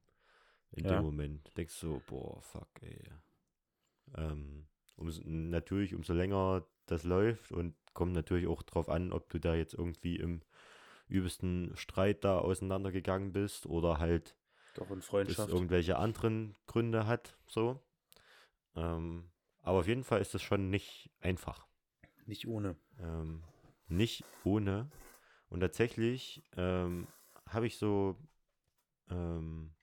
in 0.71 0.85
Ja. 0.85 0.95
dem 0.97 1.03
Moment. 1.03 1.47
Du 1.47 1.51
denkst 1.53 1.73
so, 1.75 2.01
boah, 2.07 2.41
fuck, 2.41 2.69
ey. 2.81 2.99
Ähm, 4.17 4.67
umso, 4.97 5.21
natürlich, 5.25 5.95
umso 5.95 6.13
länger 6.13 6.65
das 6.85 7.03
läuft 7.03 7.51
und 7.51 7.75
kommt 7.93 8.13
natürlich 8.13 8.47
auch 8.47 8.63
drauf 8.63 8.89
an, 8.89 9.11
ob 9.11 9.29
du 9.29 9.39
da 9.39 9.55
jetzt 9.55 9.73
irgendwie 9.73 10.17
im 10.17 10.41
übelsten 11.07 11.71
Streit 11.75 12.23
da 12.23 12.39
auseinandergegangen 12.39 13.31
bist 13.33 13.65
oder 13.65 13.99
halt 13.99 14.35
Doch 14.75 14.89
in 14.89 14.97
das 14.97 15.05
Freundschaft. 15.05 15.49
irgendwelche 15.51 15.97
anderen 15.97 16.55
Gründe 16.67 17.05
hat, 17.05 17.37
so. 17.47 17.79
Ähm, 18.75 19.29
aber 19.61 19.79
auf 19.79 19.87
jeden 19.87 20.03
Fall 20.03 20.21
ist 20.21 20.33
es 20.33 20.41
schon 20.41 20.69
nicht 20.69 21.11
einfach. 21.19 21.67
Nicht 22.25 22.47
ohne. 22.47 22.75
Ähm, 22.99 23.43
nicht 23.87 24.23
ohne. 24.43 24.89
Und 25.49 25.59
tatsächlich 25.59 26.43
ähm, 26.55 27.07
habe 27.47 27.67
ich 27.67 27.77
so, 27.77 28.17
ähm, 29.09 29.73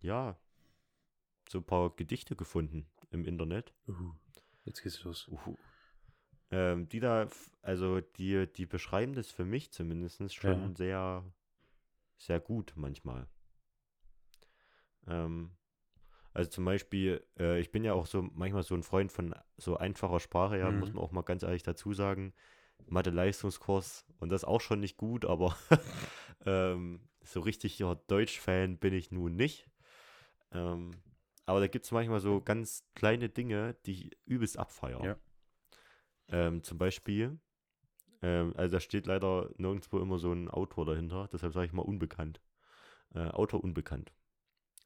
ja, 0.00 0.38
so 1.48 1.58
ein 1.58 1.64
paar 1.64 1.90
Gedichte 1.96 2.36
gefunden 2.36 2.86
im 3.10 3.24
Internet. 3.24 3.72
Uhu. 3.86 4.12
Jetzt 4.64 4.82
geht's 4.82 5.02
los. 5.04 5.26
Uhu. 5.28 5.56
Ähm, 6.50 6.88
die 6.88 7.00
da, 7.00 7.28
also 7.62 8.00
die, 8.00 8.46
die 8.52 8.66
beschreiben 8.66 9.14
das 9.14 9.30
für 9.30 9.44
mich 9.44 9.70
zumindest 9.72 10.34
schon 10.34 10.60
Ja. 10.70 10.74
sehr, 10.76 11.24
sehr 12.18 12.40
gut 12.40 12.72
manchmal. 12.76 13.26
Ähm, 15.06 15.52
also 16.34 16.50
zum 16.50 16.64
Beispiel, 16.64 17.26
äh, 17.38 17.58
ich 17.60 17.72
bin 17.72 17.84
ja 17.84 17.94
auch 17.94 18.06
so 18.06 18.22
manchmal 18.22 18.62
so 18.62 18.74
ein 18.74 18.82
Freund 18.82 19.10
von 19.10 19.34
so 19.56 19.76
einfacher 19.76 20.20
Sprache, 20.20 20.58
ja, 20.58 20.70
muss 20.70 20.90
Mhm. 20.90 20.94
man 20.94 21.02
auch 21.04 21.12
mal 21.12 21.22
ganz 21.22 21.42
ehrlich 21.42 21.62
dazu 21.62 21.92
sagen. 21.94 22.34
Mathe-Leistungskurs 22.86 24.06
und 24.18 24.30
das 24.30 24.44
auch 24.44 24.60
schon 24.60 24.80
nicht 24.80 24.96
gut, 24.96 25.24
aber 25.24 25.56
ähm, 26.46 27.00
so 27.22 27.40
richtiger 27.40 27.96
Deutsch-Fan 28.06 28.78
bin 28.78 28.94
ich 28.94 29.10
nun 29.10 29.36
nicht. 29.36 29.68
Ähm, 30.52 30.92
aber 31.44 31.60
da 31.60 31.66
gibt 31.66 31.84
es 31.86 31.92
manchmal 31.92 32.20
so 32.20 32.40
ganz 32.40 32.84
kleine 32.94 33.28
Dinge, 33.28 33.76
die 33.86 33.92
ich 33.92 34.18
übelst 34.26 34.58
abfeiere. 34.58 35.04
Ja. 35.04 35.16
Ähm, 36.28 36.62
zum 36.62 36.78
Beispiel, 36.78 37.38
ähm, 38.22 38.52
also 38.56 38.76
da 38.76 38.80
steht 38.80 39.06
leider 39.06 39.50
nirgendwo 39.56 39.98
immer 39.98 40.18
so 40.18 40.32
ein 40.32 40.48
Autor 40.48 40.86
dahinter, 40.86 41.28
deshalb 41.32 41.52
sage 41.52 41.66
ich 41.66 41.72
mal 41.72 41.82
unbekannt. 41.82 42.40
Äh, 43.14 43.28
Autor 43.28 43.62
unbekannt. 43.64 44.12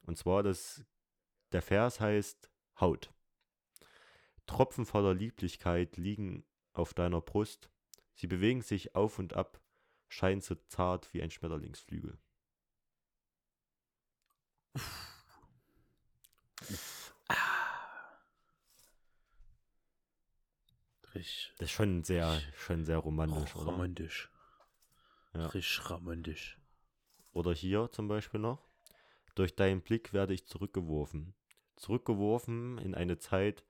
Und 0.05 0.17
zwar 0.17 0.43
das, 0.43 0.85
der 1.51 1.61
Vers 1.61 1.99
heißt 1.99 2.49
Haut. 2.79 3.13
Tropfen 4.45 4.85
voller 4.85 5.13
Lieblichkeit 5.13 5.97
liegen 5.97 6.45
auf 6.73 6.93
deiner 6.93 7.21
Brust. 7.21 7.69
Sie 8.13 8.27
bewegen 8.27 8.61
sich 8.61 8.95
auf 8.95 9.19
und 9.19 9.33
ab, 9.33 9.61
scheinen 10.09 10.41
so 10.41 10.55
zart 10.55 11.13
wie 11.13 11.21
ein 11.21 11.31
Schmetterlingsflügel. 11.31 12.17
Richtig. 21.15 21.53
Das 21.57 21.69
ist 21.69 21.75
schon 21.75 22.03
sehr, 22.03 22.41
schon 22.55 22.85
sehr 22.85 22.97
romantisch, 22.97 23.55
oder? 23.55 23.71
romantisch. 23.71 24.31
Ja. 25.33 25.47
Richtig 25.47 25.89
romantisch. 25.89 26.57
Oder 27.33 27.53
hier 27.53 27.89
zum 27.91 28.07
Beispiel 28.07 28.39
noch. 28.39 28.67
Durch 29.35 29.55
deinen 29.55 29.81
Blick 29.81 30.13
werde 30.13 30.33
ich 30.33 30.47
zurückgeworfen. 30.47 31.33
Zurückgeworfen 31.75 32.77
in 32.77 32.93
eine 32.93 33.17
Zeit, 33.17 33.63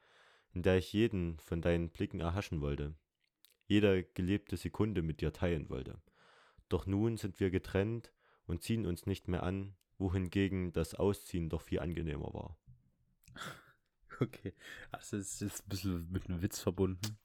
in 0.54 0.62
der 0.62 0.78
ich 0.78 0.92
jeden 0.92 1.40
von 1.40 1.62
deinen 1.62 1.90
Blicken 1.90 2.20
erhaschen 2.20 2.62
wollte. 2.62 2.96
Jede 3.66 4.04
gelebte 4.04 4.58
Sekunde 4.58 5.02
mit 5.02 5.22
dir 5.22 5.32
teilen 5.32 5.70
wollte. 5.70 6.02
Doch 6.68 6.86
nun 6.86 7.18
sind 7.18 7.40
wir 7.40 7.50
getrennt 7.50 8.12
und 8.46 8.62
ziehen 8.62 8.86
uns 8.86 9.06
nicht 9.06 9.28
mehr 9.28 9.44
an, 9.44 9.76
wohingegen 9.98 10.74
das 10.74 10.96
Ausziehen 10.96 11.50
doch 11.50 11.62
viel 11.62 11.80
angenehmer 11.80 12.34
war. 12.34 12.58
Okay. 14.22 14.54
Also 14.92 15.18
es 15.18 15.34
ist 15.34 15.42
jetzt 15.42 15.66
ein 15.66 15.70
bisschen 15.70 16.12
mit 16.12 16.28
einem 16.30 16.42
Witz 16.42 16.60
verbunden. 16.60 17.18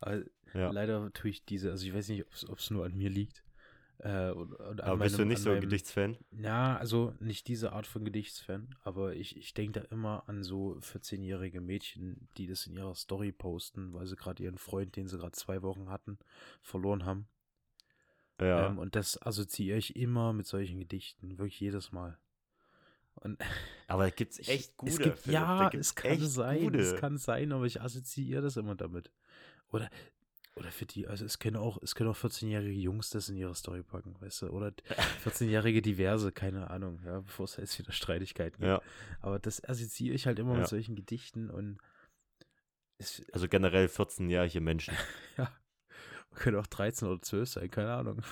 Aber 0.00 0.22
Ja. 0.54 0.70
leider 0.70 1.12
tue 1.12 1.30
ich 1.30 1.44
diese, 1.44 1.70
also 1.70 1.86
ich 1.86 1.92
weiß 1.94 2.08
nicht, 2.08 2.24
ob 2.48 2.58
es 2.58 2.70
nur 2.70 2.84
an 2.84 2.96
mir 2.96 3.10
liegt. 3.10 3.42
Äh, 3.98 4.30
oder 4.30 4.60
an 4.68 4.80
Aber 4.80 5.04
bist 5.04 5.14
du 5.16 5.20
meinem- 5.22 5.28
nicht 5.28 5.38
so 5.40 5.48
ein 5.50 5.54
meinem- 5.56 5.62
Gedichtsfan? 5.62 6.18
Ja, 6.30 6.76
also 6.76 7.14
nicht 7.18 7.48
diese 7.48 7.72
Art 7.72 7.86
von 7.86 8.04
Gedichtsfan, 8.04 8.74
aber 8.84 9.14
ich, 9.16 9.36
ich 9.38 9.54
denke 9.54 9.80
da 9.80 9.86
immer 9.88 10.24
an 10.28 10.42
so 10.42 10.78
14-jährige 10.82 11.60
Mädchen, 11.62 12.28
die 12.36 12.46
das 12.46 12.66
in 12.66 12.74
ihrer 12.74 12.94
Story 12.94 13.32
posten, 13.32 13.94
weil 13.94 14.06
sie 14.06 14.16
gerade 14.16 14.42
ihren 14.42 14.58
Freund, 14.58 14.96
den 14.96 15.08
sie 15.08 15.16
gerade 15.16 15.32
zwei 15.32 15.62
Wochen 15.62 15.88
hatten, 15.88 16.18
verloren 16.60 17.04
haben. 17.06 17.26
Ja. 18.38 18.66
Ähm, 18.66 18.78
und 18.78 18.94
das 18.96 19.20
assoziiere 19.22 19.78
ich 19.78 19.96
immer 19.96 20.34
mit 20.34 20.46
solchen 20.46 20.78
Gedichten, 20.78 21.30
wirklich 21.38 21.58
jedes 21.58 21.90
Mal. 21.90 22.18
Und 23.26 23.40
aber 23.88 24.04
da 24.04 24.10
gibt 24.10 24.32
es 24.32 24.48
echt 24.48 24.76
gute. 24.76 24.92
Es 24.92 24.98
gibt, 24.98 25.18
Philipp, 25.18 25.34
ja, 25.34 25.68
es 25.72 25.94
kann 25.94 26.20
sein, 26.20 26.60
gute. 26.60 26.78
es 26.78 26.96
kann 26.96 27.18
sein, 27.18 27.52
aber 27.52 27.66
ich 27.66 27.80
assoziiere 27.80 28.42
das 28.42 28.56
immer 28.56 28.74
damit. 28.74 29.10
Oder, 29.70 29.90
oder 30.54 30.70
für 30.70 30.86
die, 30.86 31.06
also 31.06 31.24
es 31.24 31.38
können 31.38 31.56
auch, 31.56 31.78
auch 31.78 31.82
14-jährige 31.84 32.80
Jungs 32.80 33.10
das 33.10 33.28
in 33.28 33.36
ihre 33.36 33.54
Story 33.54 33.82
packen, 33.82 34.16
weißt 34.20 34.42
du? 34.42 34.48
Oder 34.48 34.68
14-jährige 35.24 35.82
Diverse, 35.82 36.32
keine 36.32 36.70
Ahnung, 36.70 37.00
ja, 37.04 37.20
bevor 37.20 37.44
es 37.44 37.56
jetzt 37.56 37.78
wieder 37.78 37.92
Streitigkeiten 37.92 38.58
gibt. 38.60 38.68
Ja. 38.68 38.80
Aber 39.20 39.38
das 39.38 39.62
assoziiere 39.62 40.14
ich 40.14 40.26
halt 40.26 40.38
immer 40.38 40.54
ja. 40.54 40.60
mit 40.60 40.68
solchen 40.68 40.96
Gedichten 40.96 41.50
und 41.50 41.78
es, 42.98 43.22
Also 43.32 43.48
generell 43.48 43.86
14-jährige 43.86 44.60
Menschen. 44.60 44.94
ja. 45.36 45.50
Können 46.34 46.58
auch 46.58 46.66
13 46.66 47.08
oder 47.08 47.20
12 47.20 47.48
sein, 47.48 47.70
keine 47.70 47.92
Ahnung. 47.92 48.22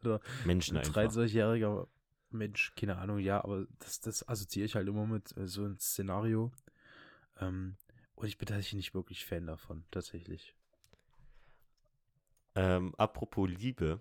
oder 0.00 0.20
Menschen 0.44 0.76
ein 0.76 0.84
13-jähriger 0.84 1.86
Mensch, 2.34 2.74
keine 2.76 2.98
Ahnung, 2.98 3.18
ja, 3.18 3.42
aber 3.42 3.66
das, 3.78 4.00
das 4.00 4.28
assoziiere 4.28 4.66
ich 4.66 4.74
halt 4.74 4.88
immer 4.88 5.06
mit 5.06 5.36
äh, 5.36 5.46
so 5.46 5.64
einem 5.64 5.78
Szenario. 5.78 6.52
Ähm, 7.40 7.76
und 8.14 8.26
ich 8.26 8.38
bin 8.38 8.46
tatsächlich 8.46 8.74
nicht 8.74 8.94
wirklich 8.94 9.24
Fan 9.24 9.46
davon, 9.46 9.84
tatsächlich. 9.90 10.54
Ähm, 12.54 12.94
apropos 12.96 13.48
Liebe. 13.48 14.00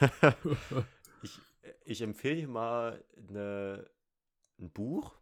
ich, 1.22 1.38
ich 1.84 2.00
empfehle 2.00 2.36
dir 2.36 2.48
mal 2.48 3.04
eine, 3.28 3.90
ein 4.58 4.70
Buch. 4.70 5.18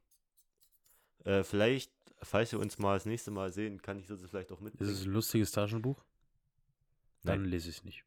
Äh, 1.24 1.42
vielleicht, 1.42 1.92
falls 2.22 2.52
wir 2.52 2.61
uns 2.61 2.78
mal 2.78 2.94
das 2.94 3.06
nächste 3.06 3.30
Mal 3.30 3.52
sehen, 3.52 3.82
kann 3.82 3.98
ich 3.98 4.06
das 4.06 4.22
vielleicht 4.22 4.52
auch 4.52 4.61
Ist 4.61 4.88
es 4.88 5.04
ein 5.04 5.12
lustiges 5.12 5.50
Taschenbuch? 5.50 6.04
Dann 7.24 7.42
Nein. 7.42 7.50
lese 7.50 7.70
ich 7.70 7.78
es 7.78 7.84
nicht. 7.84 8.04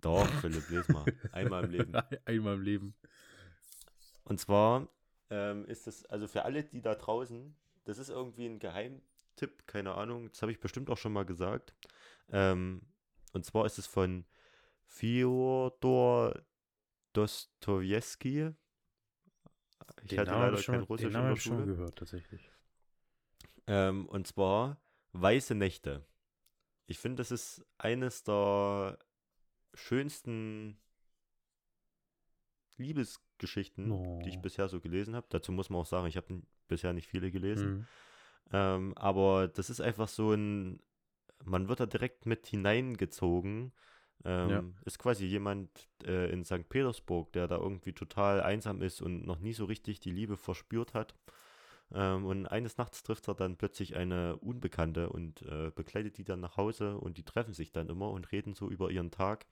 Doch, 0.00 0.28
Philipp, 0.40 0.68
les 0.70 0.88
mal. 0.88 1.04
Einmal 1.32 1.64
im 1.64 1.70
Leben. 1.72 1.92
Einmal 2.24 2.54
im 2.54 2.62
Leben. 2.62 2.94
Und 4.28 4.38
zwar 4.38 4.88
ähm, 5.30 5.64
ist 5.64 5.86
das, 5.86 6.04
also 6.06 6.28
für 6.28 6.44
alle, 6.44 6.62
die 6.62 6.82
da 6.82 6.94
draußen, 6.94 7.56
das 7.84 7.96
ist 7.96 8.10
irgendwie 8.10 8.46
ein 8.46 8.58
Geheimtipp, 8.58 9.66
keine 9.66 9.94
Ahnung, 9.94 10.28
das 10.30 10.42
habe 10.42 10.52
ich 10.52 10.60
bestimmt 10.60 10.90
auch 10.90 10.98
schon 10.98 11.14
mal 11.14 11.24
gesagt. 11.24 11.74
Ähm, 12.30 12.82
und 13.32 13.46
zwar 13.46 13.64
ist 13.64 13.78
es 13.78 13.86
von 13.86 14.26
Fyodor 14.84 16.42
Dostojewski. 17.14 18.50
Ich 20.02 20.08
Den 20.10 20.18
hatte 20.18 20.30
Namen 20.30 20.42
habe 20.42 20.50
leider 20.52 20.62
schon, 20.62 20.74
kein 20.74 20.82
den 20.82 20.86
Russisch 20.86 21.06
in 21.06 21.12
Namen 21.12 21.22
der 21.22 21.30
habe 21.30 21.38
ich 21.38 21.42
schon 21.42 21.58
Schule. 21.58 21.66
gehört, 21.66 21.96
tatsächlich. 21.96 22.50
Ähm, 23.66 24.06
und 24.06 24.26
zwar 24.26 24.80
Weiße 25.12 25.54
Nächte. 25.54 26.04
Ich 26.86 26.98
finde, 26.98 27.16
das 27.16 27.30
ist 27.30 27.64
eines 27.78 28.24
der 28.24 28.98
schönsten 29.74 30.78
Liebesgeschichten, 33.38 34.22
die 34.22 34.28
ich 34.28 34.36
Oh. 34.38 34.40
bisher 34.42 34.68
so 34.68 34.80
gelesen 34.80 35.14
habe. 35.14 35.26
Dazu 35.30 35.52
muss 35.52 35.70
man 35.70 35.80
auch 35.80 35.86
sagen, 35.86 36.06
ich 36.06 36.16
habe 36.16 36.42
bisher 36.66 36.92
nicht 36.92 37.06
viele 37.08 37.30
gelesen. 37.30 37.70
Mhm. 37.70 37.86
Ähm, 38.52 38.92
aber 38.96 39.48
das 39.48 39.70
ist 39.70 39.80
einfach 39.80 40.08
so 40.08 40.32
ein, 40.32 40.80
man 41.44 41.68
wird 41.68 41.80
da 41.80 41.86
direkt 41.86 42.26
mit 42.26 42.46
hineingezogen. 42.46 43.72
Ähm, 44.24 44.74
Ist 44.84 44.98
quasi 44.98 45.26
jemand 45.26 45.70
äh, 46.04 46.30
in 46.32 46.44
St. 46.44 46.68
Petersburg, 46.68 47.32
der 47.32 47.46
da 47.46 47.56
irgendwie 47.56 47.92
total 47.92 48.42
einsam 48.42 48.82
ist 48.82 49.00
und 49.00 49.24
noch 49.24 49.38
nie 49.38 49.52
so 49.52 49.64
richtig 49.66 50.00
die 50.00 50.10
Liebe 50.10 50.36
verspürt 50.36 50.94
hat. 50.94 51.14
Ähm, 51.92 52.26
und 52.26 52.46
eines 52.46 52.76
Nachts 52.78 53.02
trifft 53.04 53.28
er 53.28 53.34
dann 53.34 53.56
plötzlich 53.56 53.96
eine 53.96 54.36
Unbekannte 54.38 55.08
und 55.10 55.42
äh, 55.42 55.70
begleitet 55.74 56.18
die 56.18 56.24
dann 56.24 56.40
nach 56.40 56.56
Hause 56.56 56.98
und 56.98 57.16
die 57.16 57.22
treffen 57.22 57.54
sich 57.54 57.70
dann 57.70 57.88
immer 57.88 58.10
und 58.10 58.32
reden 58.32 58.54
so 58.54 58.68
über 58.68 58.90
ihren 58.90 59.12
Tag. 59.12 59.46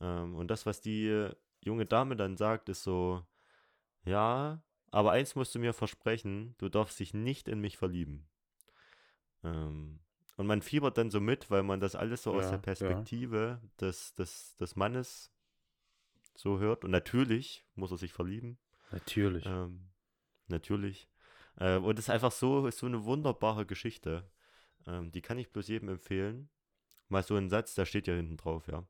Ähm, 0.00 0.36
und 0.36 0.48
das, 0.52 0.66
was 0.66 0.80
die 0.80 1.28
junge 1.60 1.86
Dame 1.86 2.16
dann 2.16 2.36
sagt, 2.36 2.68
ist 2.68 2.82
so, 2.82 3.24
ja, 4.04 4.62
aber 4.90 5.12
eins 5.12 5.34
musst 5.34 5.54
du 5.54 5.58
mir 5.58 5.72
versprechen, 5.72 6.54
du 6.58 6.68
darfst 6.68 6.98
dich 7.00 7.14
nicht 7.14 7.48
in 7.48 7.60
mich 7.60 7.76
verlieben. 7.78 8.28
Ähm, 9.44 10.00
und 10.36 10.46
man 10.46 10.62
fiebert 10.62 10.96
dann 10.98 11.10
so 11.10 11.20
mit, 11.20 11.50
weil 11.50 11.62
man 11.62 11.80
das 11.80 11.94
alles 11.94 12.22
so 12.22 12.32
aus 12.32 12.44
Ja, 12.44 12.50
der 12.50 12.58
ja. 12.58 12.62
Perspektive 12.62 13.60
des, 13.80 14.14
des, 14.14 14.56
des 14.56 14.76
Mannes 14.76 15.30
so 16.34 16.58
hört. 16.58 16.84
Und 16.84 16.90
natürlich 16.90 17.66
muss 17.74 17.90
er 17.90 17.98
sich 17.98 18.12
verlieben. 18.12 18.58
Natürlich. 18.90 19.44
Ähm, 19.46 19.90
natürlich. 20.48 21.08
Äh, 21.56 21.76
und 21.76 21.98
es 21.98 22.06
ist 22.06 22.10
einfach 22.10 22.32
so, 22.32 22.66
ist 22.66 22.78
so 22.78 22.86
eine 22.86 23.04
wunderbare 23.04 23.66
Geschichte. 23.66 24.30
Ähm, 24.86 25.12
die 25.12 25.22
kann 25.22 25.38
ich 25.38 25.50
bloß 25.50 25.68
jedem 25.68 25.88
empfehlen. 25.90 26.48
Mal 27.08 27.22
so 27.22 27.36
ein 27.36 27.50
Satz, 27.50 27.74
da 27.74 27.84
steht 27.84 28.06
ja 28.06 28.14
hinten 28.14 28.36
drauf, 28.36 28.66
ja. 28.68 28.86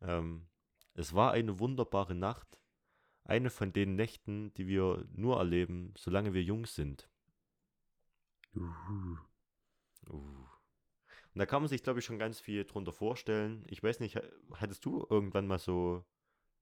Ähm, 0.00 0.46
es 0.94 1.14
war 1.14 1.32
eine 1.32 1.58
wunderbare 1.58 2.14
Nacht. 2.14 2.58
Eine 3.24 3.50
von 3.50 3.72
den 3.72 3.96
Nächten, 3.96 4.52
die 4.54 4.66
wir 4.66 5.06
nur 5.12 5.38
erleben, 5.38 5.94
solange 5.96 6.34
wir 6.34 6.42
jung 6.42 6.66
sind. 6.66 7.08
Uhu. 8.54 9.18
Uh. 10.10 10.44
Und 11.34 11.40
da 11.40 11.46
kann 11.46 11.62
man 11.62 11.68
sich, 11.68 11.82
glaube 11.82 11.98
ich, 11.98 12.04
schon 12.04 12.18
ganz 12.18 12.38
viel 12.38 12.64
drunter 12.64 12.92
vorstellen. 12.92 13.64
Ich 13.68 13.82
weiß 13.82 13.98
nicht, 14.00 14.20
hattest 14.52 14.84
du 14.84 15.04
irgendwann 15.10 15.46
mal 15.46 15.58
so 15.58 16.04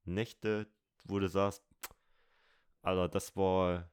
Nächte, 0.05 0.67
wo 1.05 1.19
du 1.19 1.29
sagst, 1.29 1.63
Alter, 2.81 3.09
das 3.09 3.37
war, 3.37 3.91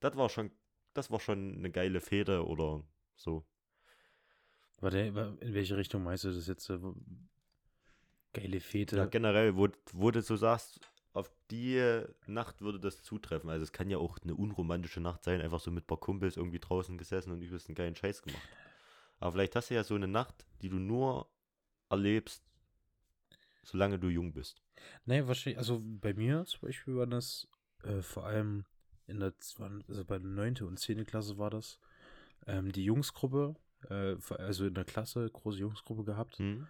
das 0.00 0.16
war 0.16 0.28
schon, 0.28 0.50
das 0.92 1.10
war 1.10 1.20
schon 1.20 1.56
eine 1.56 1.70
geile 1.70 2.00
Fehde 2.00 2.46
oder 2.46 2.84
so. 3.14 3.46
Warte, 4.80 4.98
in 4.98 5.54
welche 5.54 5.76
Richtung 5.76 6.04
meinst 6.04 6.24
du 6.24 6.32
das 6.32 6.46
jetzt? 6.46 6.70
Geile 8.40 8.60
Fete. 8.60 8.96
Ja, 8.96 9.06
generell, 9.06 9.56
wo, 9.56 9.68
wo 9.92 10.10
du 10.10 10.20
so 10.20 10.36
sagst, 10.36 10.80
auf 11.12 11.30
die 11.50 12.02
Nacht 12.26 12.60
würde 12.60 12.78
das 12.78 13.02
zutreffen. 13.02 13.48
Also 13.48 13.62
es 13.62 13.72
kann 13.72 13.88
ja 13.88 13.96
auch 13.96 14.18
eine 14.22 14.34
unromantische 14.34 15.00
Nacht 15.00 15.24
sein, 15.24 15.40
einfach 15.40 15.60
so 15.60 15.70
mit 15.70 15.84
ein 15.84 15.86
paar 15.86 15.98
Kumpels 16.00 16.36
irgendwie 16.36 16.58
draußen 16.58 16.98
gesessen 16.98 17.32
und 17.32 17.40
übelst 17.40 17.68
einen 17.68 17.74
geilen 17.74 17.96
Scheiß 17.96 18.22
gemacht. 18.22 18.48
Aber 19.18 19.32
vielleicht 19.32 19.56
hast 19.56 19.70
du 19.70 19.74
ja 19.74 19.82
so 19.82 19.94
eine 19.94 20.08
Nacht, 20.08 20.46
die 20.60 20.68
du 20.68 20.76
nur 20.76 21.30
erlebst, 21.88 22.44
solange 23.62 23.98
du 23.98 24.08
jung 24.08 24.34
bist. 24.34 24.62
Nee, 25.06 25.26
wahrscheinlich, 25.26 25.58
also 25.58 25.80
bei 25.82 26.12
mir 26.12 26.44
zum 26.44 26.60
Beispiel 26.60 26.96
war 26.96 27.06
das 27.06 27.48
äh, 27.82 28.02
vor 28.02 28.26
allem 28.26 28.66
in 29.06 29.20
der, 29.20 29.32
also 29.88 30.04
bei 30.04 30.18
der 30.18 30.28
9. 30.28 30.56
und 30.62 30.78
10. 30.78 31.06
Klasse 31.06 31.38
war 31.38 31.48
das, 31.48 31.78
ähm, 32.46 32.72
die 32.72 32.84
Jungsgruppe, 32.84 33.54
äh, 33.88 34.16
also 34.34 34.66
in 34.66 34.74
der 34.74 34.84
Klasse, 34.84 35.30
große 35.30 35.60
Jungsgruppe 35.60 36.04
gehabt. 36.04 36.38
Hm. 36.38 36.66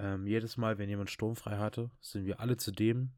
Ähm, 0.00 0.26
jedes 0.26 0.56
Mal, 0.56 0.78
wenn 0.78 0.88
jemand 0.88 1.10
sturmfrei 1.10 1.58
hatte, 1.58 1.90
sind 2.00 2.24
wir 2.24 2.40
alle 2.40 2.56
zu 2.56 2.70
dem. 2.70 3.10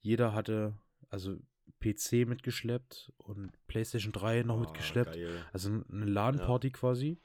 Jeder 0.00 0.34
hatte 0.34 0.74
also 1.08 1.38
PC 1.80 2.26
mitgeschleppt 2.26 3.12
und 3.18 3.52
PlayStation 3.68 4.12
3 4.12 4.42
noch 4.42 4.56
oh, 4.56 4.60
mitgeschleppt. 4.60 5.12
Geil. 5.12 5.46
Also 5.52 5.70
eine 5.70 6.04
LAN-Party 6.06 6.68
ja. 6.68 6.72
quasi. 6.72 7.18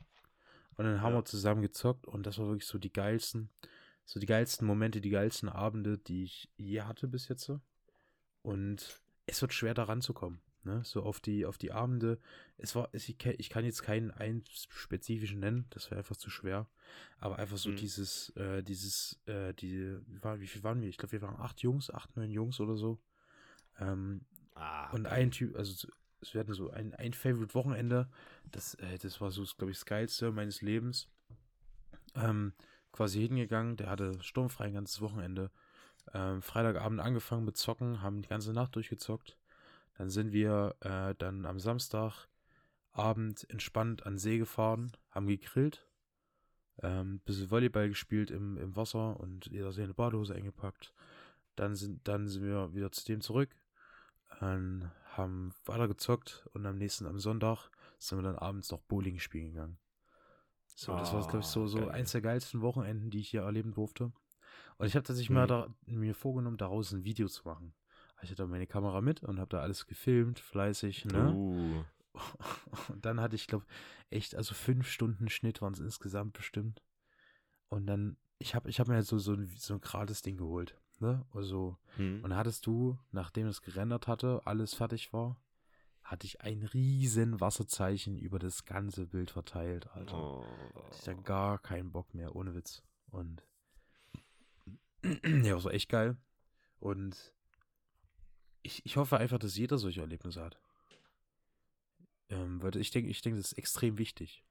Und 0.76 0.86
dann 0.86 1.02
haben 1.02 1.14
ja. 1.14 1.20
wir 1.20 1.26
zusammen 1.26 1.62
gezockt 1.62 2.08
und 2.08 2.26
das 2.26 2.38
war 2.38 2.48
wirklich 2.48 2.68
so 2.68 2.78
die 2.78 2.94
geilsten, 2.94 3.50
so 4.06 4.20
die 4.20 4.28
geilsten 4.28 4.66
Momente, 4.66 5.02
die 5.02 5.10
geilsten 5.10 5.50
Abende, 5.50 5.98
die 5.98 6.24
ich 6.24 6.50
je 6.56 6.84
hatte 6.84 7.08
bis 7.08 7.28
jetzt. 7.28 7.52
Und 8.44 9.02
es 9.26 9.42
wird 9.42 9.54
schwer 9.54 9.74
da 9.74 9.84
ranzukommen. 9.84 10.42
Ne? 10.64 10.82
So 10.84 11.04
auf 11.04 11.20
die, 11.20 11.46
auf 11.46 11.58
die 11.58 11.72
Abende. 11.72 12.20
Es 12.58 12.76
war, 12.76 12.90
ich, 12.94 13.16
ich 13.38 13.50
kann 13.50 13.66
jetzt 13.66 13.82
keinen 13.82 14.12
einen 14.12 14.44
spezifischen 14.50 15.40
nennen, 15.40 15.66
das 15.70 15.90
wäre 15.90 16.00
einfach 16.00 16.18
zu 16.18 16.30
schwer. 16.30 16.68
Aber 17.20 17.40
einfach 17.40 17.58
so 17.58 17.70
mhm. 17.70 17.78
dieses, 17.78 18.30
äh, 18.36 18.62
dieses, 18.62 19.20
äh, 19.26 19.54
die, 19.54 19.98
wie, 20.08 20.24
war, 20.24 20.40
wie 20.42 20.48
viel 20.48 20.64
waren 20.64 20.82
wir? 20.82 20.90
Ich 20.90 20.98
glaube, 20.98 21.14
wir 21.14 21.22
waren 21.22 21.40
acht 21.40 21.62
Jungs, 21.62 21.90
acht, 21.90 22.16
neun 22.18 22.32
Jungs 22.32 22.60
oder 22.60 22.76
so. 22.76 23.00
Ähm, 23.80 24.22
ah, 24.56 24.92
und 24.92 25.06
ein 25.08 25.32
Typ, 25.32 25.56
also 25.56 25.88
es 26.22 26.34
werden 26.34 26.54
so 26.54 26.70
ein, 26.72 26.94
ein 26.96 27.14
Favorite-Wochenende. 27.14 28.10
Das, 28.52 28.76
äh, 28.76 28.98
das 28.98 29.22
war 29.22 29.32
so, 29.32 29.44
glaube 29.58 29.72
ich, 29.72 29.78
das 29.78 29.86
Geilste 29.86 30.32
meines 30.32 30.62
Lebens. 30.62 31.08
Ähm, 32.16 32.54
quasi 32.92 33.22
hingegangen, 33.22 33.78
der 33.78 33.90
hatte 33.90 34.22
sturmfrei 34.22 34.66
ein 34.66 34.74
ganzes 34.74 35.00
Wochenende. 35.00 35.52
Ähm, 36.14 36.42
Freitagabend 36.42 37.00
angefangen 37.00 37.46
mit 37.46 37.56
Zocken, 37.56 38.02
haben 38.02 38.22
die 38.22 38.30
ganze 38.30 38.52
Nacht 38.52 38.76
durchgezockt. 38.76 39.38
Dann 40.00 40.10
sind 40.10 40.32
wir 40.32 40.78
äh, 40.80 41.14
dann 41.16 41.46
am 41.46 41.60
Samstagabend 41.60 43.50
entspannt 43.50 44.06
an 44.06 44.18
See 44.18 44.38
gefahren, 44.38 44.94
haben 45.12 45.28
gegrillt, 45.28 45.86
ähm, 46.82 47.20
bisschen 47.26 47.52
Volleyball 47.52 47.90
gespielt 47.90 48.32
im, 48.32 48.56
im 48.56 48.78
Wasser 48.78 49.20
und 49.20 49.48
jeder 49.48 49.74
seine 49.74 49.94
Badehose 49.94 50.34
eingepackt. 50.34 50.94
Dann 51.58 51.76
sind, 51.76 52.08
dann 52.08 52.30
sind 52.30 52.44
wir 52.44 52.74
wieder 52.74 52.94
zu 52.94 53.06
dem 53.08 53.20
zurück, 53.20 53.50
ähm, 54.40 54.90
haben 55.18 55.54
weiter 55.66 55.90
gezockt 55.90 56.48
und 56.54 56.66
am 56.66 56.78
nächsten, 56.78 57.06
am 57.06 57.20
Sonntag, 57.20 57.70
sind 57.98 58.20
wir 58.20 58.24
dann 58.24 58.38
abends 58.38 58.72
noch 58.72 58.80
Bowling 58.80 59.20
spielen 59.20 59.52
gegangen. 59.52 59.80
So, 60.76 60.94
das 60.94 61.12
war, 61.12 61.28
glaube 61.28 61.40
ich, 61.40 61.48
so, 61.48 61.68
so 61.68 61.90
eins 61.90 62.14
der 62.14 62.22
geilsten 62.22 62.62
Wochenenden, 62.62 63.10
die 63.10 63.20
ich 63.20 63.32
hier 63.32 63.42
erleben 63.42 63.74
durfte. 63.74 64.14
Und 64.78 64.88
ich 64.88 64.96
habe 64.96 65.04
tatsächlich 65.04 65.30
mhm. 65.30 65.36
mal 65.36 65.48
da, 65.48 65.68
mir 65.88 66.16
vorgenommen, 66.16 66.56
daraus 66.56 66.94
ein 66.94 67.04
Video 67.04 67.28
zu 67.28 67.46
machen. 67.46 67.74
Ich 68.22 68.32
hatte 68.32 68.46
meine 68.48 68.68
Kamera 68.68 69.02
mit 69.02 69.24
und 69.24 69.40
habe 69.40 69.50
da 69.50 69.62
alles 69.62 69.88
gefilmt, 69.88 70.40
fleißig, 70.40 71.06
ne? 71.06 71.34
Uh. 71.34 71.84
Und 72.90 73.06
dann 73.06 73.22
hatte 73.22 73.36
ich, 73.36 73.48
glaube 73.48 73.66
echt, 74.10 74.36
also 74.36 74.54
fünf 74.54 74.90
Stunden 74.90 75.30
Schnitt 75.30 75.62
waren 75.62 75.74
es 75.74 75.80
insgesamt 75.80 76.34
bestimmt. 76.34 76.82
Und 77.70 77.86
dann, 77.88 78.18
ich 78.40 78.56
habe 78.56 78.70
ich 78.70 78.80
hab 78.80 78.88
mir 78.88 78.96
halt 78.96 79.06
so, 79.06 79.20
so, 79.20 79.34
ein, 79.34 79.48
so 79.58 79.76
ein 79.76 79.82
gerades 79.82 80.22
Ding 80.22 80.38
geholt, 80.38 80.76
ne? 81.00 81.26
Also, 81.34 81.78
hm. 81.96 82.24
und 82.24 82.36
hattest 82.36 82.66
du, 82.66 82.98
nachdem 83.12 83.48
es 83.48 83.62
gerendert 83.62 84.08
hatte, 84.08 84.42
alles 84.46 84.74
fertig 84.74 85.14
war, 85.14 85.40
hatte 86.04 86.26
ich 86.26 86.42
ein 86.42 86.64
riesen 86.64 87.40
Wasserzeichen 87.40 88.18
über 88.18 88.40
das 88.40 88.66
ganze 88.66 89.06
Bild 89.06 89.30
verteilt, 89.30 89.88
Alter. 89.94 90.18
Oh. 90.18 90.46
Hatte 90.76 90.98
ich 90.98 91.04
dann 91.04 91.24
gar 91.24 91.60
keinen 91.60 91.92
Bock 91.92 92.14
mehr, 92.16 92.36
ohne 92.36 92.56
Witz. 92.56 92.82
Und 93.12 93.44
ja, 95.04 95.64
war 95.64 95.74
echt 95.74 95.90
geil. 95.90 96.18
Und 96.80 97.34
ich, 98.62 98.86
ich 98.86 98.98
hoffe 98.98 99.18
einfach, 99.18 99.40
dass 99.40 99.58
jeder 99.58 99.78
solche 99.78 100.02
Erlebnisse 100.02 100.42
hat. 100.42 100.60
Ähm, 102.30 102.62
weil 102.62 102.76
ich 102.78 102.92
denke, 102.92 103.10
ich 103.10 103.22
denke, 103.22 103.38
das 103.38 103.52
ist 103.52 103.58
extrem 103.58 103.98
wichtig. 103.98 104.44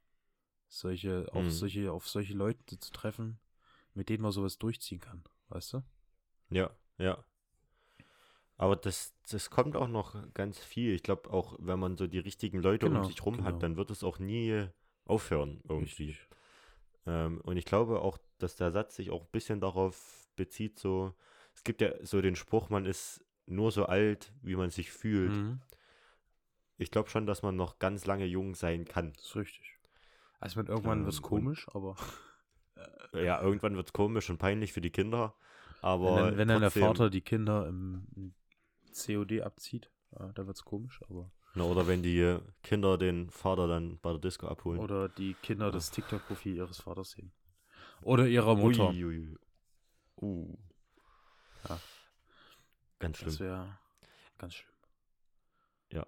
Solche, 0.69 1.29
auf 1.33 1.45
mhm. 1.45 1.51
solche, 1.51 1.93
auf 1.93 2.09
solche 2.09 2.35
Leute 2.35 2.79
zu 2.79 2.91
treffen, 2.93 3.39
mit 3.95 4.09
denen 4.09 4.23
man 4.23 4.33
sowas 4.33 4.59
durchziehen 4.59 5.01
kann, 5.01 5.25
weißt 5.49 5.75
du? 5.75 5.83
Ja, 6.51 6.71
ja. 6.99 7.25
Aber 8.57 8.75
das, 8.75 9.15
das 9.31 9.51
kommt 9.51 9.77
auch 9.77 9.89
noch 9.89 10.17
ganz 10.35 10.59
viel. 10.59 10.93
Ich 10.93 11.05
glaube 11.05 11.31
auch, 11.31 11.57
wenn 11.61 11.79
man 11.79 11.97
so 11.97 12.09
die 12.09 12.19
richtigen 12.19 12.61
Leute 12.61 12.87
genau, 12.87 13.01
um 13.01 13.07
sich 13.07 13.25
rum 13.25 13.37
genau. 13.37 13.47
hat, 13.47 13.63
dann 13.63 13.77
wird 13.77 13.91
es 13.91 14.03
auch 14.03 14.19
nie 14.19 14.67
aufhören 15.05 15.61
irgendwie. 15.69 16.17
Ähm, 17.07 17.41
und 17.43 17.57
ich 17.57 17.65
glaube 17.65 18.01
auch, 18.01 18.19
dass 18.39 18.57
der 18.57 18.73
Satz 18.73 18.97
sich 18.97 19.11
auch 19.11 19.23
ein 19.23 19.31
bisschen 19.31 19.61
darauf 19.61 20.29
bezieht, 20.35 20.79
so, 20.79 21.15
es 21.55 21.63
gibt 21.63 21.81
ja 21.81 21.93
so 22.05 22.21
den 22.21 22.37
Spruch, 22.37 22.69
man 22.69 22.85
ist 22.85 23.25
nur 23.51 23.71
so 23.71 23.87
alt, 23.87 24.33
wie 24.43 24.57
man 24.57 24.71
sich 24.71 24.91
fühlt. 24.91 25.33
Mhm. 25.33 25.61
Ich 26.77 26.91
glaube 26.91 27.11
schon, 27.11 27.27
dass 27.27 27.43
man 27.43 27.57
noch 27.57 27.79
ganz 27.79 28.07
lange 28.07 28.25
jung 28.25 28.55
sein 28.55 28.85
kann. 28.85 29.13
Das 29.15 29.25
ist 29.25 29.37
richtig. 29.37 29.79
Also 30.41 30.61
irgendwann 30.61 31.01
ähm, 31.01 31.05
wird 31.05 31.15
es 31.15 31.23
komisch, 31.23 31.67
aber. 31.73 31.97
Ja, 33.13 33.43
irgendwann 33.43 33.75
wird 33.75 33.89
es 33.89 33.93
komisch 33.93 34.31
und 34.31 34.39
peinlich 34.39 34.73
für 34.73 34.81
die 34.81 34.91
Kinder. 34.91 35.35
Aber 35.81 36.17
wenn 36.17 36.25
dann, 36.25 36.37
wenn 36.37 36.49
dann 36.49 36.61
der 36.61 36.71
Vater 36.71 37.11
die 37.11 37.23
Kinder 37.23 37.67
im, 37.67 38.35
COD 38.93 39.43
abzieht, 39.43 39.91
ja, 40.13 40.33
da 40.33 40.47
wird 40.47 40.57
es 40.57 40.65
komisch, 40.65 41.01
aber. 41.09 41.31
Na, 41.55 41.65
oder 41.65 41.87
wenn 41.87 42.03
die 42.03 42.39
Kinder 42.63 42.99
den 42.99 43.31
Vater 43.31 43.67
dann 43.67 43.99
bei 44.01 44.11
der 44.11 44.21
Disco 44.21 44.47
abholen. 44.47 44.79
Oder 44.81 45.09
die 45.09 45.35
Kinder 45.35 45.67
ja. 45.67 45.73
das 45.73 45.91
TikTok-Profil 45.91 46.57
ihres 46.57 46.81
Vaters 46.81 47.11
sehen. 47.11 47.33
Oder 48.03 48.27
ihrer 48.29 48.55
Mutter. 48.55 48.91
Ui, 48.91 49.05
ui. 49.05 49.37
Uh. 50.21 50.57
Ja. 51.69 51.81
Ganz 52.99 53.19
schlimm. 53.19 53.31
Das 53.31 53.41
wäre 53.41 53.79
ganz 54.39 54.55
schlimm. 54.55 54.75
Ja. 55.91 56.07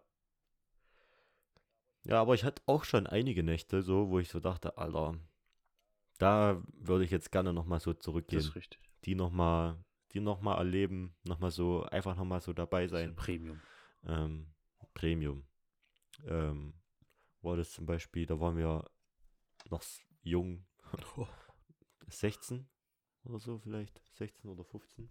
Ja, 2.04 2.20
aber 2.20 2.34
ich 2.34 2.44
hatte 2.44 2.62
auch 2.66 2.84
schon 2.84 3.06
einige 3.06 3.42
Nächte 3.42 3.82
so, 3.82 4.08
wo 4.08 4.18
ich 4.18 4.28
so 4.28 4.40
dachte, 4.40 4.78
Alter, 4.78 5.18
da 6.18 6.62
würde 6.72 7.04
ich 7.04 7.10
jetzt 7.10 7.32
gerne 7.32 7.52
nochmal 7.52 7.80
so 7.80 7.94
zurückgehen. 7.94 8.40
Das 8.40 8.48
ist 8.48 8.56
richtig. 8.56 8.80
Die 9.04 9.14
nochmal, 9.14 9.82
die 10.12 10.20
nochmal 10.20 10.58
erleben, 10.58 11.14
nochmal 11.24 11.50
so, 11.50 11.84
einfach 11.84 12.16
nochmal 12.16 12.40
so 12.40 12.52
dabei 12.52 12.88
sein. 12.88 13.14
Premium. 13.14 13.60
Ähm, 14.04 14.46
Premium. 14.94 15.46
Ähm, 16.26 16.74
war 17.42 17.56
das 17.56 17.72
zum 17.72 17.86
Beispiel, 17.86 18.26
da 18.26 18.38
waren 18.40 18.56
wir 18.56 18.84
noch 19.70 19.82
jung, 20.22 20.66
oh. 21.16 21.26
16 22.08 22.68
oder 23.24 23.38
so 23.38 23.58
vielleicht, 23.58 24.02
16 24.14 24.50
oder 24.50 24.64
15. 24.64 25.10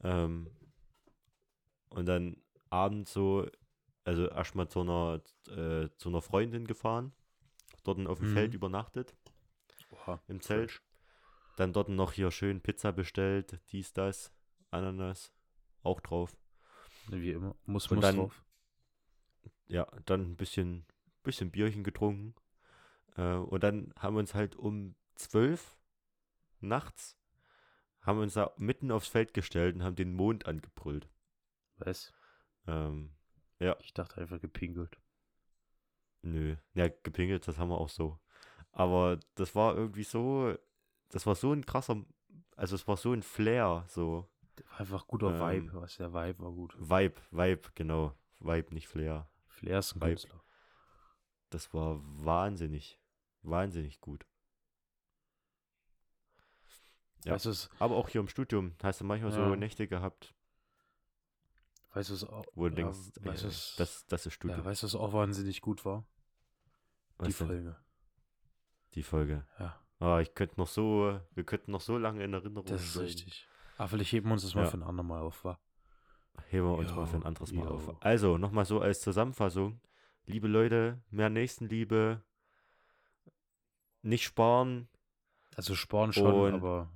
Ähm, 0.00 0.50
und 1.90 2.06
dann 2.06 2.36
abends 2.70 3.12
so, 3.12 3.46
also 4.04 4.28
erstmal 4.28 4.68
zu 4.68 4.80
einer, 4.80 5.22
äh, 5.48 5.88
zu 5.96 6.08
einer 6.08 6.22
Freundin 6.22 6.66
gefahren, 6.66 7.12
dort 7.84 8.06
auf 8.06 8.18
dem 8.18 8.30
mhm. 8.30 8.34
Feld 8.34 8.54
übernachtet, 8.54 9.14
Oha, 9.90 10.20
im 10.28 10.40
Zelt. 10.40 10.80
Dann 11.56 11.72
dort 11.72 11.88
noch 11.88 12.12
hier 12.12 12.30
schön 12.30 12.60
Pizza 12.60 12.92
bestellt, 12.92 13.60
dies, 13.72 13.92
das, 13.92 14.32
Ananas, 14.70 15.32
auch 15.82 16.00
drauf. 16.00 16.36
Wie 17.08 17.32
immer, 17.32 17.56
muss 17.64 17.90
man 17.90 18.00
drauf. 18.00 18.44
Ja, 19.66 19.86
dann 20.06 20.32
ein 20.32 20.36
bisschen, 20.36 20.86
bisschen 21.22 21.50
Bierchen 21.50 21.82
getrunken. 21.82 22.34
Äh, 23.16 23.34
und 23.34 23.62
dann 23.62 23.92
haben 23.98 24.14
wir 24.14 24.20
uns 24.20 24.34
halt 24.34 24.56
um 24.56 24.94
zwölf 25.14 25.76
nachts 26.60 27.18
haben 28.08 28.18
wir 28.18 28.22
uns 28.22 28.34
da 28.34 28.52
mitten 28.56 28.90
aufs 28.90 29.08
Feld 29.08 29.34
gestellt 29.34 29.76
und 29.76 29.82
haben 29.82 29.96
den 29.96 30.14
Mond 30.14 30.46
angebrüllt. 30.46 31.08
Was? 31.78 32.12
Ähm, 32.66 33.14
ja. 33.58 33.76
Ich 33.80 33.92
dachte 33.94 34.20
einfach 34.20 34.40
gepinkelt. 34.40 34.98
Nö. 36.22 36.56
Ja, 36.74 36.88
gepinkelt, 36.88 37.46
das 37.46 37.58
haben 37.58 37.70
wir 37.70 37.78
auch 37.78 37.88
so. 37.88 38.18
Aber 38.72 39.18
das 39.34 39.54
war 39.54 39.76
irgendwie 39.76 40.04
so, 40.04 40.54
das 41.10 41.26
war 41.26 41.34
so 41.34 41.52
ein 41.52 41.64
krasser, 41.64 42.04
also 42.56 42.74
es 42.74 42.86
war 42.86 42.96
so 42.96 43.12
ein 43.12 43.22
Flair, 43.22 43.84
so. 43.88 44.28
War 44.70 44.80
einfach 44.80 45.06
guter 45.06 45.30
ähm, 45.30 45.66
Vibe, 45.66 45.80
was 45.80 45.96
der 45.96 46.12
Vibe 46.12 46.42
war 46.42 46.52
gut. 46.52 46.76
Vibe, 46.78 47.20
Vibe, 47.30 47.68
genau. 47.74 48.14
Vibe, 48.40 48.74
nicht 48.74 48.88
Flair. 48.88 49.28
Flair 49.46 49.78
ist 49.78 49.94
ein 49.94 50.00
Vibe. 50.00 50.10
Künstler. 50.10 50.44
Das 51.50 51.72
war 51.72 52.00
wahnsinnig, 52.02 53.00
wahnsinnig 53.42 54.00
gut. 54.00 54.26
Ja. 57.24 57.34
Weißt 57.34 57.46
du, 57.46 57.52
Aber 57.78 57.96
auch 57.96 58.08
hier 58.08 58.20
im 58.20 58.28
Studium 58.28 58.74
hast 58.82 59.00
du 59.00 59.04
manchmal 59.04 59.32
so 59.32 59.40
Ja. 59.40 59.56
Nächte 59.56 59.88
gehabt, 59.88 60.34
weißt 61.94 62.10
du, 62.10 62.14
es 62.14 62.24
auch, 62.24 62.44
wo 62.54 62.68
du 62.68 62.70
ja, 62.70 62.76
denkst, 62.90 62.98
weißt 63.20 63.44
es- 63.44 63.74
das, 63.76 64.06
das 64.06 64.26
ist 64.26 64.34
Studium. 64.34 64.60
ja, 64.60 64.64
weißt 64.64 64.82
du, 64.82 64.86
was 64.86 64.94
auch 64.94 65.12
wahnsinnig 65.12 65.60
gut 65.60 65.84
war? 65.84 66.04
Die 67.20 67.26
Was 67.26 67.36
denn? 67.38 67.46
Folge. 67.48 67.76
Die 68.94 69.02
Folge. 69.02 69.46
Ja, 69.58 69.80
Ah, 70.00 70.20
ich 70.20 70.32
könnte 70.34 70.60
noch 70.60 70.68
so, 70.68 71.20
wir 71.34 71.42
könnten 71.44 71.72
noch 71.72 71.80
so 71.80 71.98
lange 71.98 72.22
in 72.22 72.32
Erinnerung 72.32 72.66
das 72.66 72.82
ist 72.84 72.92
bleiben. 72.92 73.06
richtig. 73.06 73.48
Aber 73.78 73.88
vielleicht 73.88 74.12
heben 74.12 74.28
wir 74.28 74.34
uns 74.34 74.42
das 74.42 74.54
mal 74.54 74.62
Ja. 74.64 74.70
für 74.70 74.76
ein 74.78 74.84
andermal 74.84 75.22
auf, 75.22 75.44
wa? 75.44 75.58
Heben 76.50 76.66
wir 76.66 76.74
uns 76.76 76.90
mal 76.92 76.98
Jo, 77.00 77.06
für 77.06 77.16
ein 77.16 77.24
anderes 77.24 77.50
Mal 77.52 77.64
jo. 77.64 77.70
auf. 77.74 77.96
Also, 78.04 78.38
nochmal 78.38 78.64
so 78.64 78.80
als 78.80 79.00
Zusammenfassung. 79.00 79.80
Liebe 80.26 80.46
Leute, 80.46 81.02
mehr 81.10 81.30
Nächstenliebe. 81.30 82.22
Nicht 84.02 84.24
sparen. 84.24 84.88
Also 85.56 85.74
sparen 85.74 86.12
schon, 86.12 86.54
aber 86.54 86.92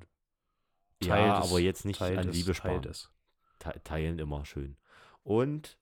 ja, 1.03 1.17
Teilt 1.17 1.45
es, 1.45 1.51
aber 1.51 1.61
jetzt 1.61 1.85
nicht 1.85 1.99
teilt 1.99 2.19
an 2.19 2.29
es, 2.29 2.37
Liebe 2.37 2.53
teilt 2.53 2.83
sparen. 2.85 2.85
es. 2.91 3.11
Te 3.59 3.81
teilen 3.83 4.19
immer 4.21 4.45
schön. 4.45 4.77
Und 5.23 5.79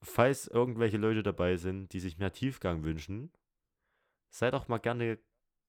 falls 0.00 0.46
irgendwelche 0.46 0.96
Leute 0.96 1.22
dabei 1.22 1.56
sind, 1.56 1.92
die 1.92 2.00
sich 2.00 2.18
mehr 2.18 2.32
Tiefgang 2.32 2.84
wünschen, 2.84 3.30
seid 4.30 4.54
auch 4.54 4.68
mal 4.68 4.78
gerne 4.78 5.18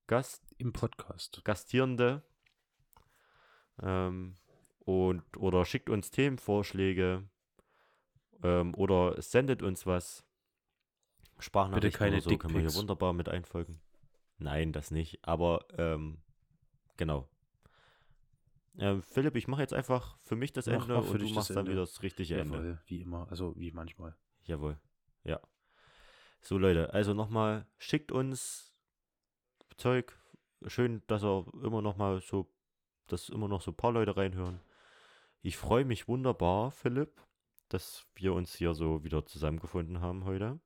Gast, 0.07 0.43
Im 0.57 0.73
Podcast. 0.73 1.43
Gastierende. 1.45 2.23
Ähm, 3.81 4.35
und, 4.79 5.23
oder 5.37 5.63
schickt 5.65 5.89
uns 5.89 6.11
Themenvorschläge. 6.11 7.23
Ähm, 8.43 8.75
oder 8.75 9.21
sendet 9.21 9.61
uns 9.61 9.85
was. 9.85 10.25
Sprachnachrichten 11.39 11.97
keine 11.97 12.15
oder 12.17 12.21
so 12.21 12.37
können 12.37 12.53
wir 12.53 12.61
hier 12.61 12.75
wunderbar 12.75 13.13
mit 13.13 13.29
einfolgen. 13.29 13.79
Nein, 14.37 14.73
das 14.73 14.91
nicht. 14.91 15.25
Aber 15.25 15.65
ähm, 15.77 16.19
genau. 16.97 17.29
Ähm, 18.77 19.01
Philipp, 19.03 19.35
ich 19.35 19.47
mache 19.47 19.61
jetzt 19.61 19.73
einfach 19.73 20.17
für 20.21 20.35
mich 20.35 20.51
das 20.51 20.67
Ende 20.67 20.97
und 20.97 21.21
du 21.21 21.29
machst 21.29 21.51
dann 21.51 21.59
Ende. 21.59 21.71
wieder 21.71 21.81
das 21.81 22.01
richtige 22.01 22.39
Ende. 22.39 22.57
Jawohl, 22.57 22.79
wie 22.87 23.01
immer. 23.01 23.27
Also 23.29 23.53
wie 23.57 23.71
manchmal. 23.71 24.15
Jawohl. 24.43 24.79
Ja. 25.23 25.39
So, 26.41 26.57
Leute, 26.57 26.93
also 26.93 27.13
nochmal, 27.13 27.67
schickt 27.77 28.11
uns 28.11 28.73
Zeug. 29.77 30.17
Schön, 30.67 31.03
dass 31.07 31.23
er 31.23 31.45
immer 31.63 31.81
noch 31.81 31.97
mal 31.97 32.21
so, 32.21 32.51
dass 33.07 33.29
immer 33.29 33.47
noch 33.47 33.61
so 33.61 33.71
ein 33.71 33.77
paar 33.77 33.91
Leute 33.91 34.17
reinhören. 34.17 34.59
Ich 35.41 35.57
freue 35.57 35.85
mich 35.85 36.07
wunderbar, 36.07 36.71
Philipp, 36.71 37.21
dass 37.69 38.07
wir 38.15 38.33
uns 38.33 38.55
hier 38.55 38.73
so 38.73 39.03
wieder 39.03 39.25
zusammengefunden 39.25 40.01
haben 40.01 40.25
heute. 40.25 40.59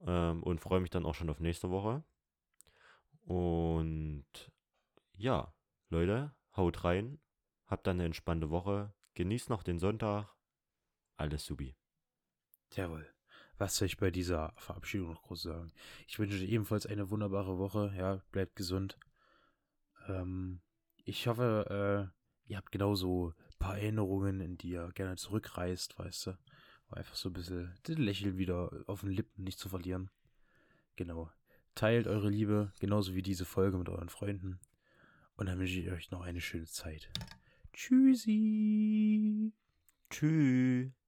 Ähm, 0.00 0.42
und 0.42 0.60
freue 0.60 0.80
mich 0.80 0.90
dann 0.90 1.06
auch 1.06 1.14
schon 1.14 1.30
auf 1.30 1.40
nächste 1.40 1.70
Woche. 1.70 2.02
Und 3.24 4.26
ja, 5.16 5.54
Leute, 5.88 6.34
haut 6.56 6.84
rein. 6.84 7.20
Habt 7.66 7.86
dann 7.86 7.96
eine 7.96 8.06
entspannte 8.06 8.50
Woche. 8.50 8.94
Genießt 9.14 9.50
noch 9.50 9.62
den 9.62 9.78
Sonntag. 9.78 10.34
Alles 11.16 11.44
subi. 11.44 11.76
Jawohl. 12.72 13.06
Was 13.58 13.76
soll 13.76 13.86
ich 13.86 13.96
bei 13.96 14.10
dieser 14.10 14.52
Verabschiedung 14.56 15.10
noch 15.10 15.22
groß 15.22 15.42
sagen? 15.42 15.72
Ich 16.08 16.18
wünsche 16.18 16.38
dir 16.38 16.48
ebenfalls 16.48 16.86
eine 16.86 17.10
wunderbare 17.10 17.58
Woche. 17.58 17.92
Ja, 17.96 18.22
bleibt 18.32 18.56
gesund. 18.56 18.98
Ähm, 20.08 20.60
ich 21.04 21.26
hoffe, 21.26 22.10
äh, 22.10 22.50
ihr 22.50 22.56
habt 22.56 22.72
genauso 22.72 23.34
ein 23.52 23.58
paar 23.58 23.78
Erinnerungen, 23.78 24.40
in 24.40 24.56
die 24.56 24.70
ihr 24.70 24.90
gerne 24.94 25.16
zurückreist, 25.16 25.98
weißt 25.98 26.26
du? 26.26 26.30
Um 26.88 26.98
einfach 26.98 27.14
so 27.14 27.28
ein 27.28 27.34
bisschen 27.34 27.74
das 27.84 27.98
Lächeln 27.98 28.36
wieder 28.36 28.70
auf 28.86 29.02
den 29.02 29.10
Lippen 29.10 29.44
nicht 29.44 29.58
zu 29.58 29.68
verlieren. 29.68 30.10
Genau. 30.96 31.30
Teilt 31.74 32.06
eure 32.06 32.28
Liebe, 32.28 32.72
genauso 32.80 33.14
wie 33.14 33.22
diese 33.22 33.44
Folge 33.44 33.78
mit 33.78 33.88
euren 33.88 34.08
Freunden. 34.08 34.60
Und 35.36 35.46
dann 35.46 35.58
wünsche 35.58 35.80
ich 35.80 35.90
euch 35.90 36.10
noch 36.10 36.22
eine 36.22 36.40
schöne 36.40 36.66
Zeit. 36.66 37.10
Tschüssi. 37.72 39.52
Tschüss. 40.10 41.01